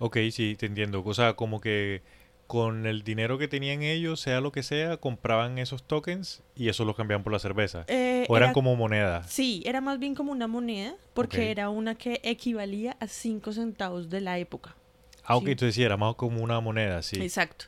Ok, 0.00 0.16
sí, 0.32 0.56
te 0.58 0.66
entiendo. 0.66 1.00
O 1.06 1.14
sea, 1.14 1.34
como 1.34 1.60
que 1.60 2.02
con 2.48 2.84
el 2.86 3.04
dinero 3.04 3.38
que 3.38 3.46
tenían 3.46 3.82
ellos, 3.82 4.18
sea 4.18 4.40
lo 4.40 4.50
que 4.50 4.64
sea, 4.64 4.96
compraban 4.96 5.58
esos 5.58 5.84
tokens 5.84 6.42
y 6.56 6.68
eso 6.68 6.84
los 6.84 6.96
cambiaban 6.96 7.22
por 7.22 7.32
la 7.32 7.38
cerveza. 7.38 7.84
Eh, 7.86 8.26
o 8.28 8.36
eran 8.36 8.48
era- 8.48 8.52
como 8.54 8.74
monedas. 8.74 9.30
Sí, 9.30 9.62
era 9.64 9.80
más 9.80 10.00
bien 10.00 10.16
como 10.16 10.32
una 10.32 10.48
moneda, 10.48 10.96
porque 11.14 11.52
era 11.52 11.68
una 11.70 11.94
que 11.94 12.20
equivalía 12.24 12.96
a 12.98 13.06
5 13.06 13.52
centavos 13.52 14.10
de 14.10 14.20
la 14.20 14.36
época. 14.40 14.74
Ah, 15.22 15.36
ok, 15.36 15.44
sí. 15.44 15.50
entonces 15.52 15.74
sí, 15.76 15.84
era 15.84 15.96
más 15.96 16.16
como 16.16 16.42
una 16.42 16.58
moneda, 16.58 17.02
sí. 17.02 17.22
Exacto. 17.22 17.66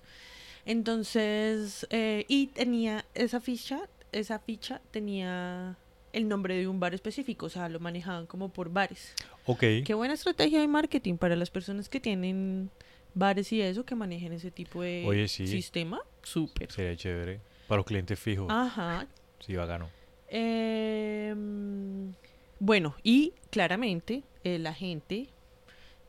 Entonces, 0.67 1.87
eh, 1.91 2.25
y 2.27 2.49
tenía 2.49 3.05
esa 3.15 3.41
ficha, 3.41 3.83
esa 4.11 4.41
ficha 4.41 4.81
tenía 4.91 5.77
el 6.15 6.29
nombre 6.29 6.57
de 6.57 6.69
un 6.69 6.81
bar 6.81 6.95
específico, 6.95 7.47
o 7.47 7.49
sea, 7.49 7.69
lo 7.69 7.81
manejaban 7.81 8.27
como 8.27 8.49
por 8.49 8.71
bares. 8.71 9.15
Ok, 9.47 9.61
Qué 9.85 9.95
buena 9.95 10.15
estrategia 10.15 10.61
de 10.61 10.69
marketing 10.69 11.17
para 11.17 11.37
las 11.37 11.51
personas 11.51 11.89
que 11.89 12.01
tienen 12.01 12.71
bares 13.15 13.53
y 13.53 13.61
eso, 13.61 13.85
que 13.85 13.95
manejen 13.95 14.33
ese 14.33 14.51
tipo 14.51 14.83
de 14.83 15.05
Oye, 15.07 15.29
sí. 15.29 15.47
sistema. 15.47 16.01
Súper. 16.23 16.71
sería 16.73 16.97
chévere. 16.97 17.41
Para 17.69 17.79
los 17.79 17.87
clientes 17.87 18.19
fijos. 18.19 18.47
Ajá. 18.51 19.07
Sí, 19.41 19.55
bacano. 19.57 19.89
Em, 20.29 22.13
bueno, 22.59 22.95
y 23.03 23.33
claramente 23.51 24.23
el 24.43 24.67
agente 24.67 25.29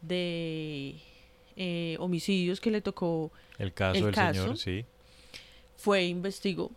de 0.01 0.95
eh, 1.55 1.95
homicidios 1.99 2.59
que 2.59 2.71
le 2.71 2.81
tocó 2.81 3.31
El 3.57 3.73
caso 3.73 3.97
El 3.99 4.05
del 4.05 4.13
caso. 4.15 4.41
señor, 4.41 4.57
sí. 4.57 4.85
fue 5.77 6.03
investigó 6.05 6.71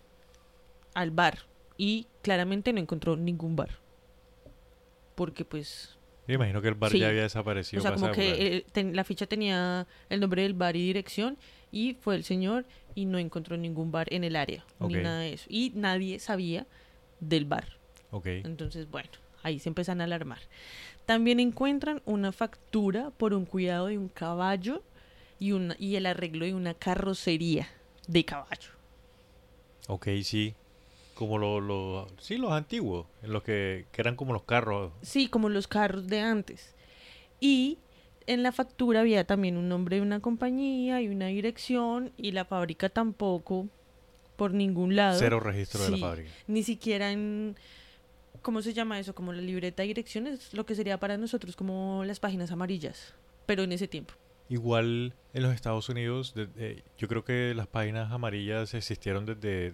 al 0.94 1.10
bar 1.10 1.38
y 1.76 2.06
claramente 2.28 2.74
no 2.74 2.80
encontró 2.80 3.16
ningún 3.16 3.56
bar. 3.56 3.70
Porque 5.14 5.46
pues, 5.46 5.96
Me 6.26 6.34
imagino 6.34 6.60
que 6.60 6.68
el 6.68 6.74
bar 6.74 6.90
Sí. 6.92 6.98
ya 6.98 7.08
había 7.08 7.22
desaparecido. 7.22 7.80
o 7.80 7.82
sea, 7.82 7.94
como 7.94 8.10
que 8.12 8.66
ten- 8.72 8.94
la 8.94 9.02
ficha 9.02 9.26
tenía 9.26 9.86
el 10.10 10.20
nombre 10.20 10.42
del 10.42 10.52
bar 10.52 10.76
y 10.76 10.82
dirección 10.84 11.38
y 11.72 11.94
fue 11.94 12.16
el 12.16 12.24
señor 12.24 12.66
y 12.94 13.06
no 13.06 13.16
encontró 13.16 13.56
ningún 13.56 13.90
bar 13.90 14.12
en 14.12 14.24
el 14.24 14.36
área, 14.36 14.62
ni 14.78 14.94
nada 14.96 15.20
de 15.20 15.32
eso. 15.32 15.46
Y 15.48 15.72
nadie 15.74 16.18
sabía 16.18 16.66
del 17.20 17.46
bar. 17.46 17.64
Ok, 18.10 18.26
Entonces, 18.26 18.90
bueno, 18.90 19.08
ahí 19.42 19.58
se 19.58 19.70
empiezan 19.70 20.02
a 20.02 20.04
alarmar. 20.04 20.40
También 21.06 21.40
encuentran 21.40 22.02
una 22.04 22.30
factura 22.32 23.10
por 23.16 23.32
un 23.32 23.46
cuidado 23.46 23.86
de 23.86 23.96
un 23.96 24.08
caballo 24.08 24.82
y, 25.40 25.52
una, 25.52 25.76
y 25.78 25.96
el 25.96 26.04
arreglo 26.04 26.44
de 26.44 26.52
una 26.52 26.74
carrocería 26.74 27.68
de 28.06 28.24
caballo. 28.26 28.70
ok, 29.86 30.08
sí. 30.22 30.54
Como 31.18 31.36
los, 31.38 31.60
lo, 31.60 32.06
sí, 32.20 32.36
los 32.36 32.52
antiguos, 32.52 33.06
en 33.24 33.32
los 33.32 33.42
que, 33.42 33.86
que 33.90 34.00
eran 34.00 34.14
como 34.14 34.32
los 34.32 34.44
carros. 34.44 34.92
Sí, 35.02 35.26
como 35.26 35.48
los 35.48 35.66
carros 35.66 36.06
de 36.06 36.20
antes. 36.20 36.76
Y 37.40 37.78
en 38.28 38.44
la 38.44 38.52
factura 38.52 39.00
había 39.00 39.24
también 39.24 39.56
un 39.56 39.68
nombre 39.68 39.96
de 39.96 40.02
una 40.02 40.20
compañía 40.20 41.02
y 41.02 41.08
una 41.08 41.26
dirección 41.26 42.12
y 42.16 42.30
la 42.30 42.44
fábrica 42.44 42.88
tampoco 42.88 43.66
por 44.36 44.54
ningún 44.54 44.94
lado. 44.94 45.18
Cero 45.18 45.40
registro 45.40 45.82
de 45.82 45.90
la 45.90 45.96
fábrica. 45.96 46.30
Ni 46.46 46.62
siquiera 46.62 47.10
en... 47.10 47.56
¿Cómo 48.40 48.62
se 48.62 48.72
llama 48.72 49.00
eso? 49.00 49.12
Como 49.12 49.32
la 49.32 49.42
libreta 49.42 49.82
de 49.82 49.88
direcciones, 49.88 50.54
lo 50.54 50.64
que 50.66 50.76
sería 50.76 51.00
para 51.00 51.16
nosotros 51.16 51.56
como 51.56 52.04
las 52.06 52.20
páginas 52.20 52.52
amarillas, 52.52 53.12
pero 53.44 53.64
en 53.64 53.72
ese 53.72 53.88
tiempo. 53.88 54.14
Igual 54.48 55.14
en 55.34 55.42
los 55.42 55.52
Estados 55.52 55.88
Unidos, 55.88 56.32
de- 56.34 56.84
yo 56.96 57.08
creo 57.08 57.24
que 57.24 57.54
las 57.56 57.66
páginas 57.66 58.12
amarillas 58.12 58.72
existieron 58.74 59.26
desde 59.26 59.72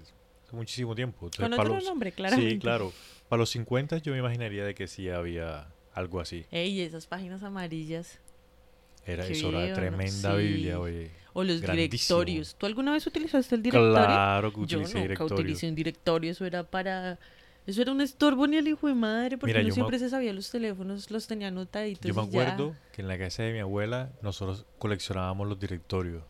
muchísimo 0.53 0.95
tiempo. 0.95 1.27
Entonces, 1.27 1.49
Con 1.49 1.53
otro 1.61 1.75
los- 1.77 1.85
nombre, 1.85 2.13
claramente. 2.13 2.51
Sí, 2.55 2.59
claro. 2.59 2.93
Para 3.29 3.41
los 3.41 3.51
50 3.51 3.99
yo 3.99 4.13
me 4.13 4.19
imaginaría 4.19 4.65
de 4.65 4.75
que 4.75 4.87
sí 4.87 5.09
había 5.09 5.69
algo 5.95 6.21
así. 6.21 6.45
Ey, 6.51 6.81
esas 6.81 7.07
páginas 7.07 7.43
amarillas. 7.43 8.19
Era, 9.07 9.27
eso 9.27 9.49
era 9.51 9.59
video, 9.59 9.69
¿no? 9.71 9.75
tremenda 9.75 10.31
Sí. 10.37 10.43
Biblia, 10.43 10.81
oye. 10.81 11.11
O 11.35 11.43
los 11.45 11.61
Grandísimo. 11.61 12.21
directorios. 12.21 12.55
¿Tú 12.57 12.67
alguna 12.67 12.93
vez 12.93 13.07
utilizaste 13.07 13.55
el 13.57 13.63
directorio? 13.63 13.93
Claro 13.95 14.51
que 14.51 14.57
Yo 14.57 14.63
utilicé 14.63 14.95
nunca 14.95 15.03
directorio. 15.03 15.35
utilicé 15.35 15.69
un 15.69 15.75
directorio, 15.75 16.31
eso 16.31 16.45
era 16.47 16.63
para... 16.65 17.19
Eso 17.67 17.81
era 17.83 17.93
un 17.93 18.01
estorbo 18.03 18.47
ni 18.47 18.59
el 18.59 18.69
hijo 18.69 18.87
de 18.89 18.95
madre, 18.95 19.39
porque 19.39 19.53
Mira, 19.53 19.61
uno 19.61 19.69
yo 19.69 19.75
siempre 19.75 19.99
se 19.99 20.11
sabía 20.11 20.33
los 20.35 20.51
teléfonos, 20.51 21.11
los 21.11 21.27
tenía 21.27 21.49
anotaditos. 21.49 22.07
Yo 22.07 22.15
me 22.15 22.23
y 22.29 22.31
ya. 22.31 22.43
acuerdo 22.43 22.77
que 22.93 23.01
en 23.03 23.09
la 23.09 23.17
casa 23.19 23.43
de 23.43 23.53
mi 23.55 23.59
abuela 23.61 24.11
nosotros 24.21 24.67
coleccionábamos 24.79 25.49
los 25.49 25.59
directorios. 25.59 26.23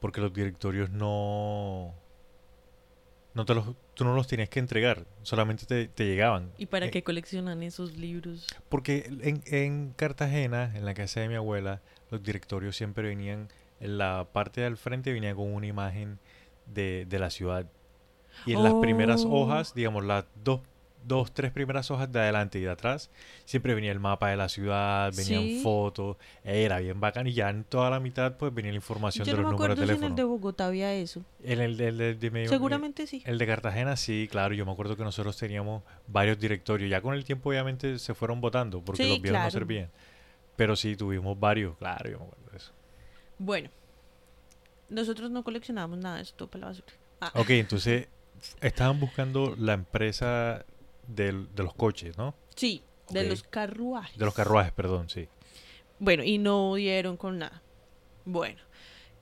Porque 0.00 0.20
los 0.20 0.32
directorios 0.32 0.90
no... 0.90 1.94
no 3.34 3.44
te 3.44 3.54
los, 3.54 3.64
tú 3.94 4.04
no 4.04 4.14
los 4.14 4.26
tenías 4.26 4.48
que 4.48 4.58
entregar, 4.58 5.06
solamente 5.22 5.66
te, 5.66 5.86
te 5.88 6.04
llegaban. 6.06 6.50
¿Y 6.58 6.66
para 6.66 6.86
Eh, 6.86 6.90
qué 6.90 7.02
coleccionan 7.02 7.62
esos 7.62 7.96
libros? 7.96 8.46
Porque 8.68 9.10
en, 9.22 9.42
en 9.46 9.92
Cartagena, 9.94 10.72
en 10.76 10.84
la 10.84 10.94
casa 10.94 11.20
de 11.20 11.28
mi 11.28 11.34
abuela, 11.36 11.80
los 12.10 12.22
directorios 12.22 12.76
siempre 12.76 13.08
venían, 13.08 13.48
en 13.80 13.98
la 13.98 14.26
parte 14.32 14.60
del 14.62 14.76
frente 14.76 15.12
venía 15.12 15.34
con 15.34 15.52
una 15.52 15.66
imagen 15.66 16.18
de, 16.66 17.06
de 17.08 17.18
la 17.18 17.30
ciudad. 17.30 17.66
Y 18.46 18.52
en 18.52 18.62
las 18.62 18.74
primeras 18.74 19.24
Oh. 19.24 19.42
hojas, 19.42 19.74
digamos, 19.74 20.04
las 20.04 20.24
dos, 20.44 20.60
dos, 21.04 21.32
tres 21.32 21.50
primeras 21.52 21.90
hojas 21.90 22.10
de 22.12 22.20
adelante 22.20 22.58
y 22.58 22.62
de 22.62 22.70
atrás, 22.70 23.10
siempre 23.44 23.74
venía 23.74 23.90
el 23.92 24.00
mapa 24.00 24.28
de 24.30 24.36
la 24.36 24.48
ciudad, 24.48 25.12
venían 25.16 25.42
Sí. 25.42 25.60
fotos, 25.62 26.16
era 26.44 26.78
bien 26.80 27.00
bacán. 27.00 27.26
Y 27.26 27.32
ya 27.32 27.50
en 27.50 27.64
toda 27.64 27.90
la 27.90 28.00
mitad, 28.00 28.36
pues 28.36 28.52
venía 28.54 28.70
la 28.72 28.76
información 28.76 29.24
Yo 29.26 29.32
de 29.32 29.36
no 29.36 29.42
los 29.42 29.52
me 29.52 29.56
números 29.58 29.78
de 29.78 29.86
si 29.86 29.88
en 29.90 29.94
el 29.94 29.98
teléfono. 30.00 30.16
de 30.16 30.24
Bogotá 30.24 30.66
había 30.66 30.94
eso. 30.94 31.24
En 31.42 31.60
el, 31.60 31.80
el 31.80 31.96
de, 31.98 32.14
de 32.14 32.30
mi- 32.30 32.46
Seguramente 32.48 33.06
sí. 33.06 33.22
el 33.26 33.38
de 33.38 33.46
Cartagena 33.46 33.96
sí, 33.96 34.28
claro, 34.30 34.54
yo 34.54 34.64
me 34.66 34.72
acuerdo 34.72 34.96
que 34.96 35.04
nosotros 35.04 35.36
teníamos 35.36 35.82
varios 36.06 36.38
directorios. 36.38 36.90
Ya 36.90 37.00
con 37.00 37.14
el 37.14 37.24
tiempo 37.24 37.50
obviamente 37.50 37.98
se 37.98 38.14
fueron 38.14 38.40
votando 38.40 38.80
porque 38.82 39.02
Sí, 39.02 39.08
los 39.08 39.22
viejos 39.22 39.40
no 39.42 39.50
servían. 39.50 39.88
Pero 40.56 40.76
sí 40.76 40.96
tuvimos 40.96 41.38
varios, 41.40 41.76
claro, 41.78 42.10
yo 42.10 42.18
me 42.18 42.24
acuerdo 42.26 42.50
de 42.50 42.56
eso. 42.58 42.72
Bueno, 43.38 43.70
nosotros 44.88 45.30
no 45.30 45.44
coleccionábamos 45.44 45.98
nada 45.98 46.16
de 46.16 46.22
esto 46.22 46.48
para 46.48 46.60
la 46.62 46.66
basura. 46.68 46.92
Ah, 47.20 47.32
Ok, 47.34 47.50
entonces 47.50 48.08
estaban 48.60 48.98
buscando 48.98 49.54
la 49.58 49.74
empresa 49.74 50.64
del- 51.14 51.48
de 51.54 51.62
los 51.62 51.74
coches, 51.74 52.16
¿no? 52.18 52.34
Sí, 52.56 52.82
de 53.10 53.24
los 53.28 53.42
carruajes. 53.42 54.18
De 54.18 54.24
los 54.24 54.34
carruajes, 54.34 54.72
perdón, 54.72 55.08
sí. 55.08 55.28
Bueno, 55.98 56.22
y 56.24 56.38
no 56.38 56.74
dieron 56.74 57.16
con 57.16 57.38
nada. 57.38 57.62
Bueno, 58.24 58.60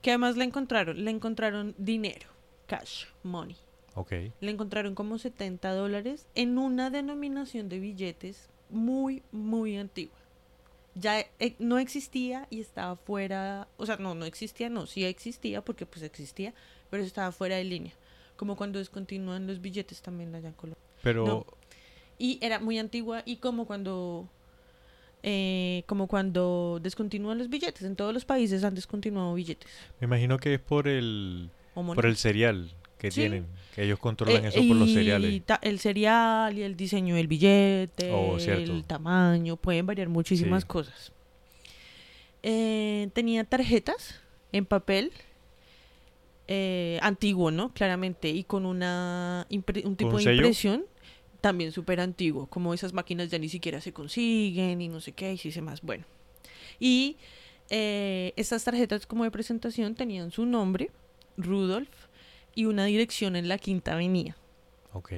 ¿qué 0.03 0.16
más 0.18 0.36
le 0.36 0.45
encontraron? 0.45 1.05
Le 1.05 1.11
encontraron 1.11 1.74
dinero, 1.78 2.28
cash, 2.66 3.05
money. 3.22 3.57
Ok. 3.95 4.12
Le 4.41 4.51
encontraron 4.51 4.95
como 4.95 5.18
70 5.18 5.72
dólares 5.72 6.26
en 6.34 6.59
una 6.59 6.91
denominación 6.91 7.68
de 7.68 7.80
billetes 7.80 8.49
muy, 8.70 9.22
muy 9.32 9.76
antigua. 9.76 10.16
Ya 10.95 11.20
eh, 11.20 11.55
no 11.59 11.78
existía 11.78 12.47
y 12.51 12.61
estaba 12.61 12.97
fuera, 12.97 13.68
o 13.76 13.86
sea, 13.86 13.97
no, 13.97 14.14
no 14.14 14.24
existía, 14.24 14.68
no, 14.68 14.86
sí 14.86 15.05
existía 15.05 15.64
porque 15.64 15.86
pues 15.86 16.03
existía, 16.03 16.55
pero 16.91 17.03
estaba 17.03 17.30
fuera 17.32 17.57
de 17.57 17.64
línea. 17.64 17.93
Como 18.36 18.57
cuando 18.57 18.78
descontinúan 18.78 19.47
los 19.47 19.61
billetes 19.61 20.01
también 20.03 20.34
allá 20.34 20.49
en 20.49 20.55
Colombia. 20.55 20.82
Pero, 21.03 21.24
No. 21.26 21.47
Y 22.18 22.38
era 22.42 22.58
muy 22.58 22.78
antigua 22.78 23.22
y 23.24 23.36
como 23.36 23.66
cuando 23.66 24.28
eh, 25.22 25.82
como 25.86 26.06
cuando 26.06 26.78
descontinúan 26.82 27.38
los 27.38 27.48
billetes. 27.48 27.82
En 27.82 27.96
todos 27.96 28.14
los 28.14 28.24
países 28.24 28.62
han 28.64 28.74
descontinuado 28.74 29.34
billetes. 29.34 29.68
me 30.00 30.04
imagino 30.06 30.38
que 30.38 30.54
es 30.54 30.60
por 30.60 30.86
el, 30.88 31.50
por 31.74 32.06
el 32.06 32.16
cereal 32.16 32.72
que 32.98 33.10
Sí. 33.10 33.20
tienen, 33.22 33.46
que 33.74 33.84
ellos 33.84 33.98
controlan 33.98 34.44
Eh, 34.44 34.48
eso 34.48 34.60
por 34.66 34.76
los 34.76 34.92
cereales. 34.92 35.42
el 35.62 35.78
cereal 35.80 36.56
y 36.58 36.62
el 36.62 36.76
diseño 36.76 37.14
del 37.16 37.26
billete, 37.28 38.10
Oh, 38.12 38.38
el 38.38 38.84
tamaño, 38.84 39.56
pueden 39.56 39.86
variar 39.86 40.08
muchísimas 40.08 40.62
Sí. 40.62 40.68
cosas. 40.68 41.12
Eh, 42.42 43.08
tenía 43.12 43.44
tarjetas 43.44 44.20
en 44.52 44.64
papel 44.66 45.12
eh, 46.50 46.98
antiguo, 47.02 47.50
¿no? 47.50 47.72
Claramente, 47.74 48.30
y 48.30 48.42
con 48.44 48.64
una 48.64 49.46
un 49.50 49.96
tipo 49.96 50.16
de 50.16 50.22
sello? 50.22 50.36
impresión 50.36 50.84
también 51.41 51.72
súper 51.72 52.01
antiguo, 52.01 52.47
como 52.47 52.74
esas 52.74 52.93
máquinas 52.93 53.30
ya 53.30 53.39
ni 53.39 53.49
siquiera 53.49 53.80
se 53.80 53.93
consiguen 53.93 54.80
y 54.80 54.89
no 54.89 55.01
sé 55.01 55.12
qué, 55.12 55.32
y 55.32 55.39
sí 55.39 55.53
sé 55.53 55.62
más. 55.62 55.82
Bueno, 55.82 56.05
y 56.80 57.16
eh, 57.70 58.32
estas 58.36 58.64
tarjetas 58.64 59.07
como 59.07 59.24
de 59.24 59.30
presentación 59.30 59.95
tenían 59.95 60.30
su 60.30 60.47
nombre, 60.47 60.91
Rudolf, 61.36 61.89
y 62.55 62.64
una 62.64 62.86
dirección 62.86 63.36
en 63.36 63.49
la 63.49 63.59
Quinta 63.59 63.93
Avenida. 63.93 64.36
Ok. 64.93 65.12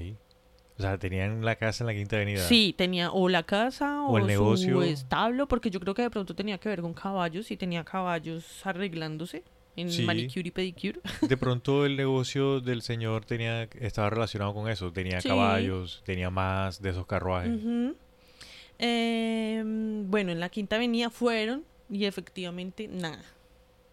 O 0.77 0.83
sea, 0.83 0.99
tenían 0.99 1.45
la 1.45 1.57
casa 1.57 1.85
en 1.85 1.89
la 1.89 1.95
Quinta 1.95 2.17
Avenida. 2.17 2.41
Sí, 2.41 2.75
tenía 2.77 3.13
o 3.13 3.29
la 3.29 3.43
casa 3.43 4.03
O 4.03 4.13
o, 4.13 4.19
el 4.19 4.27
negocio. 4.27 4.77
su 4.77 4.83
establo, 4.83 5.47
porque 5.47 5.71
yo 5.71 5.79
creo 5.81 5.95
que 5.95 6.03
de 6.03 6.11
pronto 6.11 6.35
tenía 6.35 6.59
que 6.59 6.69
ver 6.69 6.81
con 6.81 6.95
caballos 6.95 7.51
y 7.51 7.57
tenía 7.57 7.85
caballos 7.85 8.67
arreglándose 8.67 9.43
en 9.77 9.91
Sí. 9.91 10.03
manicure 10.03 10.49
y 10.49 10.51
pedicure. 10.51 11.01
De 11.29 11.37
pronto 11.37 11.87
el 11.87 11.97
negocio 11.97 12.61
del 12.61 12.83
señor 12.83 13.25
tenía 13.25 13.65
estaba 13.81 14.11
relacionado 14.11 14.53
con 14.55 14.69
eso. 14.69 14.93
Tenía 14.93 15.21
Sí. 15.21 15.29
caballos, 15.29 16.03
tenía 16.05 16.31
más 16.31 16.81
de 16.83 16.91
esos 16.91 17.07
carruajes. 17.07 17.53
Em, 18.79 20.11
bueno, 20.11 20.33
en 20.33 20.41
la 20.41 20.49
Quinta 20.49 20.77
Avenida 20.77 21.11
fueron 21.11 21.65
y 21.91 22.05
efectivamente 22.07 22.89
nada. 22.89 23.23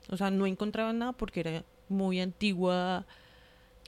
O 0.10 0.16
sea, 0.18 0.32
no 0.32 0.46
encontraban 0.46 1.00
nada 1.00 1.12
porque 1.14 1.42
era 1.42 1.64
muy 1.90 2.22
antigua. 2.22 3.06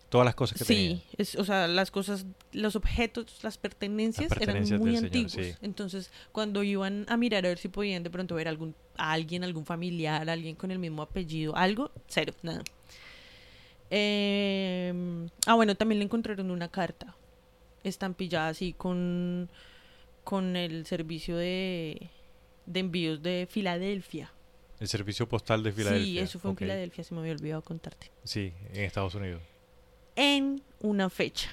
Todas 0.10 0.26
las 0.26 0.34
cosas 0.36 0.58
que 0.58 0.66
Sí, 0.66 0.74
tenía. 0.74 1.02
es, 1.18 1.36
o 1.36 1.46
sea, 1.46 1.68
las 1.68 1.92
cosas, 1.92 2.26
los 2.52 2.76
objetos, 2.76 3.44
las 3.44 3.58
pertenencias, 3.60 4.30
pertenencias 4.30 4.72
eran 4.72 4.82
muy 4.82 4.96
señor, 4.96 5.06
antiguos. 5.06 5.32
sí. 5.34 5.54
Entonces, 5.62 6.12
cuando 6.32 6.64
iban 6.64 7.06
a 7.10 7.16
mirar 7.16 7.46
a 7.46 7.50
ver 7.50 7.60
si 7.60 7.68
podían 7.68 8.02
de 8.04 8.10
pronto 8.10 8.34
ver 8.36 8.48
algún, 8.48 8.74
a 8.98 9.12
alguien, 9.12 9.44
algún 9.44 9.66
familiar, 9.66 10.28
alguien 10.30 10.56
con 10.56 10.72
el 10.72 10.80
mismo 10.80 11.04
apellido, 11.04 11.56
algo, 11.56 11.92
cero, 12.08 12.34
nada. 12.42 12.64
Em, 13.92 15.30
ah, 15.48 15.56
bueno, 15.56 15.76
también 15.76 16.00
le 16.00 16.06
encontraron 16.06 16.52
una 16.52 16.70
carta 16.70 17.16
estampillada 17.84 18.50
así 18.50 18.74
con, 18.74 19.50
con 20.24 20.56
el 20.56 20.86
servicio 20.86 21.38
de, 21.38 22.10
de 22.66 22.80
envíos 22.80 23.22
de 23.24 23.48
Filadelfia. 23.50 24.32
El 24.80 24.88
servicio 24.88 25.28
postal 25.28 25.64
de 25.64 25.72
Filadelfia. 25.72 26.06
Sí, 26.06 26.20
eso 26.20 26.40
fue 26.40 26.52
Ok. 26.52 26.62
en 26.62 26.66
Filadelfia, 26.68 27.04
se 27.04 27.14
me 27.14 27.20
había 27.22 27.34
olvidado 27.34 27.62
contarte. 27.64 28.12
Sí, 28.24 28.54
en 28.74 28.84
Estados 28.84 29.16
Unidos. 29.16 29.42
En 30.20 30.62
una 30.82 31.10
fecha. 31.10 31.50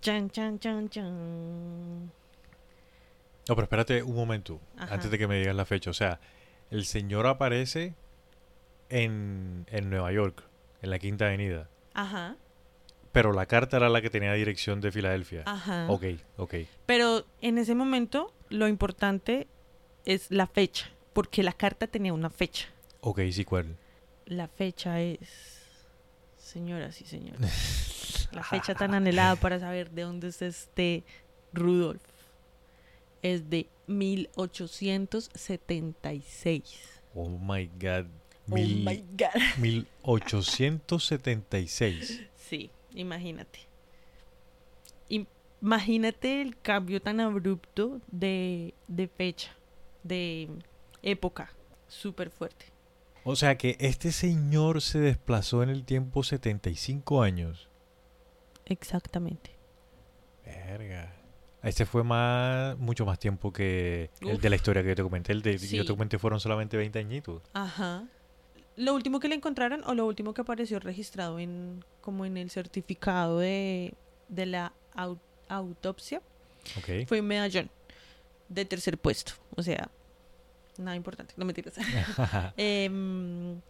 Chan, 0.00 0.30
chan, 0.30 0.58
chan, 0.58 0.88
chan. 0.88 2.04
No, 3.48 3.54
pero 3.54 3.62
espérate 3.62 4.02
un 4.02 4.14
momento, 4.14 4.58
Ajá. 4.76 4.94
antes 4.94 5.10
de 5.10 5.18
que 5.18 5.26
me 5.26 5.38
digas 5.38 5.54
la 5.54 5.64
fecha. 5.64 5.90
O 5.90 5.94
sea, 5.94 6.18
el 6.70 6.84
señor 6.86 7.26
aparece 7.26 7.94
en, 8.88 9.66
en 9.70 9.90
Nueva 9.90 10.12
York, 10.12 10.42
en 10.82 10.90
la 10.90 10.98
Quinta 10.98 11.26
Avenida. 11.26 11.68
Ajá, 11.94 12.36
Pero 13.12 13.32
la 13.32 13.46
carta 13.46 13.76
era 13.78 13.88
la 13.88 14.00
que 14.00 14.10
tenía 14.10 14.32
dirección 14.34 14.80
de 14.80 14.92
Filadelfia. 14.92 15.42
ajá. 15.46 15.86
Ok, 15.90 16.04
ok. 16.36 16.54
Pero 16.86 17.24
en 17.40 17.58
ese 17.58 17.74
momento 17.74 18.32
lo 18.50 18.68
importante 18.68 19.46
es 20.04 20.30
la 20.30 20.46
fecha, 20.46 20.90
porque 21.12 21.42
la 21.42 21.52
carta 21.52 21.86
tenía 21.86 22.12
una 22.14 22.30
fecha. 22.30 22.68
Ok, 23.00 23.20
sí, 23.32 23.44
¿cuál? 23.44 23.76
La 24.26 24.46
fecha 24.48 25.00
es, 25.00 25.57
señoras 26.48 27.00
y 27.00 27.04
señores, 27.04 28.28
la 28.32 28.42
fecha 28.42 28.74
tan 28.74 28.94
anhelada 28.94 29.36
para 29.36 29.60
saber 29.60 29.90
de 29.90 30.02
dónde 30.02 30.28
es 30.28 30.42
este 30.42 31.04
Rudolf. 31.52 32.02
Es 33.22 33.48
de 33.50 33.68
1876. 33.86 36.80
Oh 37.14 37.28
my 37.28 37.66
God. 37.80 38.06
Oh 38.50 38.54
Mil, 38.54 38.84
my 38.84 39.04
God. 39.16 39.40
1876. 39.58 42.20
Sí, 42.36 42.70
imagínate. 42.94 43.60
Im- 45.08 45.26
Imagínate 45.60 46.40
el 46.40 46.56
cambio 46.56 47.02
tan 47.02 47.18
abrupto 47.20 48.00
de, 48.12 48.74
de 48.86 49.08
fecha, 49.08 49.50
de 50.04 50.48
época, 51.02 51.50
súper 51.88 52.30
fuerte. 52.30 52.66
O 53.28 53.36
sea 53.36 53.58
que 53.58 53.76
este 53.78 54.10
señor 54.12 54.80
se 54.80 54.98
desplazó 54.98 55.62
en 55.62 55.68
el 55.68 55.84
tiempo 55.84 56.22
75 56.22 57.22
años. 57.22 57.68
Exactamente. 58.64 59.50
Verga. 60.44 61.14
Este 61.62 61.84
fue 61.84 62.04
más, 62.04 62.78
mucho 62.78 63.04
más 63.04 63.18
tiempo 63.18 63.52
que 63.52 64.10
el 64.20 64.40
de 64.40 64.48
la 64.50 64.56
historia 64.56 64.82
que 64.82 64.90
yo 64.90 64.94
te 64.94 65.02
comenté. 65.02 65.32
El 65.32 65.42
de 65.42 65.58
que 65.58 65.66
yo 65.76 65.84
te 65.84 65.92
comenté 65.92 66.18
fueron 66.18 66.40
solamente 66.40 66.76
20 66.76 66.98
añitos. 66.98 67.42
Ajá. 67.52 68.04
Lo 68.76 68.94
último 68.94 69.18
que 69.18 69.28
le 69.28 69.34
encontraron 69.34 69.82
o 69.84 69.94
lo 69.94 70.06
último 70.06 70.32
que 70.34 70.40
apareció 70.42 70.78
registrado 70.78 71.38
en 71.38 71.84
como 72.00 72.24
en 72.24 72.36
el 72.36 72.48
certificado 72.50 73.40
de, 73.40 73.92
de 74.28 74.46
la 74.46 74.72
au- 74.94 75.18
autopsia 75.48 76.22
fue 77.06 77.20
un 77.20 77.26
medallón 77.26 77.70
de 78.48 78.64
tercer 78.64 78.96
puesto. 78.96 79.32
O 79.56 79.62
sea, 79.62 79.90
nada 80.78 80.96
importante, 80.96 81.34
no 81.36 81.44
mentiras. 81.44 81.74
En- 82.56 83.62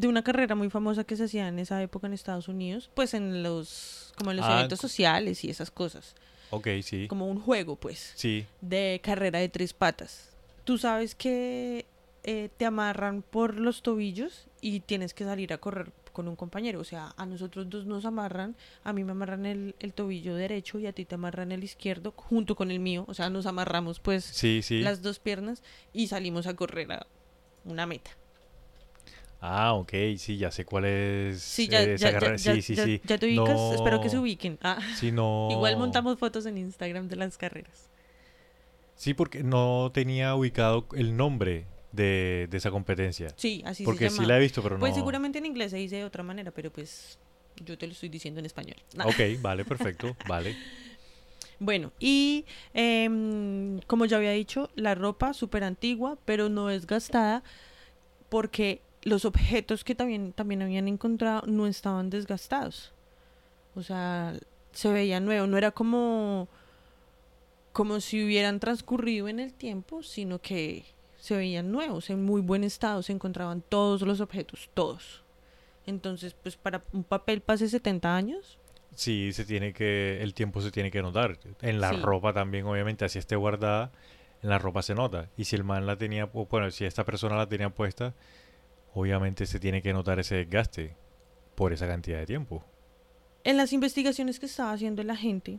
de 0.00 0.08
una 0.08 0.22
carrera 0.24 0.54
muy 0.54 0.70
famosa 0.70 1.04
que 1.04 1.16
se 1.16 1.24
hacía 1.24 1.48
en 1.48 1.58
esa 1.58 1.80
época 1.82 2.06
en 2.06 2.12
Estados 2.12 2.48
Unidos, 2.48 2.90
pues 2.94 3.14
en 3.14 3.42
los 3.42 4.12
como 4.18 4.30
en 4.30 4.38
los 4.38 4.46
Ah, 4.46 4.58
eventos 4.58 4.80
sociales 4.80 5.44
y 5.44 5.50
esas 5.50 5.70
cosas, 5.70 6.14
ok, 6.50 6.68
sí. 6.82 7.06
como 7.06 7.26
un 7.28 7.38
juego, 7.40 7.76
pues, 7.76 8.12
Sí. 8.16 8.46
de 8.62 9.00
carrera 9.04 9.38
de 9.38 9.48
tres 9.50 9.72
patas. 9.74 10.30
Tú 10.64 10.78
sabes 10.78 11.14
que 11.14 11.86
eh, 12.24 12.48
te 12.56 12.64
amarran 12.64 13.22
por 13.22 13.54
los 13.56 13.82
tobillos 13.82 14.46
y 14.60 14.80
tienes 14.80 15.14
que 15.14 15.24
salir 15.24 15.52
a 15.52 15.58
correr 15.58 15.92
con 16.16 16.28
un 16.28 16.34
compañero. 16.34 16.80
O 16.80 16.84
sea, 16.84 17.12
a 17.18 17.26
nosotros 17.26 17.68
dos 17.68 17.84
nos 17.84 18.06
amarran, 18.06 18.56
a 18.84 18.94
mí 18.94 19.04
me 19.04 19.12
amarran 19.12 19.44
el, 19.44 19.74
el 19.80 19.92
tobillo 19.92 20.34
derecho 20.34 20.78
y 20.78 20.86
a 20.86 20.92
ti 20.94 21.04
te 21.04 21.14
amarran 21.16 21.52
el 21.52 21.62
izquierdo 21.62 22.14
junto 22.16 22.56
con 22.56 22.70
el 22.70 22.80
mío. 22.80 23.04
O 23.06 23.12
sea, 23.12 23.28
nos 23.28 23.44
amarramos 23.44 24.00
pues 24.00 24.24
Sí, 24.24 24.62
sí. 24.62 24.80
las 24.80 25.02
dos 25.02 25.18
piernas 25.18 25.62
y 25.92 26.06
salimos 26.06 26.46
a 26.46 26.56
correr 26.56 26.90
a 26.90 27.06
una 27.66 27.84
meta. 27.84 28.12
Ah, 29.42 29.74
ok, 29.74 29.92
sí, 30.16 30.38
ya 30.38 30.50
sé 30.50 30.64
cuál 30.64 30.86
es 30.86 31.42
Sí, 31.42 31.68
ya, 31.68 31.82
eh, 31.82 31.98
ya, 31.98 32.18
ya, 32.18 32.38
sí, 32.38 32.62
sí, 32.62 32.74
sí. 32.74 33.02
ya 33.04 33.18
te 33.18 33.26
ubicas, 33.26 33.60
espero 33.74 34.00
que 34.00 34.08
se 34.08 34.18
ubiquen. 34.18 34.58
Ah, 34.62 34.78
no. 35.12 35.48
Igual 35.50 35.76
montamos 35.76 36.18
fotos 36.18 36.46
en 36.46 36.56
Instagram 36.56 37.08
de 37.08 37.16
las 37.16 37.36
carreras. 37.36 37.90
Sí, 38.94 39.12
porque 39.12 39.42
no 39.44 39.90
tenía 39.92 40.34
ubicado 40.34 40.86
el 40.94 41.14
nombre 41.18 41.66
de, 41.96 42.46
de 42.50 42.56
esa 42.56 42.70
competencia. 42.70 43.28
Sí, 43.36 43.62
así 43.66 43.82
porque 43.84 44.04
se 44.08 44.10
sí 44.10 44.16
llama. 44.18 44.28
la 44.28 44.36
he 44.36 44.40
visto, 44.40 44.62
pero 44.62 44.78
Pues 44.78 44.92
no. 44.92 44.96
seguramente 44.98 45.38
en 45.38 45.46
inglés 45.46 45.70
se 45.72 45.78
dice 45.78 45.96
de 45.96 46.04
otra 46.04 46.22
manera, 46.22 46.50
pero 46.52 46.70
pues 46.70 47.18
yo 47.64 47.76
te 47.78 47.86
lo 47.86 47.92
estoy 47.92 48.08
diciendo 48.08 48.38
en 48.40 48.46
español. 48.46 48.76
Ok, 49.04 49.40
vale, 49.40 49.64
perfecto, 49.64 50.16
vale. 50.28 50.54
Bueno, 51.58 51.90
y 51.98 52.44
em, 52.74 53.80
como 53.86 54.04
ya 54.04 54.18
había 54.18 54.32
dicho, 54.32 54.68
la 54.76 54.94
ropa 54.94 55.32
súper 55.32 55.64
antigua, 55.64 56.18
pero 56.26 56.48
no 56.50 56.66
desgastada, 56.66 57.42
porque 58.28 58.82
los 59.02 59.24
objetos 59.24 59.82
que 59.82 59.94
también, 59.94 60.32
también 60.34 60.60
habían 60.62 60.86
encontrado 60.86 61.42
no 61.46 61.66
estaban 61.66 62.10
desgastados. 62.10 62.92
O 63.74 63.82
sea, 63.82 64.34
se 64.72 64.90
veía 64.90 65.18
nuevo, 65.20 65.46
no 65.46 65.56
era 65.56 65.70
como, 65.70 66.48
como 67.72 68.00
si 68.00 68.22
hubieran 68.24 68.60
transcurrido 68.60 69.28
en 69.28 69.40
el 69.40 69.54
tiempo, 69.54 70.02
sino 70.02 70.38
que 70.40 70.84
se 71.26 71.36
veían 71.36 71.70
nuevos, 71.72 72.08
en 72.10 72.24
muy 72.24 72.40
buen 72.40 72.64
estado, 72.64 73.02
se 73.02 73.12
encontraban 73.12 73.62
todos 73.62 74.02
los 74.02 74.20
objetos, 74.20 74.70
todos. 74.74 75.22
Entonces, 75.86 76.34
pues 76.34 76.56
para 76.56 76.82
un 76.92 77.04
papel 77.04 77.40
pase 77.42 77.68
70 77.68 78.14
años, 78.16 78.58
Sí, 78.94 79.30
se 79.34 79.44
tiene 79.44 79.74
que, 79.74 80.22
el 80.22 80.32
tiempo 80.32 80.62
se 80.62 80.70
tiene 80.70 80.90
que 80.90 81.02
notar. 81.02 81.38
En 81.60 81.80
la 81.82 81.90
Sí. 81.90 81.96
ropa 82.00 82.32
también, 82.32 82.64
obviamente, 82.64 83.04
así 83.04 83.18
esté 83.18 83.36
guardada, 83.36 83.92
en 84.42 84.48
la 84.48 84.58
ropa 84.58 84.80
se 84.80 84.94
nota. 84.94 85.28
Y 85.36 85.44
si 85.44 85.54
el 85.54 85.64
man 85.64 85.84
la 85.84 85.96
tenía, 85.98 86.24
bueno, 86.24 86.70
si 86.70 86.86
esta 86.86 87.04
persona 87.04 87.36
la 87.36 87.46
tenía 87.46 87.68
puesta, 87.68 88.14
obviamente 88.94 89.44
se 89.44 89.60
tiene 89.60 89.82
que 89.82 89.92
notar 89.92 90.18
ese 90.18 90.36
desgaste 90.36 90.96
por 91.56 91.74
esa 91.74 91.86
cantidad 91.86 92.18
de 92.18 92.24
tiempo. 92.26 92.64
En 93.44 93.58
las 93.58 93.74
investigaciones 93.74 94.40
que 94.40 94.46
estaba 94.46 94.72
haciendo 94.72 95.02
la 95.02 95.16
gente, 95.16 95.58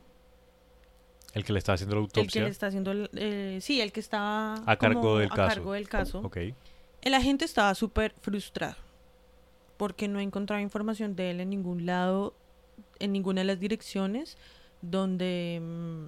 El 1.37 1.45
que 1.45 1.53
le 1.53 1.59
está 1.59 1.73
haciendo 1.73 1.95
la 1.95 2.01
el 2.01 2.07
que 2.11 2.19
autopsia. 2.19 2.43
le 2.43 2.49
está 2.49 2.67
haciendo, 2.67 2.91
el- 2.91 3.09
eh, 3.13 3.59
sí, 3.61 3.79
el 3.79 3.91
que 3.91 3.99
estaba 3.99 4.55
A 4.65 4.75
cargo 4.77 5.01
como 5.01 5.17
del 5.19 5.27
a 5.31 5.35
caso. 5.35 5.47
cargo 5.55 5.73
del 5.73 5.87
caso, 5.87 6.19
Ok, 6.19 6.37
el 7.01 7.13
agente 7.13 7.45
estaba 7.45 7.73
súper 7.75 8.13
frustrado 8.21 8.75
porque 9.77 10.07
no 10.07 10.19
encontraba 10.19 10.61
información 10.61 11.15
de 11.15 11.31
él 11.31 11.39
en 11.39 11.49
ningún 11.51 11.85
lado, 11.85 12.33
en 12.99 13.11
ninguna 13.11 13.41
de 13.41 13.45
las 13.45 13.59
direcciones 13.59 14.35
donde 14.81 15.59
mm, 15.61 16.05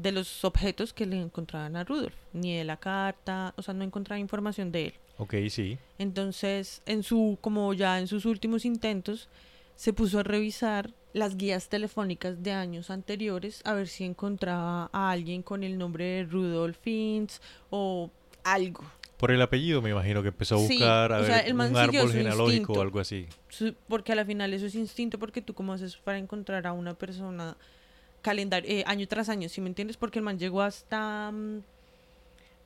de 0.00 0.12
los 0.12 0.44
objetos 0.44 0.92
que 0.92 1.06
le 1.06 1.20
encontraban 1.20 1.74
a 1.76 1.84
Rudolf, 1.84 2.14
ni 2.32 2.56
de 2.56 2.64
la 2.64 2.76
carta, 2.76 3.52
o 3.56 3.62
sea, 3.62 3.74
no 3.74 3.82
encontraba 3.84 4.18
información 4.20 4.70
de 4.70 4.86
él. 4.86 4.94
ok, 5.16 5.34
sí. 5.50 5.76
Entonces, 5.98 6.82
en 6.86 7.02
su, 7.02 7.36
como 7.40 7.72
ya 7.74 7.98
en 7.98 8.06
sus 8.06 8.24
últimos 8.26 8.64
intentos, 8.64 9.28
se 9.74 9.92
puso 9.92 10.18
a 10.20 10.22
revisar 10.22 10.90
las 11.18 11.36
guías 11.36 11.68
telefónicas 11.68 12.42
de 12.42 12.52
años 12.52 12.90
anteriores 12.90 13.60
a 13.64 13.74
ver 13.74 13.88
si 13.88 14.04
encontraba 14.04 14.88
a 14.92 15.10
alguien 15.10 15.42
con 15.42 15.64
el 15.64 15.76
nombre 15.78 16.04
de 16.04 16.24
Rudolf 16.24 16.78
Fintz 16.80 17.40
o 17.70 18.10
algo. 18.44 18.84
Por 19.18 19.32
el 19.32 19.42
apellido 19.42 19.82
me 19.82 19.90
imagino 19.90 20.22
que 20.22 20.28
empezó 20.28 20.54
a 20.54 20.58
Sí, 20.60 20.74
buscar 20.78 21.12
a 21.12 21.18
o 21.18 21.24
sea, 21.24 21.36
ver, 21.38 21.48
el 21.48 21.54
man 21.54 21.70
un 21.72 21.76
árbol 21.76 22.12
genealógico 22.12 22.50
instinto. 22.52 22.72
o 22.78 22.82
algo 22.82 23.00
así. 23.00 23.26
Porque 23.88 24.12
a 24.12 24.14
la 24.14 24.24
final 24.24 24.54
eso 24.54 24.66
es 24.66 24.76
instinto, 24.76 25.18
porque 25.18 25.42
tú 25.42 25.54
cómo 25.54 25.72
haces 25.72 25.96
para 25.96 26.18
encontrar 26.18 26.68
a 26.68 26.72
una 26.72 26.94
persona 26.94 27.56
calendario, 28.22 28.70
eh, 28.70 28.84
año 28.86 29.08
tras 29.08 29.28
año, 29.28 29.48
¿sí 29.48 29.60
me 29.60 29.66
entiendes? 29.68 29.96
Porque 29.96 30.20
el 30.20 30.24
man 30.24 30.38
llegó 30.38 30.62
hasta 30.62 31.32
mm, 31.32 31.62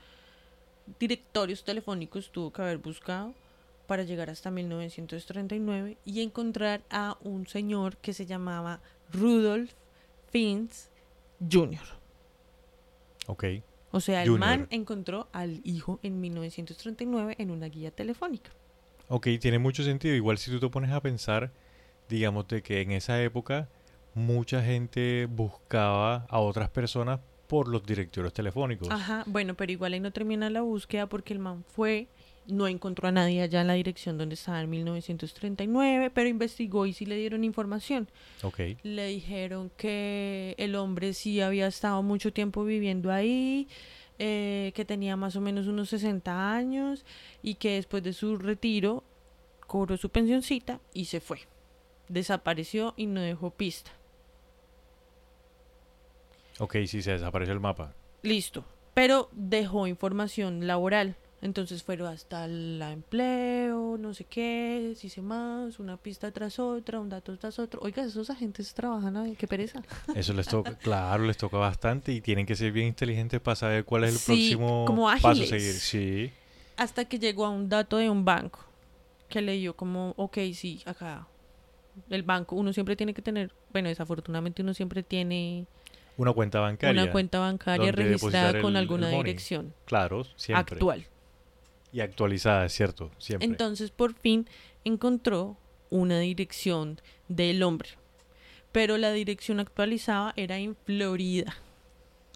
directorios 1.00 1.64
telefónicos 1.64 2.32
tuvo 2.32 2.52
que 2.52 2.62
haber 2.62 2.78
buscado 2.78 3.34
para 3.88 4.04
llegar 4.04 4.30
hasta 4.30 4.52
1939 4.52 5.98
y 6.06 6.22
encontrar 6.22 6.82
a 6.90 7.18
un 7.24 7.48
señor 7.48 7.98
que 7.98 8.14
se 8.14 8.26
llamaba 8.26 8.82
Rudolf 9.14 9.72
Fintz 10.32 10.90
Jr.? 11.52 11.80
Ok, 13.28 13.44
O 13.92 14.00
sea, 14.00 14.24
el 14.24 14.30
Junior. 14.30 14.40
man 14.50 14.68
encontró 14.72 15.28
al 15.32 15.62
hijo 15.64 16.00
en 16.04 16.20
1939 16.22 17.36
en 17.40 17.52
una 17.52 17.68
guía 17.68 17.92
telefónica. 17.92 18.52
ok, 19.10 19.28
tiene 19.40 19.60
mucho 19.60 19.84
sentido. 19.84 20.16
Igual 20.16 20.38
si 20.38 20.52
tú 20.52 20.60
te 20.60 20.70
pones 20.70 20.92
a 20.92 21.02
pensar, 21.02 21.52
digamos, 22.10 22.48
de 22.48 22.62
que 22.62 22.82
en 22.82 22.92
esa 22.92 23.22
época 23.22 23.70
mucha 24.14 24.62
gente 24.64 25.28
buscaba 25.30 26.26
a 26.30 26.40
otras 26.40 26.70
personas 26.70 27.20
por 27.48 27.68
los 27.68 27.86
directorios 27.86 28.34
telefónicos. 28.34 28.90
Ajá, 28.92 29.24
bueno, 29.26 29.56
pero 29.56 29.72
igual 29.72 29.94
ahí 29.94 30.00
no 30.00 30.12
termina 30.12 30.50
la 30.50 30.62
búsqueda 30.62 31.08
porque 31.08 31.34
el 31.34 31.40
man 31.40 31.64
fue, 31.66 32.08
no 32.46 32.68
encontró 32.68 33.08
a 33.08 33.12
nadie 33.12 33.42
allá 33.42 33.62
en 33.62 33.68
la 33.68 33.74
dirección 33.74 34.18
donde 34.18 34.36
estaba 34.36 34.62
en 34.62 34.70
1939, 34.70 36.12
pero 36.14 36.30
investigó 36.30 36.86
y 36.86 36.94
sí 36.94 37.06
le 37.06 37.16
dieron 37.16 37.44
información. 37.44 38.10
Ok, 38.44 38.60
Le 38.84 39.08
dijeron 39.08 39.72
que 39.78 40.56
el 40.58 40.76
hombre 40.76 41.14
sí 41.14 41.42
había 41.42 41.68
estado 41.68 42.04
mucho 42.04 42.32
tiempo 42.34 42.64
viviendo 42.64 43.12
ahí, 43.12 43.68
eh, 44.20 44.72
que 44.76 44.84
tenía 44.84 45.16
más 45.16 45.36
o 45.36 45.42
menos 45.42 45.68
unos 45.68 45.90
60 45.90 46.54
años 46.54 47.06
y 47.44 47.56
que 47.56 47.76
después 47.76 48.04
de 48.04 48.14
su 48.14 48.38
retiro 48.38 49.04
cobró 49.68 49.96
su 49.98 50.10
pensioncita 50.10 50.80
y 50.94 51.06
se 51.06 51.20
fue. 51.20 51.40
Desapareció 52.10 52.94
y 52.98 53.06
no 53.06 53.22
dejó 53.22 53.52
pista. 53.52 53.92
Ok, 56.60 56.76
sí, 56.88 57.02
se 57.02 57.12
desapareció 57.12 57.54
el 57.54 57.60
mapa. 57.60 57.94
Listo. 58.24 58.66
Pero 58.94 59.30
dejó 59.32 59.88
información 59.88 60.66
laboral. 60.68 61.16
Entonces 61.40 61.84
fueron 61.84 62.08
hasta 62.12 62.46
el 62.46 62.82
empleo, 62.82 63.96
no 64.00 64.16
sé 64.16 64.24
qué, 64.26 64.94
si 64.96 65.08
sé 65.08 65.22
más, 65.22 65.78
una 65.80 65.96
pista 65.98 66.32
tras 66.32 66.58
otra, 66.58 67.00
un 67.00 67.10
dato 67.10 67.38
tras 67.38 67.60
otro. 67.60 67.80
Oiga, 67.84 68.04
esos 68.04 68.32
agentes 68.32 68.74
trabajan 68.74 69.16
ahí, 69.18 69.36
qué 69.36 69.48
pereza. 69.48 69.84
Eso 70.16 70.34
les 70.34 70.48
toca, 70.48 70.76
claro, 70.80 71.26
les 71.26 71.38
toca 71.38 71.58
bastante 71.58 72.12
y 72.12 72.22
tienen 72.22 72.48
que 72.48 72.56
ser 72.56 72.72
bien 72.72 72.88
inteligentes 72.88 73.40
para 73.40 73.56
saber 73.56 73.86
cuál 73.86 74.06
es 74.06 74.14
el 74.14 74.18
Sí, 74.18 74.26
próximo 74.26 74.86
como 74.86 75.06
paso 75.22 75.44
a 75.44 75.46
seguir. 75.46 75.74
Sí, 75.74 76.32
Hasta 76.76 77.06
que 77.06 77.20
llegó 77.20 77.46
a 77.46 77.50
un 77.50 77.70
dato 77.70 77.98
de 77.98 78.10
un 78.10 78.26
banco 78.26 78.60
que 79.30 79.42
le 79.42 79.54
dio 79.54 79.76
como, 79.76 80.16
ok, 80.18 80.38
sí, 80.56 80.82
acá. 80.86 81.28
El 82.10 82.24
banco, 82.24 82.56
uno 82.56 82.74
siempre 82.74 82.96
tiene 82.96 83.14
que 83.14 83.22
tener, 83.22 83.52
bueno, 83.72 83.90
desafortunadamente 83.90 84.64
uno 84.64 84.74
siempre 84.74 85.04
tiene 85.04 85.68
una 86.18 86.34
cuenta 86.34 86.60
bancaria. 86.60 87.04
una 87.04 87.12
cuenta 87.12 87.40
bancaria 87.40 87.92
registrada 87.92 88.60
con 88.62 88.72
el- 88.72 88.78
alguna 88.78 89.10
el 89.12 89.24
dirección 89.24 89.74
Claro, 89.86 90.24
siempre. 90.36 90.76
actual. 90.76 91.06
Y 91.94 92.02
actualizada, 92.02 92.66
es 92.66 92.74
cierto, 92.74 93.12
siempre. 93.18 93.48
Entonces 93.48 93.92
por 93.92 94.14
fin 94.14 94.48
encontró 94.84 95.58
una 95.90 96.20
dirección 96.20 97.00
del 97.30 97.64
hombre. 97.64 97.90
Pero 98.72 98.98
la 98.98 99.12
dirección 99.12 99.60
actualizada 99.60 100.34
era 100.36 100.58
en 100.58 100.76
Florida. 100.76 101.56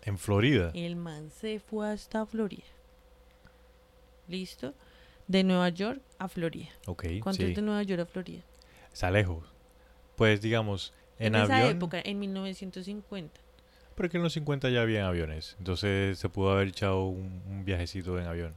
en 0.03 0.17
Florida. 0.17 0.71
El 0.73 0.95
man 0.95 1.29
se 1.29 1.59
fue 1.59 1.87
hasta 1.91 2.25
Florida. 2.25 2.63
¿Listo? 4.27 4.73
De 5.27 5.43
Nueva 5.43 5.69
York 5.69 6.01
a 6.17 6.27
Florida. 6.27 6.69
Ok, 6.87 7.05
¿Cuánto 7.21 7.43
sí. 7.43 7.49
es 7.49 7.55
de 7.55 7.61
Nueva 7.61 7.83
York 7.83 8.01
a 8.01 8.05
Florida? 8.05 8.41
Está 8.91 9.11
lejos. 9.11 9.45
Pues 10.15 10.41
digamos, 10.41 10.93
en, 11.19 11.35
esa 11.35 11.57
avión. 11.57 11.77
época, 11.77 12.01
en 12.03 12.19
1950. 12.19 13.39
Pero 14.01 14.09
que 14.09 14.17
en 14.17 14.23
los 14.23 14.33
50 14.33 14.69
ya 14.71 14.81
había 14.81 15.07
aviones. 15.07 15.55
Entonces 15.59 16.17
se 16.17 16.27
pudo 16.27 16.51
haber 16.53 16.69
echado 16.69 17.05
un, 17.05 17.43
un 17.47 17.63
viajecito 17.65 18.17
en 18.19 18.25
avión. 18.25 18.55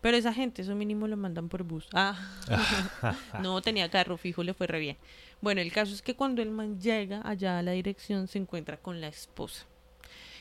Pero 0.00 0.16
esa 0.16 0.32
gente, 0.32 0.62
eso 0.62 0.74
mínimo 0.74 1.06
lo 1.08 1.16
mandan 1.18 1.50
por 1.50 1.62
bus. 1.62 1.86
Ah, 1.92 2.16
no 3.42 3.60
tenía 3.60 3.90
carro 3.90 4.16
fijo, 4.16 4.42
le 4.42 4.54
fue 4.54 4.66
re 4.66 4.78
bien. 4.80 4.96
Bueno, 5.42 5.60
el 5.60 5.70
caso 5.72 5.92
es 5.92 6.00
que 6.00 6.14
cuando 6.16 6.40
el 6.40 6.50
man 6.50 6.80
llega 6.80 7.20
allá 7.28 7.58
a 7.58 7.62
la 7.62 7.72
dirección 7.72 8.28
se 8.28 8.38
encuentra 8.38 8.78
con 8.78 9.02
la 9.02 9.08
esposa. 9.08 9.66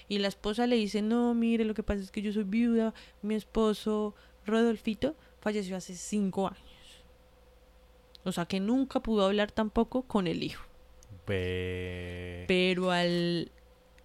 Y 0.08 0.20
la 0.20 0.30
esposa 0.30 0.66
le 0.66 0.78
dice, 0.78 1.02
no, 1.02 1.34
mire, 1.34 1.66
lo 1.66 1.74
que 1.74 1.84
pasa 1.84 2.02
es 2.02 2.10
que 2.12 2.22
yo 2.22 2.32
soy 2.32 2.46
viuda, 2.46 2.94
mi 3.22 3.36
esposo 3.36 4.16
Rodolfito 4.46 5.18
falleció 5.42 5.76
hace 5.76 5.94
cinco 5.94 6.48
años. 6.48 7.04
O 8.24 8.32
sea 8.32 8.46
que 8.46 8.62
nunca 8.62 9.02
pudo 9.02 9.26
hablar 9.26 9.52
tampoco 9.52 10.04
con 10.04 10.26
el 10.28 10.42
hijo. 10.42 10.64
Ve- 11.28 12.46
Pero 12.48 12.92
al, 12.92 13.52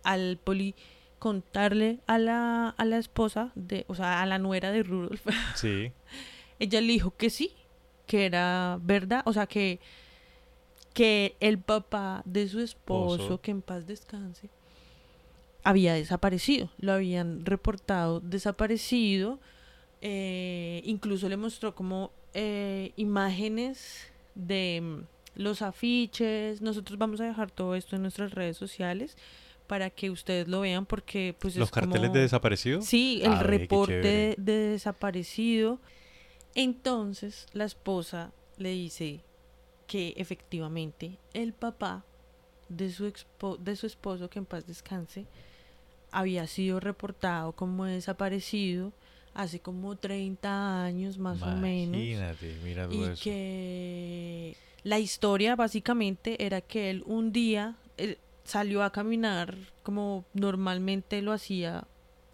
al 0.03 0.39
poli 0.43 0.75
contarle 1.19 2.01
a 2.07 2.19
la, 2.19 2.71
a 2.71 2.85
la 2.85 2.99
esposa, 2.99 3.53
de, 3.55 3.85
o 3.89 3.95
sea, 3.95 4.23
a 4.23 4.27
la 4.27 4.39
nuera 4.39 4.73
de 4.73 4.83
Rudolf, 4.83 5.25
Sí. 5.55 5.93
ella 6.59 6.81
le 6.81 6.89
dijo 6.93 7.17
que 7.17 7.31
sí, 7.31 7.53
que 8.07 8.27
era 8.27 8.79
verdad, 8.83 9.23
o 9.25 9.33
sea, 9.33 9.47
que, 9.47 9.79
que 10.95 11.37
el 11.41 11.59
papá 11.59 12.23
de 12.25 12.49
su 12.49 12.61
esposo, 12.61 13.41
que 13.41 13.53
en 13.53 13.63
paz 13.63 13.87
descanse, 13.87 14.51
había 15.63 15.95
desaparecido, 15.95 16.71
lo 16.79 16.93
habían 16.93 17.47
reportado 17.47 18.19
desaparecido, 18.21 19.39
eh, 20.01 20.83
incluso 20.85 21.29
le 21.29 21.37
mostró 21.37 21.75
como 21.77 22.11
eh, 22.35 22.93
imágenes 22.97 24.11
de 24.35 24.81
mm, 24.83 25.41
los 25.41 25.63
afiches, 25.63 26.61
nosotros 26.61 26.99
vamos 26.99 27.21
a 27.21 27.25
dejar 27.27 27.53
todo 27.53 27.77
esto 27.77 27.95
en 27.95 28.03
nuestras 28.03 28.33
redes 28.33 28.57
sociales 28.57 29.17
para 29.73 29.89
que 29.89 30.11
ustedes 30.11 30.49
lo 30.49 30.61
vean 30.61 30.85
porque 30.85 31.35
pues 31.39 31.57
¿Los 31.57 31.69
es 31.69 31.73
carteles 31.73 32.03
como- 32.09 32.13
de 32.15 32.21
desaparecido? 32.21 32.83
Sí, 32.83 33.23
el 33.25 33.39
reporte 33.39 33.95
de, 34.03 34.35
de 34.37 34.53
desaparecido. 34.69 35.79
Entonces 36.55 37.47
la 37.55 37.65
esposa 37.65 38.33
le 38.59 38.69
dice 38.69 39.21
que 39.87 40.13
efectivamente 40.19 41.17
el 41.33 41.55
papá 41.55 42.05
de 42.69 42.91
su, 42.91 43.07
expo- 43.07 43.57
de 43.57 43.75
su 43.77 43.87
esposo, 43.87 44.29
que 44.29 44.41
en 44.41 44.45
paz 44.45 44.67
descanse, 44.67 45.25
había 46.11 46.47
sido 46.47 46.79
reportado 46.79 47.53
como 47.53 47.87
desaparecido 47.87 48.93
hace 49.33 49.59
como 49.61 49.97
30 49.97 50.85
años 50.85 51.17
más 51.17 51.41
o 51.41 51.47
menos. 51.57 51.97
Imagínate, 51.97 52.57
mira 52.63 52.87
Y 52.91 53.05
eso. 53.05 53.23
que 53.25 54.55
la 54.85 54.99
historia 54.99 55.57
básicamente 55.57 56.45
era 56.45 56.61
que 56.61 56.91
él 56.91 57.03
un 57.07 57.33
día 57.33 57.77
eh, 57.97 58.19
salió 58.45 58.83
a 58.83 58.91
caminar 58.93 59.57
como 59.83 60.25
normalmente 60.35 61.23
lo 61.23 61.33
hacía 61.33 61.85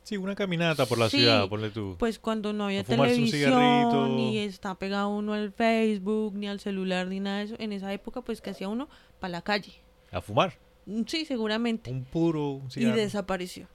Sí, 0.04 0.16
una 0.16 0.34
caminata 0.34 0.86
por 0.86 0.96
la 0.98 1.10
Sí, 1.10 1.18
ciudad, 1.18 1.46
ponle 1.50 1.68
tú. 1.68 1.96
pues 1.98 2.18
cuando 2.18 2.54
no 2.54 2.64
había 2.64 2.82
televisión, 2.82 4.16
ni 4.16 4.38
está 4.38 4.74
pegado 4.74 5.10
uno 5.10 5.34
al 5.34 5.52
Facebook, 5.52 6.32
ni 6.34 6.48
al 6.48 6.60
celular, 6.60 7.08
ni 7.08 7.20
nada 7.20 7.38
de 7.38 7.44
eso, 7.44 7.56
en 7.58 7.72
esa 7.74 7.92
época 7.92 8.22
pues 8.22 8.40
que 8.40 8.48
hacía 8.50 8.68
uno 8.70 8.88
para 9.20 9.32
la 9.32 9.42
calle. 9.42 9.74
A 10.10 10.22
fumar. 10.22 10.54
Mm, 10.86 11.02
Sí, 11.06 11.26
seguramente. 11.26 11.90
Un 11.90 12.04
puro, 12.04 12.52
un 12.52 12.68
Y 12.74 12.84
desapareció. 12.86 13.68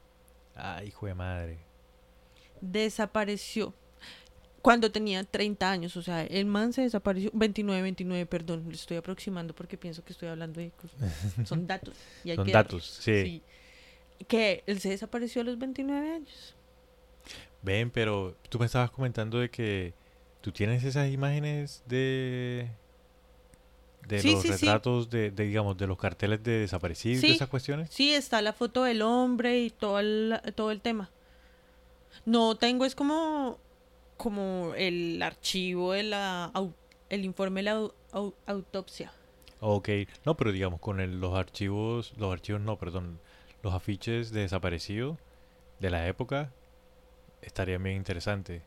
Ay, 0.55 0.87
hijo 0.87 1.05
de 1.05 1.13
madre. 1.13 1.59
Desapareció. 2.61 3.73
Cuando 4.63 4.89
tenía 4.93 5.25
30 5.25 5.69
años, 5.69 5.97
o 5.97 6.01
sea, 6.01 6.23
el 6.23 6.45
man 6.45 6.71
se 6.71 6.83
desapareció, 6.83 7.29
29, 7.33 7.81
29, 7.81 8.25
perdón, 8.25 8.63
le 8.69 8.75
estoy 8.75 8.95
aproximando 8.95 9.53
porque 9.53 9.77
pienso 9.77 10.05
que 10.05 10.13
estoy 10.13 10.29
hablando 10.29 10.61
de 10.61 10.71
son 11.45 11.67
datos. 11.67 11.93
Y 12.23 12.29
hay 12.29 12.37
Son 12.37 12.45
que 12.45 12.51
datos, 12.53 12.85
sí. 13.01 13.41
Que 14.25 14.63
él 14.65 14.79
se 14.79 14.89
desapareció 14.89 15.41
a 15.41 15.45
los 15.45 15.59
29 15.59 16.11
años. 16.11 16.55
Ven, 17.61 17.91
pero 17.91 18.37
tú 18.47 18.57
me 18.57 18.65
estabas 18.65 18.89
comentando 18.89 19.37
de 19.37 19.49
que 19.49 19.93
tú 20.39 20.53
tienes 20.53 20.85
esas 20.85 21.11
imágenes 21.11 21.83
de 21.85 22.69
de 24.07 24.19
Sí, 24.21 24.31
los 24.31 24.43
sí, 24.43 24.49
retratos 24.49 25.09
de, 25.09 25.31
de, 25.31 25.45
digamos 25.45 25.77
de 25.77 25.87
los 25.87 25.97
carteles 25.97 26.41
de 26.41 26.59
desaparecidos 26.59 27.21
y 27.25 27.31
esas 27.31 27.49
cuestiones. 27.49 27.89
Sí, 27.91 28.13
está 28.13 28.41
la 28.41 28.53
foto 28.53 28.83
del 28.83 29.01
hombre 29.01 29.59
y 29.59 29.69
todo 29.71 29.99
el, 29.99 30.39
todo 30.55 30.71
el 30.71 30.79
tema. 30.79 31.09
No 32.25 32.55
tengo, 32.55 32.85
es 32.85 32.95
como, 32.95 33.59
como 34.17 34.73
el 34.75 35.21
archivo 35.21 35.93
au- 35.93 36.73
el 37.09 37.25
informe 37.25 37.59
de 37.61 37.63
la 37.63 37.75
au- 37.75 37.93
au- 38.11 38.33
autopsia. 38.45 39.11
Ok, 39.59 39.89
no, 40.25 40.35
pero 40.35 40.51
digamos 40.51 40.79
con 40.79 40.99
el- 40.99 41.19
los 41.19 41.33
archivos, 41.37 42.13
los 42.17 42.31
archivos 42.33 42.61
no, 42.61 42.77
perdón, 42.77 43.19
los 43.61 43.73
afiches 43.73 44.31
de 44.31 44.41
desaparecido 44.41 45.17
de 45.79 45.89
la 45.89 46.07
época 46.07 46.51
estaría 47.41 47.77
bien 47.77 47.95
interesante. 47.97 48.61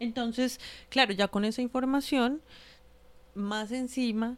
Entonces, 0.00 0.60
claro, 0.90 1.12
ya 1.12 1.28
con 1.28 1.44
esa 1.44 1.60
información, 1.62 2.40
más 3.34 3.72
encima, 3.72 4.36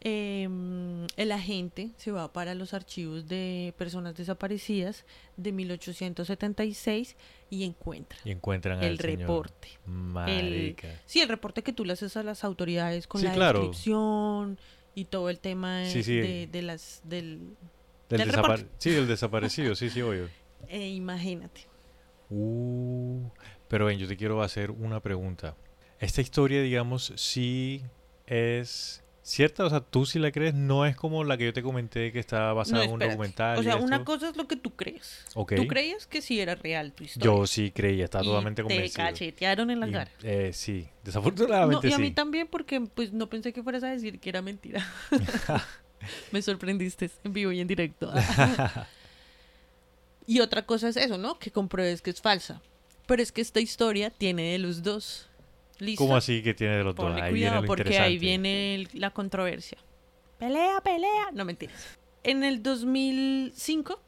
em, 0.00 1.06
el 1.16 1.32
agente 1.32 1.90
se 1.96 2.10
va 2.12 2.32
para 2.32 2.54
los 2.54 2.74
archivos 2.74 3.26
de 3.28 3.74
personas 3.78 4.14
desaparecidas 4.16 5.04
de 5.36 5.52
1876 5.52 7.16
y 7.50 7.64
encuentra 7.64 8.18
Y 8.24 8.30
encuentran 8.30 8.82
el 8.82 8.90
al 8.92 8.98
señor. 8.98 9.18
reporte. 9.20 9.68
Sí, 11.06 11.20
el 11.20 11.28
reporte 11.28 11.62
que 11.62 11.72
tú 11.72 11.84
le 11.84 11.92
haces 11.94 12.16
a 12.16 12.22
las 12.22 12.44
autoridades 12.44 13.06
con 13.06 13.20
Sí, 13.20 13.26
la 13.26 13.34
claro. 13.34 13.60
descripción 13.60 14.58
y 14.94 15.04
todo 15.06 15.30
el 15.30 15.38
tema 15.40 15.78
de, 15.78 15.90
Sí, 15.90 16.02
sí. 16.02 16.16
de- 16.16 16.46
de 16.46 16.62
las 16.62 17.00
del 17.04 17.56
Del 18.08 18.30
reporte. 18.32 18.66
Sí, 18.78 18.90
del 18.90 19.08
desaparecido, 19.08 19.74
sí, 19.74 19.90
sí, 19.90 20.00
obvio. 20.02 20.28
eh, 20.68 20.88
imagínate. 20.90 21.62
Uh, 22.30 23.28
pero 23.68 23.86
ven, 23.86 23.98
yo 23.98 24.06
te 24.08 24.16
quiero 24.16 24.42
hacer 24.42 24.70
una 24.70 25.00
pregunta. 25.00 25.56
Esta 25.98 26.20
historia, 26.20 26.60
digamos, 26.62 27.12
sí 27.16 27.82
es 28.26 29.02
cierta, 29.28 29.64
o 29.64 29.70
sea, 29.70 29.80
tú 29.80 30.06
sí 30.06 30.18
la 30.18 30.30
crees, 30.30 30.54
no 30.54 30.86
es 30.86 30.96
como 30.96 31.24
la 31.24 31.36
que 31.36 31.46
yo 31.46 31.52
te 31.52 31.62
comenté 31.62 32.12
que 32.12 32.20
está 32.20 32.52
basada 32.52 32.78
No, 32.78 32.84
en 32.84 32.90
un 32.92 32.98
documental. 33.00 33.58
O 33.58 33.62
sea, 33.62 33.76
una 33.76 34.04
cosa 34.04 34.28
es 34.28 34.36
lo 34.36 34.46
que 34.46 34.56
tú 34.56 34.74
crees. 34.76 35.24
Ok. 35.34 35.54
Tú 35.56 35.66
creías 35.66 36.06
que 36.06 36.22
sí 36.22 36.40
era 36.40 36.54
real 36.54 36.92
tu 36.92 37.04
historia. 37.04 37.24
Yo 37.24 37.46
sí 37.46 37.72
creía, 37.72 38.04
estaba 38.04 38.24
Y 38.24 38.28
totalmente 38.28 38.62
te 38.62 38.68
convencido. 38.68 39.04
cachetearon 39.04 39.70
en 39.70 39.80
la 39.80 39.88
Y, 39.88 39.92
cara. 39.92 40.10
eh, 40.22 40.50
sí, 40.52 40.86
No, 40.88 41.00
desafortunadamente 41.04 41.88
y 41.88 41.92
a 41.92 41.98
mí 41.98 42.08
sí. 42.08 42.12
también 42.14 42.46
porque 42.46 42.80
pues 42.80 43.12
no 43.12 43.28
pensé 43.28 43.52
que 43.52 43.62
fueras 43.62 43.82
a 43.82 43.88
decir 43.90 44.20
que 44.20 44.28
era 44.28 44.42
mentira. 44.42 44.86
Me 46.30 46.42
sorprendiste 46.42 47.10
en 47.24 47.32
vivo 47.32 47.50
y 47.52 47.60
en 47.60 47.66
directo. 47.66 48.12
y 50.26 50.40
otra 50.40 50.66
cosa 50.66 50.88
es 50.88 50.96
eso, 50.96 51.18
¿no? 51.18 51.38
Que 51.38 51.50
compruebes 51.50 52.02
que 52.02 52.10
es 52.10 52.20
falsa. 52.20 52.60
Pero 53.06 53.22
es 53.22 53.32
que 53.32 53.40
esta 53.40 53.60
historia 53.60 54.10
tiene 54.10 54.52
de 54.52 54.58
los 54.58 54.82
dos. 54.82 55.28
¿Listo? 55.78 56.02
¿Cómo 56.04 56.16
así 56.16 56.42
que 56.42 56.54
tiene 56.54 56.76
de 56.78 56.84
los 56.84 56.94
dos? 56.94 57.06
Ponle 57.06 57.22
Ahí 57.22 57.34
viene 57.34 57.60
lo 57.60 57.66
porque 57.66 57.98
ahí 57.98 58.18
viene 58.18 58.74
el- 58.76 58.88
la 58.94 59.10
controversia. 59.10 59.78
Pelea, 60.38 60.80
pelea. 60.82 61.30
No 61.32 61.44
mentiras. 61.44 61.98
En 62.22 62.44
el 62.44 62.62
2005, 62.62 64.00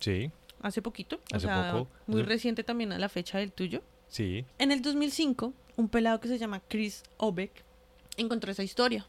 Sí, 0.00 0.30
hace 0.60 0.82
poquito, 0.82 1.16
o 1.32 1.36
Hace 1.36 1.46
sea, 1.46 1.72
poco. 1.72 1.88
muy 2.06 2.20
Hace- 2.22 2.28
reciente 2.28 2.64
también 2.64 2.92
a 2.92 2.98
la 2.98 3.08
fecha 3.08 3.38
del 3.38 3.52
tuyo. 3.52 3.82
sí. 4.08 4.44
En 4.58 4.70
el 4.72 4.82
2005, 4.82 5.52
un 5.76 5.88
pelado 5.88 6.20
que 6.20 6.28
se 6.28 6.38
llama 6.38 6.60
Chris 6.68 7.02
Obeck 7.18 7.64
encontró 8.16 8.50
esa 8.52 8.62
historia. 8.62 9.06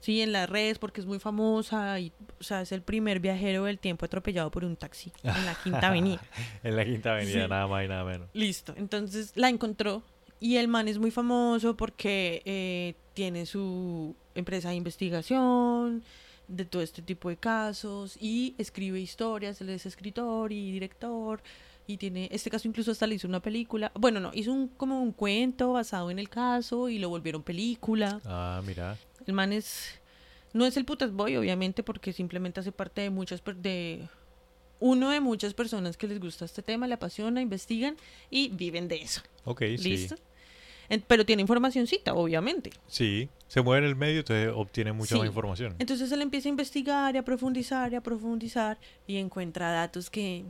Sí, 0.00 0.20
en 0.22 0.32
las 0.32 0.48
redes 0.48 0.78
porque 0.78 1.00
es 1.00 1.06
muy 1.06 1.18
famosa 1.18 1.98
y, 1.98 2.12
o 2.40 2.44
sea, 2.44 2.60
es 2.62 2.70
el 2.72 2.82
primer 2.82 3.18
viajero 3.20 3.64
del 3.64 3.78
tiempo 3.80 4.04
atropellado 4.06 4.50
por 4.50 4.64
un 4.64 4.76
taxi 4.76 5.12
en 5.24 5.44
la 5.44 5.54
Quinta 5.62 5.88
Avenida. 5.88 6.22
En 6.62 6.76
la 6.76 6.84
quinta 6.84 7.12
avenida, 7.14 7.42
Sí. 7.44 7.48
nada 7.48 7.66
más 7.66 7.84
y 7.84 7.88
nada 7.88 8.04
menos. 8.04 8.28
Listo. 8.32 8.74
Entonces 8.76 9.32
la 9.34 9.48
encontró 9.48 10.02
y 10.40 10.56
el 10.56 10.68
man 10.68 10.88
es 10.88 10.98
muy 10.98 11.10
famoso 11.10 11.76
porque 11.76 12.42
eh, 12.44 12.94
tiene 13.14 13.46
su 13.46 14.14
empresa 14.34 14.70
de 14.70 14.76
investigación 14.76 16.02
de 16.46 16.64
todo 16.64 16.82
este 16.82 17.02
tipo 17.02 17.28
de 17.28 17.36
casos 17.36 18.16
y 18.20 18.54
escribe 18.58 19.00
historias. 19.00 19.60
Él 19.60 19.70
es 19.70 19.84
escritor 19.84 20.52
y 20.52 20.72
director 20.72 21.42
y 21.86 21.96
tiene 21.96 22.28
este 22.32 22.50
caso 22.50 22.68
incluso 22.68 22.92
hasta 22.92 23.06
le 23.06 23.16
hizo 23.16 23.26
una 23.26 23.40
película. 23.40 23.90
Bueno, 23.94 24.20
no, 24.20 24.30
hizo 24.32 24.52
un 24.52 24.68
como 24.68 25.02
un 25.02 25.12
cuento 25.12 25.72
basado 25.72 26.10
en 26.10 26.18
el 26.18 26.28
caso 26.28 26.88
y 26.88 26.98
lo 26.98 27.08
volvieron 27.08 27.42
película. 27.42 28.20
Ah, 28.24 28.62
mira. 28.64 28.96
El 29.26 29.34
man 29.34 29.52
es 29.52 30.00
no 30.52 30.64
es 30.64 30.76
el 30.76 30.84
putas 30.84 31.12
boy 31.12 31.36
obviamente 31.36 31.82
porque 31.82 32.12
simplemente 32.12 32.60
hace 32.60 32.72
parte 32.72 33.02
de 33.02 33.10
muchas 33.10 33.42
de 33.56 34.08
uno 34.80 35.10
de 35.10 35.20
muchas 35.20 35.54
personas 35.54 35.96
que 35.96 36.06
les 36.06 36.20
gusta 36.20 36.44
este 36.44 36.62
tema, 36.62 36.86
le 36.86 36.94
apasiona, 36.94 37.42
investigan 37.42 37.96
y 38.30 38.50
viven 38.50 38.86
de 38.86 39.02
eso. 39.02 39.22
Ok, 39.44 39.62
¿Listo? 39.62 40.16
sí. 40.16 40.22
Pero 41.06 41.26
tiene 41.26 41.42
informacióncita, 41.42 42.14
obviamente. 42.14 42.70
Sí, 42.86 43.28
se 43.46 43.60
mueve 43.60 43.84
en 43.84 43.90
el 43.90 43.96
medio, 43.96 44.20
entonces 44.20 44.50
obtiene 44.54 44.92
mucha 44.92 45.14
Sí. 45.14 45.18
más 45.18 45.26
información. 45.28 45.74
Entonces 45.78 46.10
él 46.12 46.22
empieza 46.22 46.48
a 46.48 46.50
investigar 46.50 47.14
y 47.14 47.18
a 47.18 47.22
profundizar 47.22 47.92
y 47.92 47.96
a 47.96 48.00
profundizar 48.00 48.78
y 49.06 49.16
encuentra 49.16 49.70
datos 49.70 50.08
que 50.10 50.44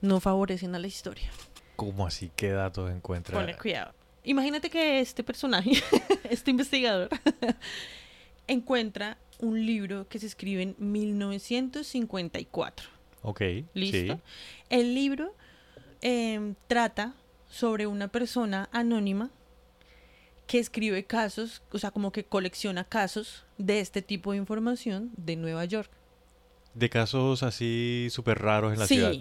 no 0.00 0.20
favorecen 0.20 0.74
a 0.74 0.78
la 0.78 0.86
historia. 0.86 1.30
¿Cómo 1.76 2.06
así? 2.06 2.30
¿Qué 2.36 2.50
datos 2.50 2.90
encuentra? 2.90 3.36
Ponle 3.36 3.56
cuidado. 3.56 3.92
Imagínate 4.24 4.70
que 4.70 5.00
este 5.00 5.22
personaje, 5.22 5.70
este 6.30 6.50
investigador, 6.50 7.10
encuentra 8.48 9.18
un 9.38 9.64
libro 9.66 10.08
que 10.08 10.18
se 10.18 10.26
escribe 10.26 10.62
en 10.62 10.74
1954. 10.78 12.88
Ok, 13.22 13.40
¿Listo? 13.74 14.14
sí. 14.14 14.20
El 14.70 14.94
libro 14.94 15.34
em, 16.00 16.54
trata 16.68 17.14
sobre 17.48 17.86
una 17.86 18.08
persona 18.08 18.68
anónima 18.72 19.30
que 20.46 20.58
escribe 20.58 21.04
casos, 21.04 21.62
o 21.72 21.78
sea, 21.78 21.90
como 21.90 22.12
que 22.12 22.24
colecciona 22.24 22.84
casos 22.84 23.44
de 23.58 23.80
este 23.80 24.02
tipo 24.02 24.32
de 24.32 24.38
información 24.38 25.10
de 25.16 25.36
Nueva 25.36 25.64
York. 25.64 25.90
De 26.74 26.88
casos 26.90 27.42
así 27.42 28.08
súper 28.10 28.38
raros 28.40 28.72
en 28.72 28.78
la 28.78 28.86
sí, 28.86 28.94
ciudad. 28.96 29.12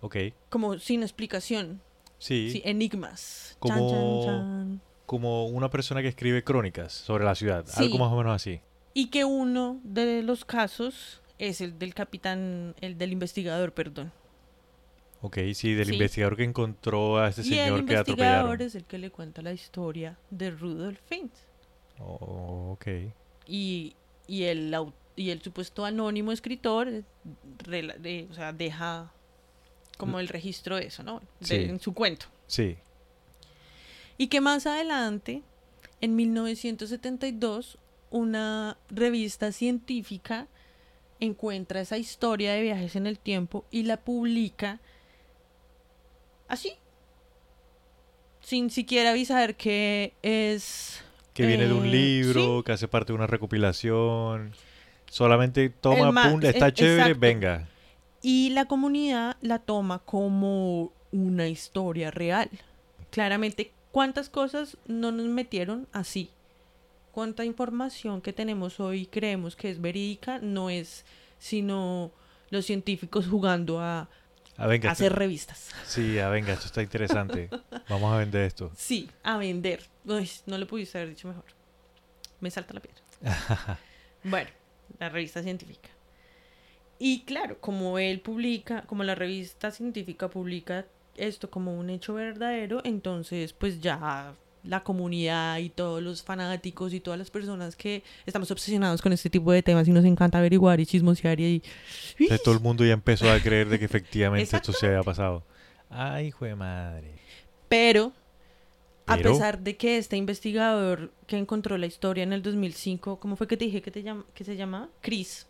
Ok, 0.00 0.16
como 0.50 0.78
sin 0.78 1.02
explicación. 1.02 1.80
sí. 2.18 2.50
Sí, 2.52 2.62
enigmas. 2.64 3.56
Como- 3.58 3.90
Chan, 3.90 3.90
chan, 3.90 4.24
chan. 4.24 4.80
Como 5.06 5.46
una 5.46 5.70
persona 5.70 6.02
que 6.02 6.08
escribe 6.08 6.44
crónicas 6.44 6.92
sobre 6.92 7.24
la 7.24 7.34
ciudad. 7.34 7.64
Sí. 7.66 7.84
Algo 7.84 7.98
más 7.98 8.12
o 8.12 8.16
menos 8.16 8.34
así. 8.36 8.60
Y 8.92 9.06
que 9.06 9.24
uno 9.24 9.80
de 9.82 10.22
los 10.22 10.44
casos 10.44 11.22
es 11.38 11.60
el 11.62 11.78
del 11.78 11.94
capitán, 11.94 12.74
el 12.82 12.98
del 12.98 13.12
investigador, 13.12 13.72
perdón. 13.72 14.12
Ok, 15.20 15.38
sí, 15.54 15.74
del 15.74 15.86
Sí. 15.88 15.92
investigador 15.94 16.36
que 16.36 16.44
encontró 16.44 17.18
a 17.18 17.28
este 17.28 17.42
y 17.42 17.44
el 17.44 17.50
señor 17.50 17.66
que 17.84 17.92
investigador 17.92 18.02
atropellaron. 18.20 18.60
es 18.62 18.74
el 18.76 18.84
que 18.84 18.98
le 18.98 19.10
cuenta 19.10 19.42
la 19.42 19.52
historia 19.52 20.16
de 20.30 20.50
Rudolf 20.50 21.00
Fintz. 21.08 21.40
Oh, 22.00 22.72
ok. 22.74 22.86
y, 23.46 23.94
y 24.28 24.44
el 24.44 24.76
y 25.16 25.30
el 25.30 25.42
supuesto 25.42 25.84
anónimo 25.84 26.30
escritor 26.30 26.86
eh, 26.88 27.02
de- 27.66 28.28
o 28.30 28.34
sea, 28.34 28.52
deja 28.52 29.12
como 29.96 30.20
el 30.20 30.28
registro 30.28 30.76
de 30.76 30.86
eso, 30.86 31.02
¿no? 31.02 31.20
De- 31.40 31.46
Sí. 31.46 31.54
En 31.56 31.80
su 31.80 31.92
cuento. 31.92 32.26
Sí. 32.46 32.76
Y 34.16 34.28
que 34.28 34.40
más 34.40 34.66
adelante, 34.66 35.42
en 36.00 36.14
1972, 36.14 37.78
una 38.10 38.76
revista 38.90 39.50
científica 39.50 40.46
encuentra 41.20 41.80
esa 41.80 41.98
historia 41.98 42.52
de 42.52 42.62
viajes 42.62 42.94
en 42.94 43.06
el 43.08 43.18
tiempo 43.18 43.64
y 43.72 43.82
la 43.82 43.96
publica 43.96 44.78
así, 46.48 46.72
sin 48.40 48.70
siquiera 48.70 49.10
avisar 49.10 49.56
que 49.56 50.14
es 50.22 51.02
Que 51.34 51.46
viene 51.46 51.66
de 51.66 51.72
un 51.72 51.86
Eh, 51.86 51.90
libro, 51.90 52.64
que 52.64 52.72
hace 52.72 52.88
parte 52.88 53.12
de 53.12 53.16
una 53.16 53.26
recopilación. 53.26 54.52
Solamente 55.10 55.68
toma, 55.70 56.30
pum, 56.30 56.42
está 56.42 56.72
chévere, 56.72 57.02
exacto. 57.02 57.20
venga. 57.20 57.68
Y 58.20 58.50
la 58.50 58.64
comunidad 58.64 59.36
la 59.40 59.58
toma 59.60 60.00
como 60.00 60.92
una 61.12 61.46
historia 61.48 62.10
real. 62.10 62.50
Claramente, 63.10 63.72
¿cuántas 63.92 64.28
cosas 64.28 64.76
no 64.86 65.12
nos 65.12 65.26
metieron 65.26 65.86
así? 65.92 66.30
¿Cuánta 67.12 67.44
información 67.44 68.20
que 68.20 68.32
tenemos 68.32 68.80
hoy 68.80 69.06
creemos 69.06 69.56
que 69.56 69.70
es 69.70 69.80
verídica 69.80 70.38
no 70.40 70.68
es 70.70 71.04
sino 71.38 72.10
los 72.50 72.66
científicos 72.66 73.26
jugando 73.28 73.80
a 73.80 74.08
Ah, 74.58 74.66
venga. 74.66 74.90
hacer 74.90 75.06
esto- 75.12 75.18
revistas? 75.18 75.70
Sí, 75.86 76.18
ah, 76.18 76.28
venga, 76.28 76.52
esto 76.52 76.66
está 76.66 76.82
interesante. 76.82 77.48
Vamos 77.88 78.12
a 78.12 78.18
vender 78.18 78.42
esto. 78.42 78.70
Sí, 78.76 79.08
a 79.22 79.38
vender. 79.38 79.82
Uy, 80.04 80.28
no 80.46 80.58
lo 80.58 80.66
pudiste 80.66 80.98
haber 80.98 81.10
dicho 81.10 81.28
mejor. 81.28 81.44
Me 82.40 82.50
salta 82.50 82.74
la 82.74 82.80
piedra. 82.80 83.00
bueno, 84.24 84.50
la 84.98 85.08
revista 85.08 85.42
científica. 85.42 85.88
Y 86.98 87.22
claro, 87.22 87.60
como 87.60 87.98
él 87.98 88.20
publica, 88.20 88.82
como 88.82 89.04
la 89.04 89.14
revista 89.14 89.70
científica 89.70 90.28
publica 90.28 90.84
esto 91.16 91.48
como 91.50 91.76
un 91.78 91.90
hecho 91.90 92.14
verdadero, 92.14 92.80
entonces 92.84 93.52
pues 93.52 93.80
ya 93.80 94.34
la 94.68 94.84
comunidad 94.84 95.58
y 95.58 95.70
todos 95.70 96.02
los 96.02 96.22
fanáticos 96.22 96.92
y 96.92 97.00
todas 97.00 97.18
las 97.18 97.30
personas 97.30 97.74
que 97.74 98.02
estamos 98.26 98.50
obsesionados 98.50 99.00
con 99.00 99.14
este 99.14 99.30
tipo 99.30 99.50
de 99.50 99.62
temas 99.62 99.88
y 99.88 99.92
nos 99.92 100.04
encanta 100.04 100.36
averiguar 100.38 100.78
y 100.78 100.84
chismosear 100.84 101.40
y... 101.40 101.62
Entonces, 102.18 102.42
todo 102.42 102.54
el 102.54 102.60
mundo 102.60 102.84
ya 102.84 102.92
empezó 102.92 103.30
a 103.30 103.40
creer 103.40 103.70
de 103.70 103.78
que 103.78 103.84
efectivamente 103.86 104.54
esto 104.54 104.72
se 104.74 104.86
había 104.86 105.02
pasado. 105.02 105.42
Ay, 105.88 106.26
hijo 106.26 106.44
de 106.44 106.54
madre. 106.54 107.14
Pero, 107.70 108.12
a 109.06 109.16
pesar 109.16 109.58
de 109.60 109.78
que 109.78 109.96
este 109.96 110.18
investigador 110.18 111.12
que 111.26 111.38
encontró 111.38 111.78
la 111.78 111.86
historia 111.86 112.22
en 112.22 112.34
el 112.34 112.42
2005, 112.42 113.18
¿cómo 113.20 113.36
fue 113.36 113.46
que 113.48 113.56
te 113.56 113.64
dije 113.64 113.80
que, 113.80 113.90
te 113.90 114.04
llam- 114.04 114.24
que 114.34 114.44
se 114.44 114.54
llamaba? 114.54 114.90
Chris. 115.00 115.46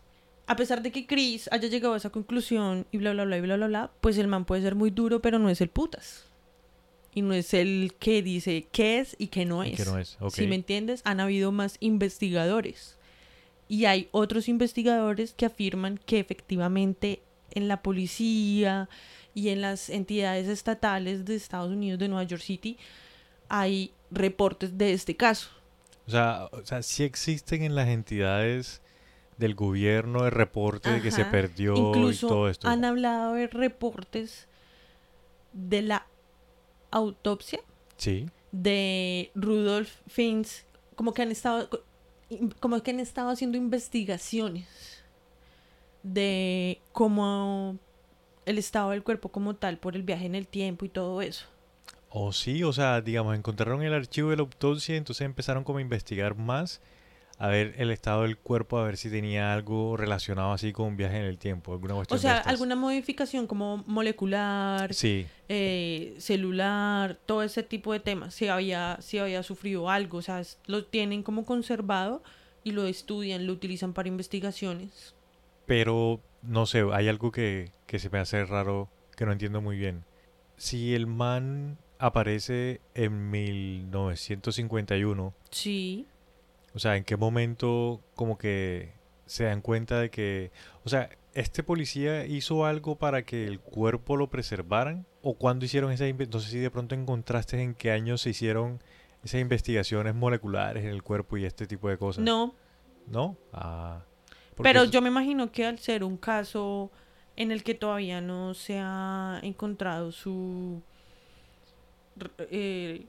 A 0.47 0.55
pesar 0.55 0.81
de 0.81 0.93
que 0.93 1.05
Chris 1.05 1.49
haya 1.51 1.67
llegado 1.67 1.93
a 1.93 1.97
esa 1.97 2.09
conclusión 2.09 2.87
y 2.91 2.97
bla, 2.99 3.11
bla, 3.11 3.25
bla, 3.25 3.37
y 3.37 3.41
bla, 3.41 3.57
bla, 3.57 3.67
bla, 3.67 3.91
pues 3.99 4.17
el 4.17 4.27
man 4.29 4.45
puede 4.45 4.61
ser 4.61 4.75
muy 4.75 4.91
duro, 4.91 5.21
pero 5.21 5.39
no 5.39 5.49
es 5.49 5.59
el 5.59 5.67
putas. 5.69 6.23
Y 7.13 7.21
no 7.23 7.33
es 7.33 7.53
el 7.53 7.93
que 7.99 8.21
dice 8.21 8.67
qué 8.71 8.99
es 8.99 9.15
y 9.17 9.27
qué 9.27 9.45
no 9.45 9.65
Y 9.65 9.71
es. 9.71 9.77
que 9.77 9.85
no 9.85 9.97
es, 9.97 10.17
ok. 10.19 10.31
Si 10.33 10.47
me 10.47 10.55
entiendes, 10.55 11.01
han 11.05 11.19
habido 11.19 11.51
más 11.51 11.77
investigadores. 11.79 12.97
Y 13.67 13.85
hay 13.85 14.07
otros 14.11 14.47
investigadores 14.47 15.33
que 15.33 15.45
afirman 15.45 15.99
que 16.05 16.19
efectivamente 16.19 17.21
en 17.51 17.67
la 17.67 17.81
policía 17.81 18.89
y 19.33 19.49
en 19.49 19.61
las 19.61 19.89
entidades 19.89 20.47
estatales 20.47 21.25
de 21.25 21.35
Estados 21.35 21.71
Unidos, 21.71 21.99
de 21.99 22.07
Nueva 22.07 22.23
York 22.23 22.41
City, 22.41 22.77
hay 23.47 23.91
reportes 24.11 24.77
de 24.77 24.93
este 24.93 25.15
caso. 25.15 25.49
O 26.07 26.11
sea, 26.11 26.47
o 26.51 26.65
sea, 26.65 26.81
sí 26.83 27.03
existen 27.03 27.61
en 27.63 27.75
las 27.75 27.87
entidades 27.89 28.81
del 29.37 29.55
gobierno 29.55 30.25
el 30.25 30.31
reporte 30.31 30.89
de 30.91 31.01
que 31.01 31.11
se 31.11 31.21
Ajá. 31.21 31.31
perdió 31.31 31.75
y 31.75 31.79
Incluso 31.79 32.27
todo 32.27 32.49
esto. 32.49 32.67
han 32.67 32.83
hablado 32.83 33.33
de 33.33 33.47
reportes 33.47 34.47
de 35.53 35.81
la 35.81 36.05
autopsia 36.91 37.59
Sí. 37.97 38.25
de 38.51 39.31
Rudolf 39.35 39.91
Finz, 40.07 40.63
como 40.95 41.13
que 41.13 41.21
han 41.21 41.31
estado 41.31 41.69
como 42.59 42.81
que 42.83 42.91
han 42.91 42.99
estado 42.99 43.29
haciendo 43.29 43.57
investigaciones 43.57 44.67
de 46.03 46.79
cómo 46.91 47.77
el 48.45 48.57
estado 48.57 48.91
del 48.91 49.03
cuerpo 49.03 49.29
como 49.29 49.55
tal 49.55 49.77
por 49.77 49.95
el 49.95 50.03
viaje 50.03 50.25
en 50.25 50.35
el 50.35 50.47
tiempo 50.47 50.85
y 50.85 50.89
todo 50.89 51.21
eso. 51.21 51.45
O 52.09 52.33
sí, 52.33 52.63
o 52.63 52.73
sea, 52.73 53.01
digamos, 53.01 53.35
encontraron 53.35 53.83
el 53.83 53.93
archivo 53.93 54.29
de 54.31 54.37
la 54.37 54.41
autopsia, 54.43 54.95
entonces 54.95 55.25
empezaron 55.25 55.63
como 55.63 55.77
a 55.79 55.81
investigar 55.81 56.35
más, 56.35 56.81
a 57.41 57.47
ver 57.47 57.73
el 57.77 57.89
estado 57.89 58.23
del 58.23 58.37
cuerpo, 58.37 58.77
a 58.77 58.83
ver 58.83 58.97
si 58.97 59.09
tenía 59.09 59.53
algo 59.53 59.95
relacionado 59.97 60.51
así 60.51 60.73
con 60.73 60.87
un 60.87 60.97
viaje 60.97 61.15
en 61.17 61.23
el 61.23 61.37
tiempo, 61.37 61.71
alguna 61.73 61.95
O 61.95 62.03
de 62.03 62.17
sea, 62.19 62.37
estas. 62.39 62.47
alguna 62.47 62.75
modificación 62.75 63.47
como 63.47 63.77
molecular, 63.87 64.93
Sí, 64.93 65.25
eh, 65.47 66.15
celular, 66.19 67.17
todo 67.25 67.41
ese 67.43 67.63
tipo 67.63 67.93
de 67.93 68.01
temas, 68.01 68.33
si 68.35 68.49
había, 68.49 68.97
si 69.01 69.17
había 69.19 69.41
sufrido 69.41 69.89
algo, 69.89 70.17
o 70.17 70.21
sea, 70.21 70.41
lo 70.67 70.83
tienen 70.85 71.23
como 71.23 71.45
conservado 71.45 72.21
y 72.63 72.73
lo 72.73 72.85
estudian, 72.85 73.47
lo 73.47 73.53
utilizan 73.53 73.93
para 73.93 74.09
investigaciones. 74.09 75.15
pero 75.65 76.19
no 76.41 76.65
sé, 76.65 76.83
hay 76.93 77.07
algo 77.07 77.31
que, 77.31 77.71
que 77.87 77.99
se 77.99 78.09
me 78.09 78.19
hace 78.19 78.43
raro, 78.45 78.89
que 79.15 79.25
no 79.25 79.31
entiendo 79.31 79.61
muy 79.61 79.77
bien. 79.77 80.03
Si 80.57 80.93
el 80.93 81.07
man 81.07 81.77
aparece 81.99 82.81
en 82.95 83.31
1951, 83.31 85.33
Sí, 85.51 86.05
o 86.73 86.79
sea, 86.79 86.97
¿en 86.97 87.03
qué 87.03 87.17
momento 87.17 88.01
como 88.15 88.37
que 88.37 88.93
se 89.25 89.45
dan 89.45 89.61
cuenta 89.61 89.99
de 89.99 90.09
que, 90.09 90.51
o 90.83 90.89
sea, 90.89 91.09
este 91.33 91.63
policía 91.63 92.25
hizo 92.25 92.65
algo 92.65 92.97
para 92.97 93.23
que 93.23 93.45
el 93.45 93.59
cuerpo 93.59 94.17
lo 94.17 94.29
preservaran? 94.29 95.05
¿O 95.21 95.35
cuándo 95.35 95.65
hicieron 95.65 95.91
esa 95.91 96.07
investigación? 96.07 96.39
No 96.41 96.45
sé 96.45 96.51
si 96.51 96.59
de 96.59 96.71
pronto 96.71 96.95
encontraste 96.95 97.61
en 97.61 97.75
qué 97.75 97.91
año 97.91 98.17
se 98.17 98.31
hicieron 98.31 98.81
esas 99.23 99.41
investigaciones 99.41 100.15
moleculares 100.15 100.83
en 100.83 100.91
el 100.91 101.03
cuerpo 101.03 101.37
y 101.37 101.45
este 101.45 101.67
tipo 101.67 101.89
de 101.89 101.97
cosas. 101.97 102.23
no, 102.23 102.53
¿No? 103.07 103.35
Ah. 103.53 104.01
Pero 104.61 104.83
yo 104.85 105.01
me 105.01 105.09
imagino 105.09 105.51
que 105.51 105.65
al 105.65 105.79
ser 105.79 106.03
un 106.03 106.17
caso 106.17 106.91
en 107.35 107.51
el 107.51 107.63
que 107.63 107.73
todavía 107.73 108.19
no 108.21 108.53
se 108.53 108.79
ha 108.79 109.39
encontrado 109.41 110.11
su... 110.11 110.81
eh, 112.39 113.05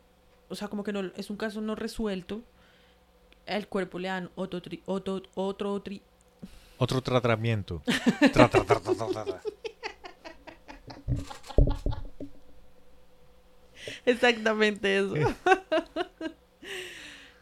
o 0.48 0.54
sea, 0.54 0.68
como 0.68 0.84
que 0.84 0.92
no 0.92 1.10
es 1.16 1.30
un 1.30 1.36
caso 1.36 1.60
no 1.60 1.74
resuelto, 1.74 2.42
al 3.50 3.68
cuerpo 3.68 3.98
le 3.98 4.08
dan 4.08 4.30
otro, 4.34 4.60
tri- 4.62 4.82
otro, 4.86 5.22
otro 5.34 5.82
tri- 5.82 6.02
Otro 6.78 7.02
tratamiento. 7.02 7.82
Tra- 7.86 8.48
tra- 8.50 8.64
tra- 8.64 8.80
tra- 8.80 8.96
tra- 8.96 9.24
tra. 9.24 9.42
Exactamente 14.06 14.98
eso. 14.98 15.14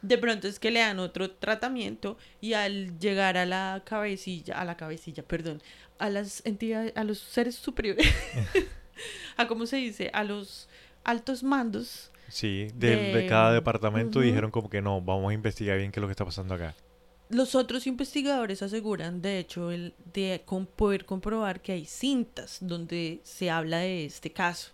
De 0.03 0.17
pronto 0.17 0.47
es 0.47 0.61
que 0.61 0.71
le 0.71 0.79
dan 0.81 1.01
otro 1.01 1.31
tratamiento 1.33 2.17
y 2.41 2.53
al 2.53 2.99
llegar 3.01 3.37
a 3.37 3.45
la 3.47 3.83
cabecilla, 3.85 4.59
a 4.61 4.65
la 4.65 4.77
cabecilla, 4.77 5.25
perdón, 5.25 5.61
a 5.99 6.09
las 6.09 6.41
entidades, 6.47 6.93
a 6.97 7.03
los 7.03 7.19
seres 7.19 7.57
superiores, 7.57 8.07
a 9.37 9.49
cómo 9.49 9.67
se 9.67 9.77
dice, 9.79 10.11
a 10.15 10.23
los 10.23 10.69
altos 11.03 11.43
mandos, 11.43 12.13
Sí, 12.29 12.69
de, 12.75 12.97
De- 13.13 13.27
cada 13.27 13.53
departamento 13.53 14.21
dijeron 14.21 14.51
como 14.51 14.69
que 14.69 14.83
no, 14.83 15.01
vamos 15.01 15.31
a 15.31 15.35
investigar 15.35 15.79
bien 15.79 15.91
qué 15.91 15.99
es 15.99 16.03
lo 16.03 16.09
que 16.09 16.13
está 16.13 16.25
pasando 16.25 16.55
acá. 16.55 16.75
los 17.31 17.55
otros 17.55 17.87
investigadores 17.87 18.63
aseguran, 18.63 19.21
de 19.23 19.39
hecho, 19.39 19.71
el 19.71 19.95
de 20.13 20.43
con- 20.45 20.67
poder 20.67 21.05
comprobar 21.05 21.61
que 21.61 21.73
hay 21.73 21.85
cintas 21.87 22.59
donde 22.61 23.21
se 23.25 23.51
habla 23.51 23.79
de 23.79 24.05
este 24.07 24.31
caso, 24.33 24.71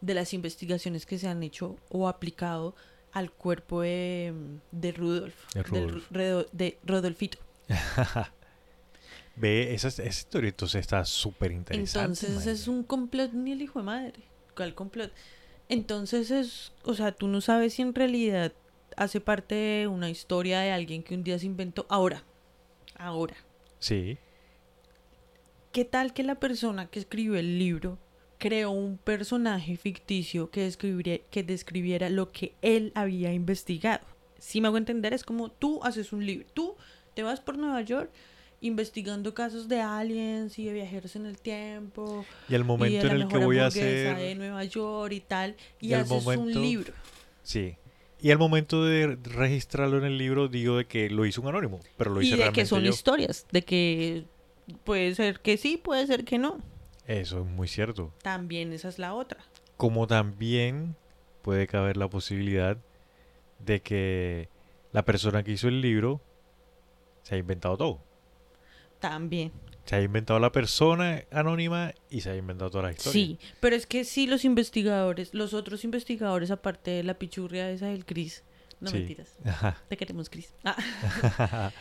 de 0.00 0.14
las 0.14 0.32
investigaciones 0.34 1.06
que 1.06 1.18
se 1.18 1.26
han 1.28 1.42
hecho 1.42 1.76
o 1.88 2.08
aplicado 2.08 2.74
al 3.12 3.32
cuerpo 3.32 3.80
de, 3.82 4.32
de 4.70 4.92
Rudolf, 4.92 5.34
De 5.54 5.62
Rudolf. 5.62 6.10
De 6.52 6.78
Rodolfito. 6.84 7.38
Ve, 9.36 9.72
esa, 9.74 9.88
esa 9.88 10.04
historia 10.04 10.48
entonces 10.50 10.80
está 10.80 11.04
súper 11.04 11.52
interesante. 11.52 12.26
Entonces 12.26 12.46
es 12.46 12.66
un 12.66 12.82
complot 12.82 13.32
ni 13.32 13.52
el 13.52 13.62
hijo 13.62 13.78
de 13.78 13.84
madre. 13.84 14.22
¿Cuál 14.56 14.74
complot? 14.74 15.12
Entonces 15.68 16.30
es, 16.30 16.72
o 16.84 16.94
sea, 16.94 17.12
tú 17.12 17.28
no 17.28 17.40
sabes 17.40 17.74
si 17.74 17.82
en 17.82 17.94
realidad 17.94 18.52
hace 18.96 19.20
parte 19.20 19.54
de 19.54 19.86
una 19.86 20.10
historia 20.10 20.60
de 20.60 20.72
alguien 20.72 21.02
que 21.02 21.14
un 21.14 21.22
día 21.24 21.38
se 21.38 21.46
inventó. 21.46 21.86
Ahora, 21.88 22.24
ahora. 22.96 23.36
Sí, 23.78 24.18
¿Qué 25.72 25.84
tal 25.84 26.12
que 26.14 26.22
la 26.24 26.34
persona 26.36 26.86
que 26.86 26.98
escribió 26.98 27.36
el 27.36 27.58
libro 27.58 27.98
creó 28.38 28.70
un 28.70 28.96
personaje 28.98 29.76
ficticio 29.76 30.50
que, 30.50 30.66
describiría- 30.66 31.20
que 31.30 31.42
describiera 31.42 32.08
lo 32.08 32.32
que 32.32 32.54
él 32.62 32.90
había 32.94 33.32
investigado? 33.32 34.04
Si 34.38 34.60
me 34.60 34.68
hago 34.68 34.78
entender, 34.78 35.12
es 35.12 35.24
como 35.24 35.50
tú 35.50 35.80
haces 35.84 36.12
un 36.12 36.24
libro. 36.24 36.48
Tú 36.54 36.74
te 37.14 37.22
vas 37.22 37.40
por 37.40 37.58
Nueva 37.58 37.82
York 37.82 38.10
investigando 38.60 39.34
casos 39.34 39.68
de 39.68 39.80
aliens 39.80 40.58
y 40.58 40.64
de 40.66 40.72
viajeros 40.72 41.14
en 41.16 41.26
el 41.26 41.38
tiempo. 41.38 42.24
y 42.48 42.54
el 42.54 42.62
y 42.62 42.64
momento 42.64 43.06
de 43.06 43.12
en 43.12 43.18
la 43.20 43.24
el 43.24 43.30
que 43.30 43.38
voy 43.38 43.58
a 43.58 43.66
hacer... 43.66 44.16
de 44.16 44.34
Nueva 44.34 44.64
York 44.64 45.12
y 45.12 45.20
tal. 45.20 45.56
Y, 45.80 45.88
y 45.88 45.94
haces 45.94 46.10
momento- 46.10 46.58
un 46.58 46.62
libro. 46.62 46.92
Sí. 47.42 47.76
Y 48.20 48.32
al 48.32 48.38
momento 48.38 48.84
de 48.84 49.16
registrarlo 49.22 49.96
en 49.98 50.04
el 50.04 50.18
libro 50.18 50.48
digo 50.48 50.76
de 50.76 50.86
que 50.86 51.08
lo 51.08 51.24
hizo 51.24 51.40
un 51.40 51.48
anónimo, 51.48 51.78
pero 51.96 52.10
lo 52.10 52.20
Y 52.20 52.26
hice 52.26 52.32
de 52.32 52.36
que 52.38 52.42
realmente 52.46 52.66
son 52.66 52.82
yo. 52.82 52.90
historias. 52.90 53.46
De 53.52 53.62
que 53.62 54.24
puede 54.84 55.14
ser 55.14 55.38
que 55.40 55.56
sí, 55.56 55.76
puede 55.76 56.04
ser 56.08 56.24
que 56.24 56.36
no. 56.38 56.58
Eso 57.06 57.40
es 57.40 57.46
muy 57.46 57.68
cierto. 57.68 58.12
También 58.22 58.72
esa 58.72 58.88
es 58.88 58.98
la 58.98 59.14
otra. 59.14 59.38
Como 59.76 60.08
también 60.08 60.96
puede 61.42 61.68
caber 61.68 61.96
la 61.96 62.08
posibilidad 62.10 62.76
de 63.60 63.80
que 63.82 64.48
la 64.92 65.04
persona 65.04 65.44
que 65.44 65.52
hizo 65.52 65.68
el 65.68 65.80
libro 65.80 66.20
se 67.22 67.36
ha 67.36 67.38
inventado 67.38 67.76
todo. 67.76 68.02
También. 69.00 69.52
Se 69.84 69.96
ha 69.96 70.02
inventado 70.02 70.38
la 70.38 70.52
persona 70.52 71.22
anónima 71.30 71.94
y 72.10 72.20
se 72.20 72.30
ha 72.30 72.36
inventado 72.36 72.70
toda 72.70 72.84
la 72.84 72.90
historia. 72.92 73.12
Sí, 73.12 73.38
pero 73.60 73.74
es 73.74 73.86
que 73.86 74.04
sí 74.04 74.26
los 74.26 74.44
investigadores, 74.44 75.32
los 75.32 75.54
otros 75.54 75.82
investigadores, 75.84 76.50
aparte 76.50 76.90
de 76.90 77.02
la 77.04 77.14
pichurria 77.14 77.70
esa 77.70 77.86
del 77.86 78.04
Cris, 78.04 78.42
no 78.80 78.90
Sí. 78.90 78.98
mentiras, 78.98 79.34
Ajá. 79.46 79.82
te 79.88 79.96
queremos 79.96 80.28
Cris. 80.28 80.52
Ah. 80.64 80.76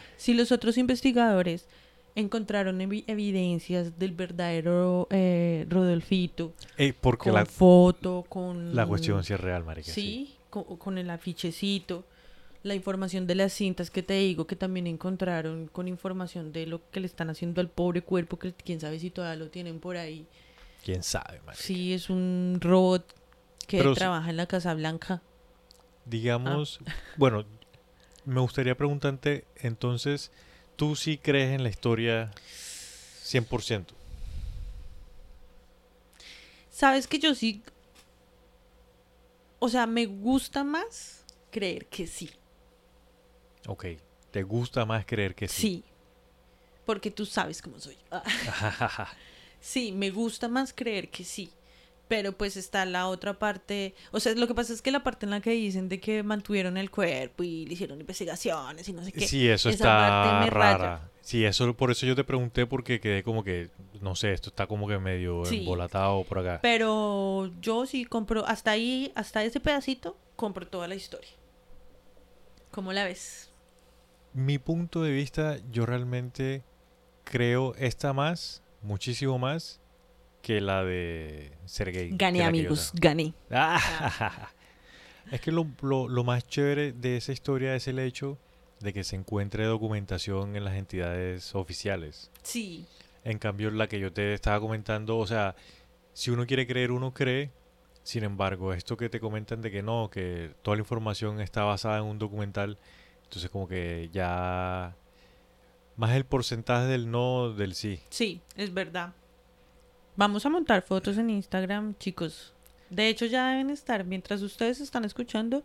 sí, 0.17 0.33
los 0.33 0.51
otros 0.53 0.77
investigadores 0.77 1.67
encontraron 2.15 2.79
evi- 2.79 3.03
evidencias 3.07 3.99
del 3.99 4.13
verdadero 4.13 5.07
eh, 5.11 5.65
Rodolfito, 5.69 6.53
Eh, 6.77 6.93
porque 6.99 7.25
con 7.29 7.33
la, 7.33 7.45
foto, 7.45 8.25
con... 8.29 8.73
la 8.75 8.85
cuestión 8.87 9.23
sí 9.23 9.33
es 9.33 9.39
real, 9.39 9.63
marica. 9.65 9.91
Sí, 9.91 10.35
con, 10.49 10.63
con 10.77 10.97
el 10.97 11.09
afichecito, 11.09 12.05
la 12.67 12.75
información 12.75 13.25
de 13.27 13.35
las 13.35 13.53
cintas 13.53 13.89
que 13.89 14.03
te 14.03 14.13
digo 14.15 14.45
que 14.47 14.55
también 14.55 14.87
encontraron 14.87 15.67
con 15.67 15.87
información 15.87 16.51
de 16.51 16.67
lo 16.67 16.89
que 16.91 16.99
le 16.99 17.07
están 17.07 17.29
haciendo 17.29 17.61
al 17.61 17.69
pobre 17.69 18.01
cuerpo, 18.01 18.37
que 18.37 18.53
quién 18.53 18.79
sabe 18.79 18.99
si 18.99 19.09
todavía 19.09 19.43
lo 19.43 19.49
tienen 19.49 19.79
por 19.79 19.97
ahí. 19.97 20.27
¿Quién 20.83 21.03
sabe, 21.03 21.39
marica? 21.45 21.63
Sí, 21.63 21.93
es 21.93 22.09
un 22.09 22.59
robot 22.61 23.13
que 23.67 23.79
Pero 23.79 23.93
trabaja 23.95 24.29
en 24.29 24.37
la 24.37 24.45
Casa 24.45 24.73
Blanca. 24.73 25.21
Digamos, 26.05 26.79
Ah. 26.85 26.93
bueno, 27.17 27.45
me 28.25 28.39
gustaría 28.39 28.75
preguntarte, 28.75 29.45
entonces, 29.57 30.31
¿tú 30.75 30.95
sí 30.95 31.17
crees 31.17 31.53
en 31.55 31.63
la 31.63 31.69
historia 31.69 32.31
100%? 33.23 33.87
Sabes 36.69 37.07
que 37.07 37.17
yo 37.17 37.33
sí 37.33 37.63
o 39.59 39.69
sea, 39.69 39.87
me 39.87 40.05
gusta 40.05 40.63
más 40.63 41.23
creer 41.51 41.87
que 41.87 42.07
sí. 42.07 42.29
Ok. 43.67 43.85
¿Te 44.31 44.43
gusta 44.43 44.85
más 44.85 45.05
creer 45.05 45.35
que 45.35 45.47
sí? 45.47 45.61
Sí. 45.61 45.83
Porque 46.85 47.11
tú 47.11 47.25
sabes 47.25 47.61
cómo 47.61 47.79
soy. 47.79 47.97
Ah. 48.11 48.23
Sí, 49.59 49.91
me 49.91 50.11
gusta 50.11 50.47
más 50.47 50.71
creer 50.71 51.09
que 51.09 51.23
sí. 51.23 51.51
Pero 52.07 52.31
pues 52.31 52.55
está 52.55 52.85
la 52.85 53.07
otra 53.07 53.37
parte, 53.37 53.95
o 54.11 54.19
sea, 54.21 54.33
lo 54.35 54.47
que 54.47 54.53
pasa 54.53 54.71
es 54.71 54.81
que 54.81 54.91
la 54.91 55.03
parte 55.03 55.25
en 55.25 55.31
la 55.31 55.41
que 55.41 55.49
dicen 55.49 55.89
de 55.89 55.99
que 55.99 56.23
mantuvieron 56.23 56.77
el 56.77 56.89
cuerpo 56.89 57.43
y 57.43 57.65
le 57.65 57.73
hicieron 57.73 57.99
investigaciones 57.99 58.87
y 58.87 58.93
no 58.93 59.03
sé 59.03 59.11
qué. 59.11 59.27
Sí, 59.27 59.49
eso 59.49 59.69
esa 59.69 59.83
parte 59.83 60.27
está 60.27 60.39
me 60.39 60.49
rara. 60.51 60.77
raya. 60.77 61.11
Sí, 61.21 61.43
eso 61.43 61.75
por 61.75 61.91
eso 61.91 62.05
yo 62.05 62.15
te 62.15 62.23
pregunté 62.23 62.65
porque 62.65 63.01
quedé 63.01 63.23
como 63.23 63.43
que, 63.43 63.69
no 63.99 64.15
sé, 64.15 64.31
esto 64.31 64.49
está 64.49 64.67
como 64.67 64.87
que 64.87 64.99
medio 64.99 65.43
Sí. 65.43 65.57
embolatado 65.59 66.23
por 66.23 66.39
acá. 66.39 66.59
Pero 66.61 67.51
yo 67.59 67.85
sí 67.85 68.05
compro, 68.05 68.45
hasta 68.45 68.71
ahí, 68.71 69.11
hasta 69.15 69.43
ese 69.43 69.59
pedacito, 69.59 70.15
compro 70.37 70.65
toda 70.67 70.87
la 70.87 70.95
historia. 70.95 71.31
¿Cómo 72.71 72.93
la 72.93 73.03
ves? 73.03 73.49
Mi 74.37 74.59
punto 74.59 75.01
de 75.01 75.09
vista, 75.11 75.57
yo 75.71 75.87
realmente 75.87 76.63
creo 77.23 77.73
esta 77.73 78.13
más, 78.13 78.61
muchísimo 78.83 79.39
más, 79.39 79.81
que 80.43 80.61
la 80.61 80.83
de 80.83 81.53
Sergei. 81.65 82.11
Gané, 82.11 82.43
amigos, 82.43 82.91
gané. 82.93 83.33
Ah, 83.49 84.51
es 85.31 85.41
que 85.41 85.51
lo, 85.51 85.65
lo- 85.81 86.07
lo 86.07 86.23
más 86.23 86.45
chévere 86.47 86.91
de 86.93 87.17
esa 87.17 87.31
historia 87.31 87.73
es 87.75 87.87
el 87.87 87.97
hecho 87.97 88.37
de 88.79 88.93
que 88.93 89.03
se 89.03 89.15
encuentre 89.15 89.65
documentación 89.65 90.55
en 90.55 90.65
las 90.65 90.75
entidades 90.75 91.55
oficiales. 91.55 92.29
Sí, 92.43 92.85
En 93.23 93.39
cambio, 93.39 93.71
la 93.71 93.87
que 93.87 93.99
yo 93.99 94.13
te 94.13 94.35
estaba 94.35 94.59
comentando, 94.59 95.17
o 95.17 95.25
sea, 95.25 95.55
si 96.13 96.29
uno 96.29 96.45
quiere 96.45 96.67
creer, 96.67 96.91
uno 96.91 97.11
cree. 97.11 97.49
Sin 98.03 98.23
embargo, 98.23 98.71
esto 98.71 98.97
que 98.97 99.09
te 99.09 99.19
comentan 99.19 99.61
de 99.63 99.71
que 99.71 99.81
no, 99.81 100.11
que 100.11 100.53
toda 100.61 100.77
la 100.77 100.81
información 100.81 101.41
está 101.41 101.63
basada 101.63 101.97
en 101.97 102.03
un 102.03 102.19
documental, 102.19 102.77
entonces 103.27 103.49
como 103.49 103.67
que 103.67 104.09
ya 104.13 104.95
más 105.97 106.15
el 106.15 106.25
porcentaje 106.25 106.85
del 106.87 107.11
no 107.11 107.51
del 107.53 107.73
sí. 107.75 107.99
sí, 108.09 108.41
es 108.55 108.73
verdad. 108.73 109.13
Vamos 110.15 110.45
a 110.45 110.49
montar 110.49 110.81
fotos 110.81 111.17
en 111.17 111.29
Instagram, 111.29 111.95
chicos. 111.99 112.53
De 112.89 113.09
hecho, 113.09 113.25
ya 113.25 113.49
deben 113.49 113.69
estar, 113.69 114.03
mientras 114.05 114.41
ustedes 114.41 114.79
están 114.79 115.03
escuchando, 115.05 115.63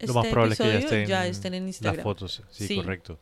Lo 0.00 0.12
más 0.14 0.26
probable 0.26 0.54
es 0.54 0.58
que 0.58 0.66
ya 0.66 0.78
estén, 0.78 1.06
ya 1.06 1.26
estén 1.26 1.54
en 1.54 1.66
Instagram. 1.68 1.96
las 1.96 2.02
fotos. 2.02 2.42
Sí, 2.50 2.66
Sí. 2.66 2.76
correcto. 2.76 3.18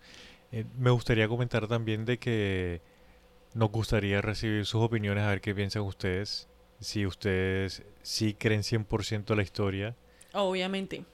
Eh, 0.51 0.65
me 0.79 0.91
gustaría 0.91 1.29
comentar 1.29 1.69
también 1.69 2.05
de 2.05 2.19
que 2.19 2.81
nos 3.55 3.71
gustaría 3.71 4.21
recibir 4.23 4.65
sus 4.65 4.81
opiniones, 4.83 5.25
a 5.25 5.29
ver 5.29 5.41
qué 5.43 5.55
piensan 5.55 5.83
ustedes. 5.83 6.49
Si 6.81 7.07
ustedes 7.07 7.83
sí 8.03 8.35
creen 8.35 8.63
100% 8.63 9.37
la 9.37 9.43
historia. 9.43 9.95
Obviamente. 10.33 11.05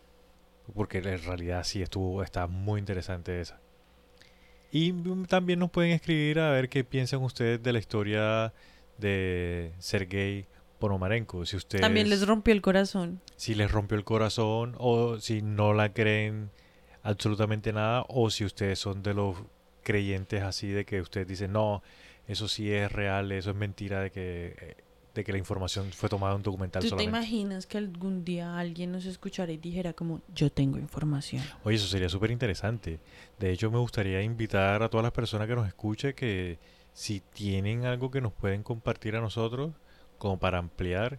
Porque 0.75 0.99
en 0.99 1.23
realidad 1.23 1.65
sí 1.65 1.83
estuvo, 1.83 2.23
está 2.23 2.47
muy 2.47 2.79
interesante 2.79 3.41
esa. 3.41 3.61
Y 4.71 4.93
mm, 4.93 5.27
también 5.27 5.59
nos 5.59 5.71
pueden 5.71 5.93
escribir 5.93 6.41
a 6.41 6.51
ver 6.51 6.69
qué 6.69 6.85
piensan 6.85 7.23
ustedes 7.23 7.63
de 7.63 7.73
la 7.73 7.79
historia 7.79 8.53
de 8.99 9.73
Sergei 9.79 10.47
Ponomarenko. 10.79 11.45
Si 11.47 11.57
ustedes, 11.57 11.81
También 11.81 12.09
les 12.09 12.27
rompió 12.27 12.53
el 12.53 12.61
corazón. 12.61 13.21
si 13.37 13.55
les 13.55 13.71
rompió 13.71 13.97
el 13.97 14.05
corazón 14.05 14.75
o 14.79 15.19
si 15.19 15.43
no 15.43 15.73
la 15.73 15.93
creen 15.93 16.51
absolutamente 17.03 17.73
nada 17.73 18.05
o 18.09 18.31
si 18.31 18.45
ustedes 18.45 18.79
son 18.79 19.03
de 19.03 19.15
los 19.15 19.37
creyentes 19.83 20.43
así 20.43 20.69
de 20.69 20.85
que 20.85 21.01
ustedes 21.01 21.27
dicen 21.27 21.53
no, 21.53 21.83
eso 22.27 22.49
sí 22.49 22.71
es 22.71 22.93
real, 22.93 23.33
eso 23.33 23.51
es 23.51 23.57
mentira 23.57 24.01
de 24.01 24.11
que 24.11 24.55
eh, 24.61 24.77
de 25.19 25.25
que 25.25 25.33
la 25.33 25.39
información 25.39 25.91
fue 25.93 26.09
tomada 26.09 26.33
de 26.33 26.37
un 26.37 26.43
documental 26.43 26.81
¿Tú 26.81 26.87
te 26.87 26.91
solamente. 26.91 27.19
imaginas 27.19 27.67
que 27.67 27.77
algún 27.79 28.25
día 28.25 28.57
alguien 28.59 28.93
nos 28.93 29.05
escuchara 29.05 29.51
y 29.53 29.57
dijera 29.57 29.93
como, 29.93 30.21
yo 30.35 30.51
tengo 30.51 30.79
información? 30.79 31.43
Oye, 31.65 31.77
eso 31.77 31.89
sería 31.89 32.09
súper 32.09 32.31
interesante. 32.31 33.01
De 33.39 33.51
hecho, 33.51 33.71
me 33.71 33.79
gustaría 33.79 34.23
invitar 34.23 34.83
a 34.83 34.89
todas 34.89 35.03
las 35.03 35.13
personas 35.13 35.49
que 35.49 35.57
nos 35.57 35.67
escuchen 35.67 36.13
que 36.15 36.59
si 36.93 37.21
tienen 37.33 37.85
algo 37.85 38.11
que 38.11 38.21
nos 38.21 38.33
pueden 38.33 38.63
compartir 38.63 39.17
a 39.17 39.21
nosotros, 39.21 39.73
como 40.19 40.39
para 40.39 40.59
ampliar, 40.59 41.19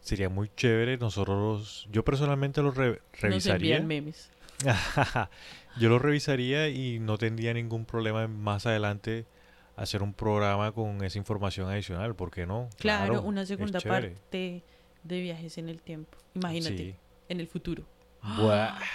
sería 0.00 0.28
muy 0.28 0.50
chévere. 0.56 0.98
Nosotros, 0.98 1.86
yo 1.92 2.04
personalmente 2.04 2.62
lo 2.62 2.70
re- 2.72 3.00
Nos 3.12 3.20
revisaría. 3.20 3.76
envían 3.76 3.86
memes. 3.86 4.30
yo 5.78 5.88
lo 5.88 5.98
revisaría 5.98 6.68
y 6.68 6.98
no 6.98 7.18
tendría 7.18 7.54
ningún 7.54 7.84
problema 7.84 8.24
en 8.24 8.38
más 8.40 8.66
adelante 8.66 9.26
hacer 9.76 10.02
un 10.02 10.12
programa 10.12 10.72
con 10.72 11.04
esa 11.04 11.18
información 11.18 11.68
adicional. 11.70 12.14
¿Por 12.16 12.30
qué 12.30 12.46
no? 12.46 12.68
Claro, 12.78 13.22
una 13.22 13.44
segunda 13.46 13.80
parte 13.80 14.62
de 15.04 15.20
viajes 15.20 15.58
en 15.58 15.68
el 15.68 15.80
tiempo. 15.82 16.16
Imagínate, 16.34 16.76
Sí. 16.76 16.94
en 17.28 17.40
el 17.40 17.46
futuro. 17.46 17.84
Buah. 18.22 18.78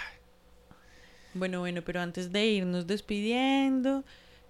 Bueno, 1.34 1.60
bueno, 1.60 1.80
pero 1.80 2.02
antes 2.02 2.30
de 2.30 2.44
irnos 2.46 2.86
despidiendo, 2.86 4.04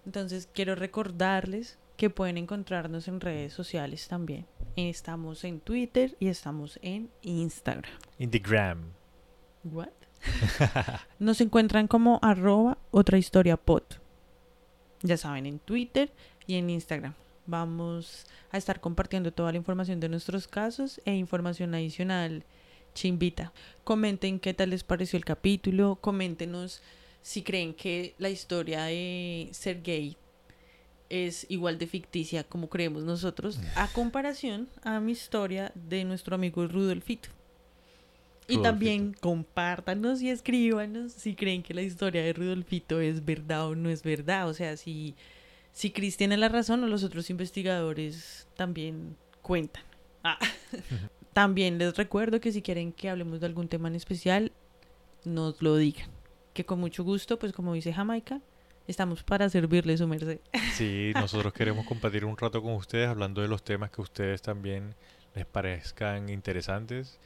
entonces 0.05 0.49
quiero 0.53 0.75
recordarles 0.75 1.79
que 1.97 2.11
pueden 2.11 2.39
encontrarnos 2.39 3.07
en 3.07 3.21
redes 3.21 3.53
sociales 3.53 4.09
también. 4.09 4.47
Estamos 4.75 5.45
en 5.45 5.61
Twitter 5.61 6.17
y 6.19 6.27
estamos 6.27 6.81
en 6.83 7.09
Instagram. 7.23 7.85
In 8.19 8.33
the 8.33 8.41
gram. 8.41 8.81
What? 9.63 9.91
Nos 11.21 11.41
encuentran 11.41 11.87
como 11.87 12.19
arroba 12.21 12.79
otra 12.91 13.17
historia 13.17 13.57
pod. 13.57 13.85
Ya 15.03 15.17
saben, 15.17 15.47
en 15.47 15.59
Twitter 15.59 16.13
y 16.47 16.55
en 16.55 16.71
Instagram. 16.71 17.15
Vamos 17.47 18.27
a 18.51 18.59
estar 18.59 18.81
compartiendo 18.81 19.33
toda 19.33 19.51
la 19.51 19.59
información 19.59 19.99
de 19.99 20.09
nuestros 20.09 20.47
casos 20.47 21.01
e 21.05 21.15
información 21.15 21.75
adicional 21.75 22.45
chimbita. 22.95 23.53
Comenten 23.85 24.39
qué 24.39 24.55
tal 24.55 24.71
les 24.71 24.85
pareció 24.85 25.17
el 25.17 25.25
capítulo. 25.25 25.97
Coméntenos 25.97 26.83
si 27.21 27.43
creen 27.43 27.75
que 27.75 28.15
la 28.19 28.31
historia 28.31 28.85
de 28.85 29.49
Sergei 29.53 30.17
es 31.09 31.47
igual 31.51 31.79
de 31.79 31.87
ficticia 31.87 32.45
como 32.45 32.69
creemos 32.69 33.03
nosotros, 33.03 33.61
a 33.77 33.87
comparación 33.89 34.69
a 34.83 34.99
mi 34.99 35.13
historia 35.13 35.71
de 35.75 36.05
nuestro 36.05 36.35
amigo 36.35 36.67
Rudolfito. 36.67 37.29
Y 38.53 38.57
Rudolfito. 38.57 38.63
también 38.63 39.17
compártanos 39.19 40.21
y 40.21 40.31
escríbanos 40.31 41.13
si 41.13 41.35
creen 41.35 41.63
que 41.63 41.75
la 41.75 41.83
historia 41.83 42.23
de 42.23 42.33
Rudolfito 42.33 43.01
es 43.01 43.25
verdad 43.25 43.69
o 43.69 43.75
no 43.75 43.89
es 43.89 44.03
verdad. 44.03 44.49
O 44.49 44.55
sea, 44.55 44.77
si, 44.77 45.15
si 45.73 45.91
Chris 45.91 46.17
tiene 46.17 46.37
la 46.37 46.49
razón 46.49 46.85
o 46.85 46.87
los 46.87 47.03
otros 47.03 47.31
investigadores 47.31 48.47
también 48.57 49.17
cuentan. 49.41 49.85
Ah. 50.23 50.39
también 51.33 51.79
les 51.79 51.97
recuerdo 51.97 52.41
que 52.41 52.53
si 52.53 52.63
quieren 52.63 52.93
que 52.93 53.09
hablemos 53.09 53.41
de 53.41 53.47
algún 53.47 53.69
tema 53.69 53.89
en 53.89 53.95
especial, 53.95 54.53
nos 55.25 55.63
lo 55.63 55.77
digan. 55.77 56.11
Que 56.53 56.67
con 56.67 56.79
mucho 56.79 57.05
gusto, 57.05 57.39
pues 57.39 57.53
como 57.53 57.73
dice 57.73 57.93
Jamaica, 57.93 58.43
estamos 58.87 59.23
para 59.23 59.49
servirle 59.49 59.97
su 59.97 60.07
merced. 60.07 60.41
Sí, 60.75 61.13
nosotros 61.15 61.53
queremos 61.53 61.87
compartir 61.87 62.25
un 62.25 62.37
rato 62.37 62.63
con 62.63 62.75
ustedes 62.75 63.09
hablando 63.09 63.41
de 63.41 63.49
los 63.49 63.63
temas 63.63 63.91
que 63.91 64.03
a 64.03 64.05
ustedes 64.05 64.43
también 64.43 64.95
les 65.35 65.47
parezcan 65.47 66.29
interesantes. 66.29 67.19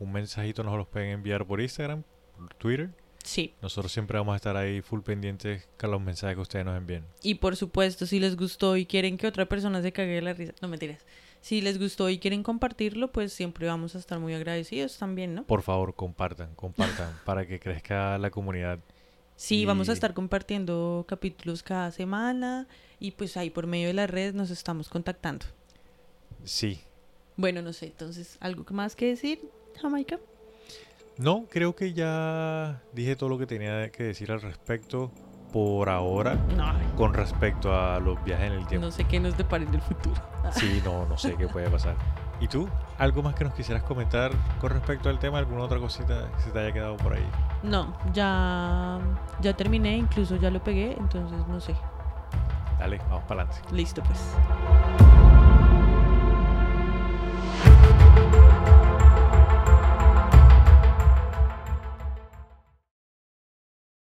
Un 0.00 0.12
mensajito 0.12 0.64
nos 0.64 0.76
los 0.76 0.88
pueden 0.88 1.10
enviar 1.10 1.46
por 1.46 1.60
Instagram, 1.60 2.02
por 2.36 2.52
Twitter. 2.54 2.90
Sí. 3.22 3.54
Nosotros 3.60 3.92
siempre 3.92 4.18
vamos 4.18 4.32
a 4.32 4.36
estar 4.36 4.56
ahí 4.56 4.80
full 4.80 5.00
pendientes 5.02 5.68
con 5.78 5.90
los 5.90 6.00
mensajes 6.00 6.36
que 6.36 6.40
ustedes 6.40 6.64
nos 6.64 6.76
envíen. 6.76 7.04
Y 7.22 7.36
por 7.36 7.54
supuesto, 7.54 8.06
si 8.06 8.18
les 8.18 8.34
gustó 8.36 8.76
y 8.76 8.86
quieren 8.86 9.18
que 9.18 9.26
otra 9.26 9.46
persona 9.46 9.82
se 9.82 9.92
cague 9.92 10.14
de 10.14 10.22
la 10.22 10.32
risa, 10.32 10.54
no 10.62 10.68
mentiras. 10.68 11.04
Si 11.42 11.60
les 11.60 11.78
gustó 11.78 12.08
y 12.08 12.18
quieren 12.18 12.42
compartirlo, 12.42 13.12
pues 13.12 13.32
siempre 13.32 13.66
vamos 13.66 13.94
a 13.94 13.98
estar 13.98 14.18
muy 14.18 14.34
agradecidos 14.34 14.98
también, 14.98 15.34
¿no? 15.34 15.44
Por 15.44 15.62
favor, 15.62 15.94
compartan, 15.94 16.54
compartan 16.54 17.14
para 17.24 17.46
que 17.46 17.60
crezca 17.60 18.18
la 18.18 18.30
comunidad. 18.30 18.78
Sí, 19.36 19.64
vamos 19.64 19.88
a 19.88 19.92
estar 19.92 20.12
compartiendo 20.12 21.06
capítulos 21.08 21.62
cada 21.62 21.90
semana 21.92 22.68
y 22.98 23.12
pues 23.12 23.38
ahí 23.38 23.48
por 23.48 23.66
medio 23.66 23.86
de 23.86 23.94
las 23.94 24.10
redes 24.10 24.34
nos 24.34 24.50
estamos 24.50 24.90
contactando. 24.90 25.46
Sí. 26.44 26.80
Bueno, 27.36 27.62
no 27.62 27.72
sé, 27.72 27.86
entonces, 27.86 28.36
¿algo 28.40 28.64
más 28.70 28.94
que 28.96 29.06
decir, 29.06 29.40
Jamaica? 29.80 30.18
No, 31.18 31.44
creo 31.50 31.74
que 31.76 31.92
ya 31.92 32.82
dije 32.92 33.16
todo 33.16 33.28
lo 33.28 33.38
que 33.38 33.46
tenía 33.46 33.90
que 33.90 34.04
decir 34.04 34.32
al 34.32 34.40
respecto 34.40 35.10
por 35.52 35.88
ahora 35.88 36.36
No, 36.56 36.72
con 36.96 37.12
respecto 37.12 37.74
a 37.74 37.98
los 37.98 38.22
viajes 38.24 38.46
en 38.46 38.52
el 38.52 38.66
tiempo. 38.66 38.86
no 38.86 38.92
sé 38.92 39.04
qué 39.04 39.18
nos 39.20 39.36
depara 39.36 39.64
en 39.64 39.74
el 39.74 39.80
futuro. 39.82 40.20
Sí, 40.52 40.80
no, 40.84 41.06
no 41.06 41.16
sé 41.18 41.34
qué 41.36 41.46
puede 41.46 41.68
pasar. 41.70 41.94
¿Y 42.40 42.48
tú? 42.48 42.66
¿Algo 42.98 43.22
más 43.22 43.34
que 43.34 43.44
nos 43.44 43.52
quisieras 43.54 43.82
comentar 43.84 44.32
con 44.60 44.70
respecto 44.70 45.08
al 45.10 45.18
tema? 45.18 45.38
¿Alguna 45.38 45.62
otra 45.64 45.78
cosita 45.78 46.28
que 46.36 46.42
se 46.42 46.50
te 46.50 46.58
haya 46.58 46.72
quedado 46.72 46.96
por 46.96 47.12
ahí? 47.12 47.26
No, 47.62 47.94
ya, 48.14 48.98
ya 49.42 49.54
terminé, 49.54 49.96
incluso 49.98 50.36
ya 50.36 50.50
lo 50.50 50.62
pegué, 50.62 50.96
entonces 50.98 51.46
no 51.46 51.60
sé. 51.60 51.74
Dale, 52.78 52.96
vamos 53.10 53.24
para 53.24 53.42
adelante. 53.42 53.74
Listo 53.74 54.02
pues. 54.02 54.18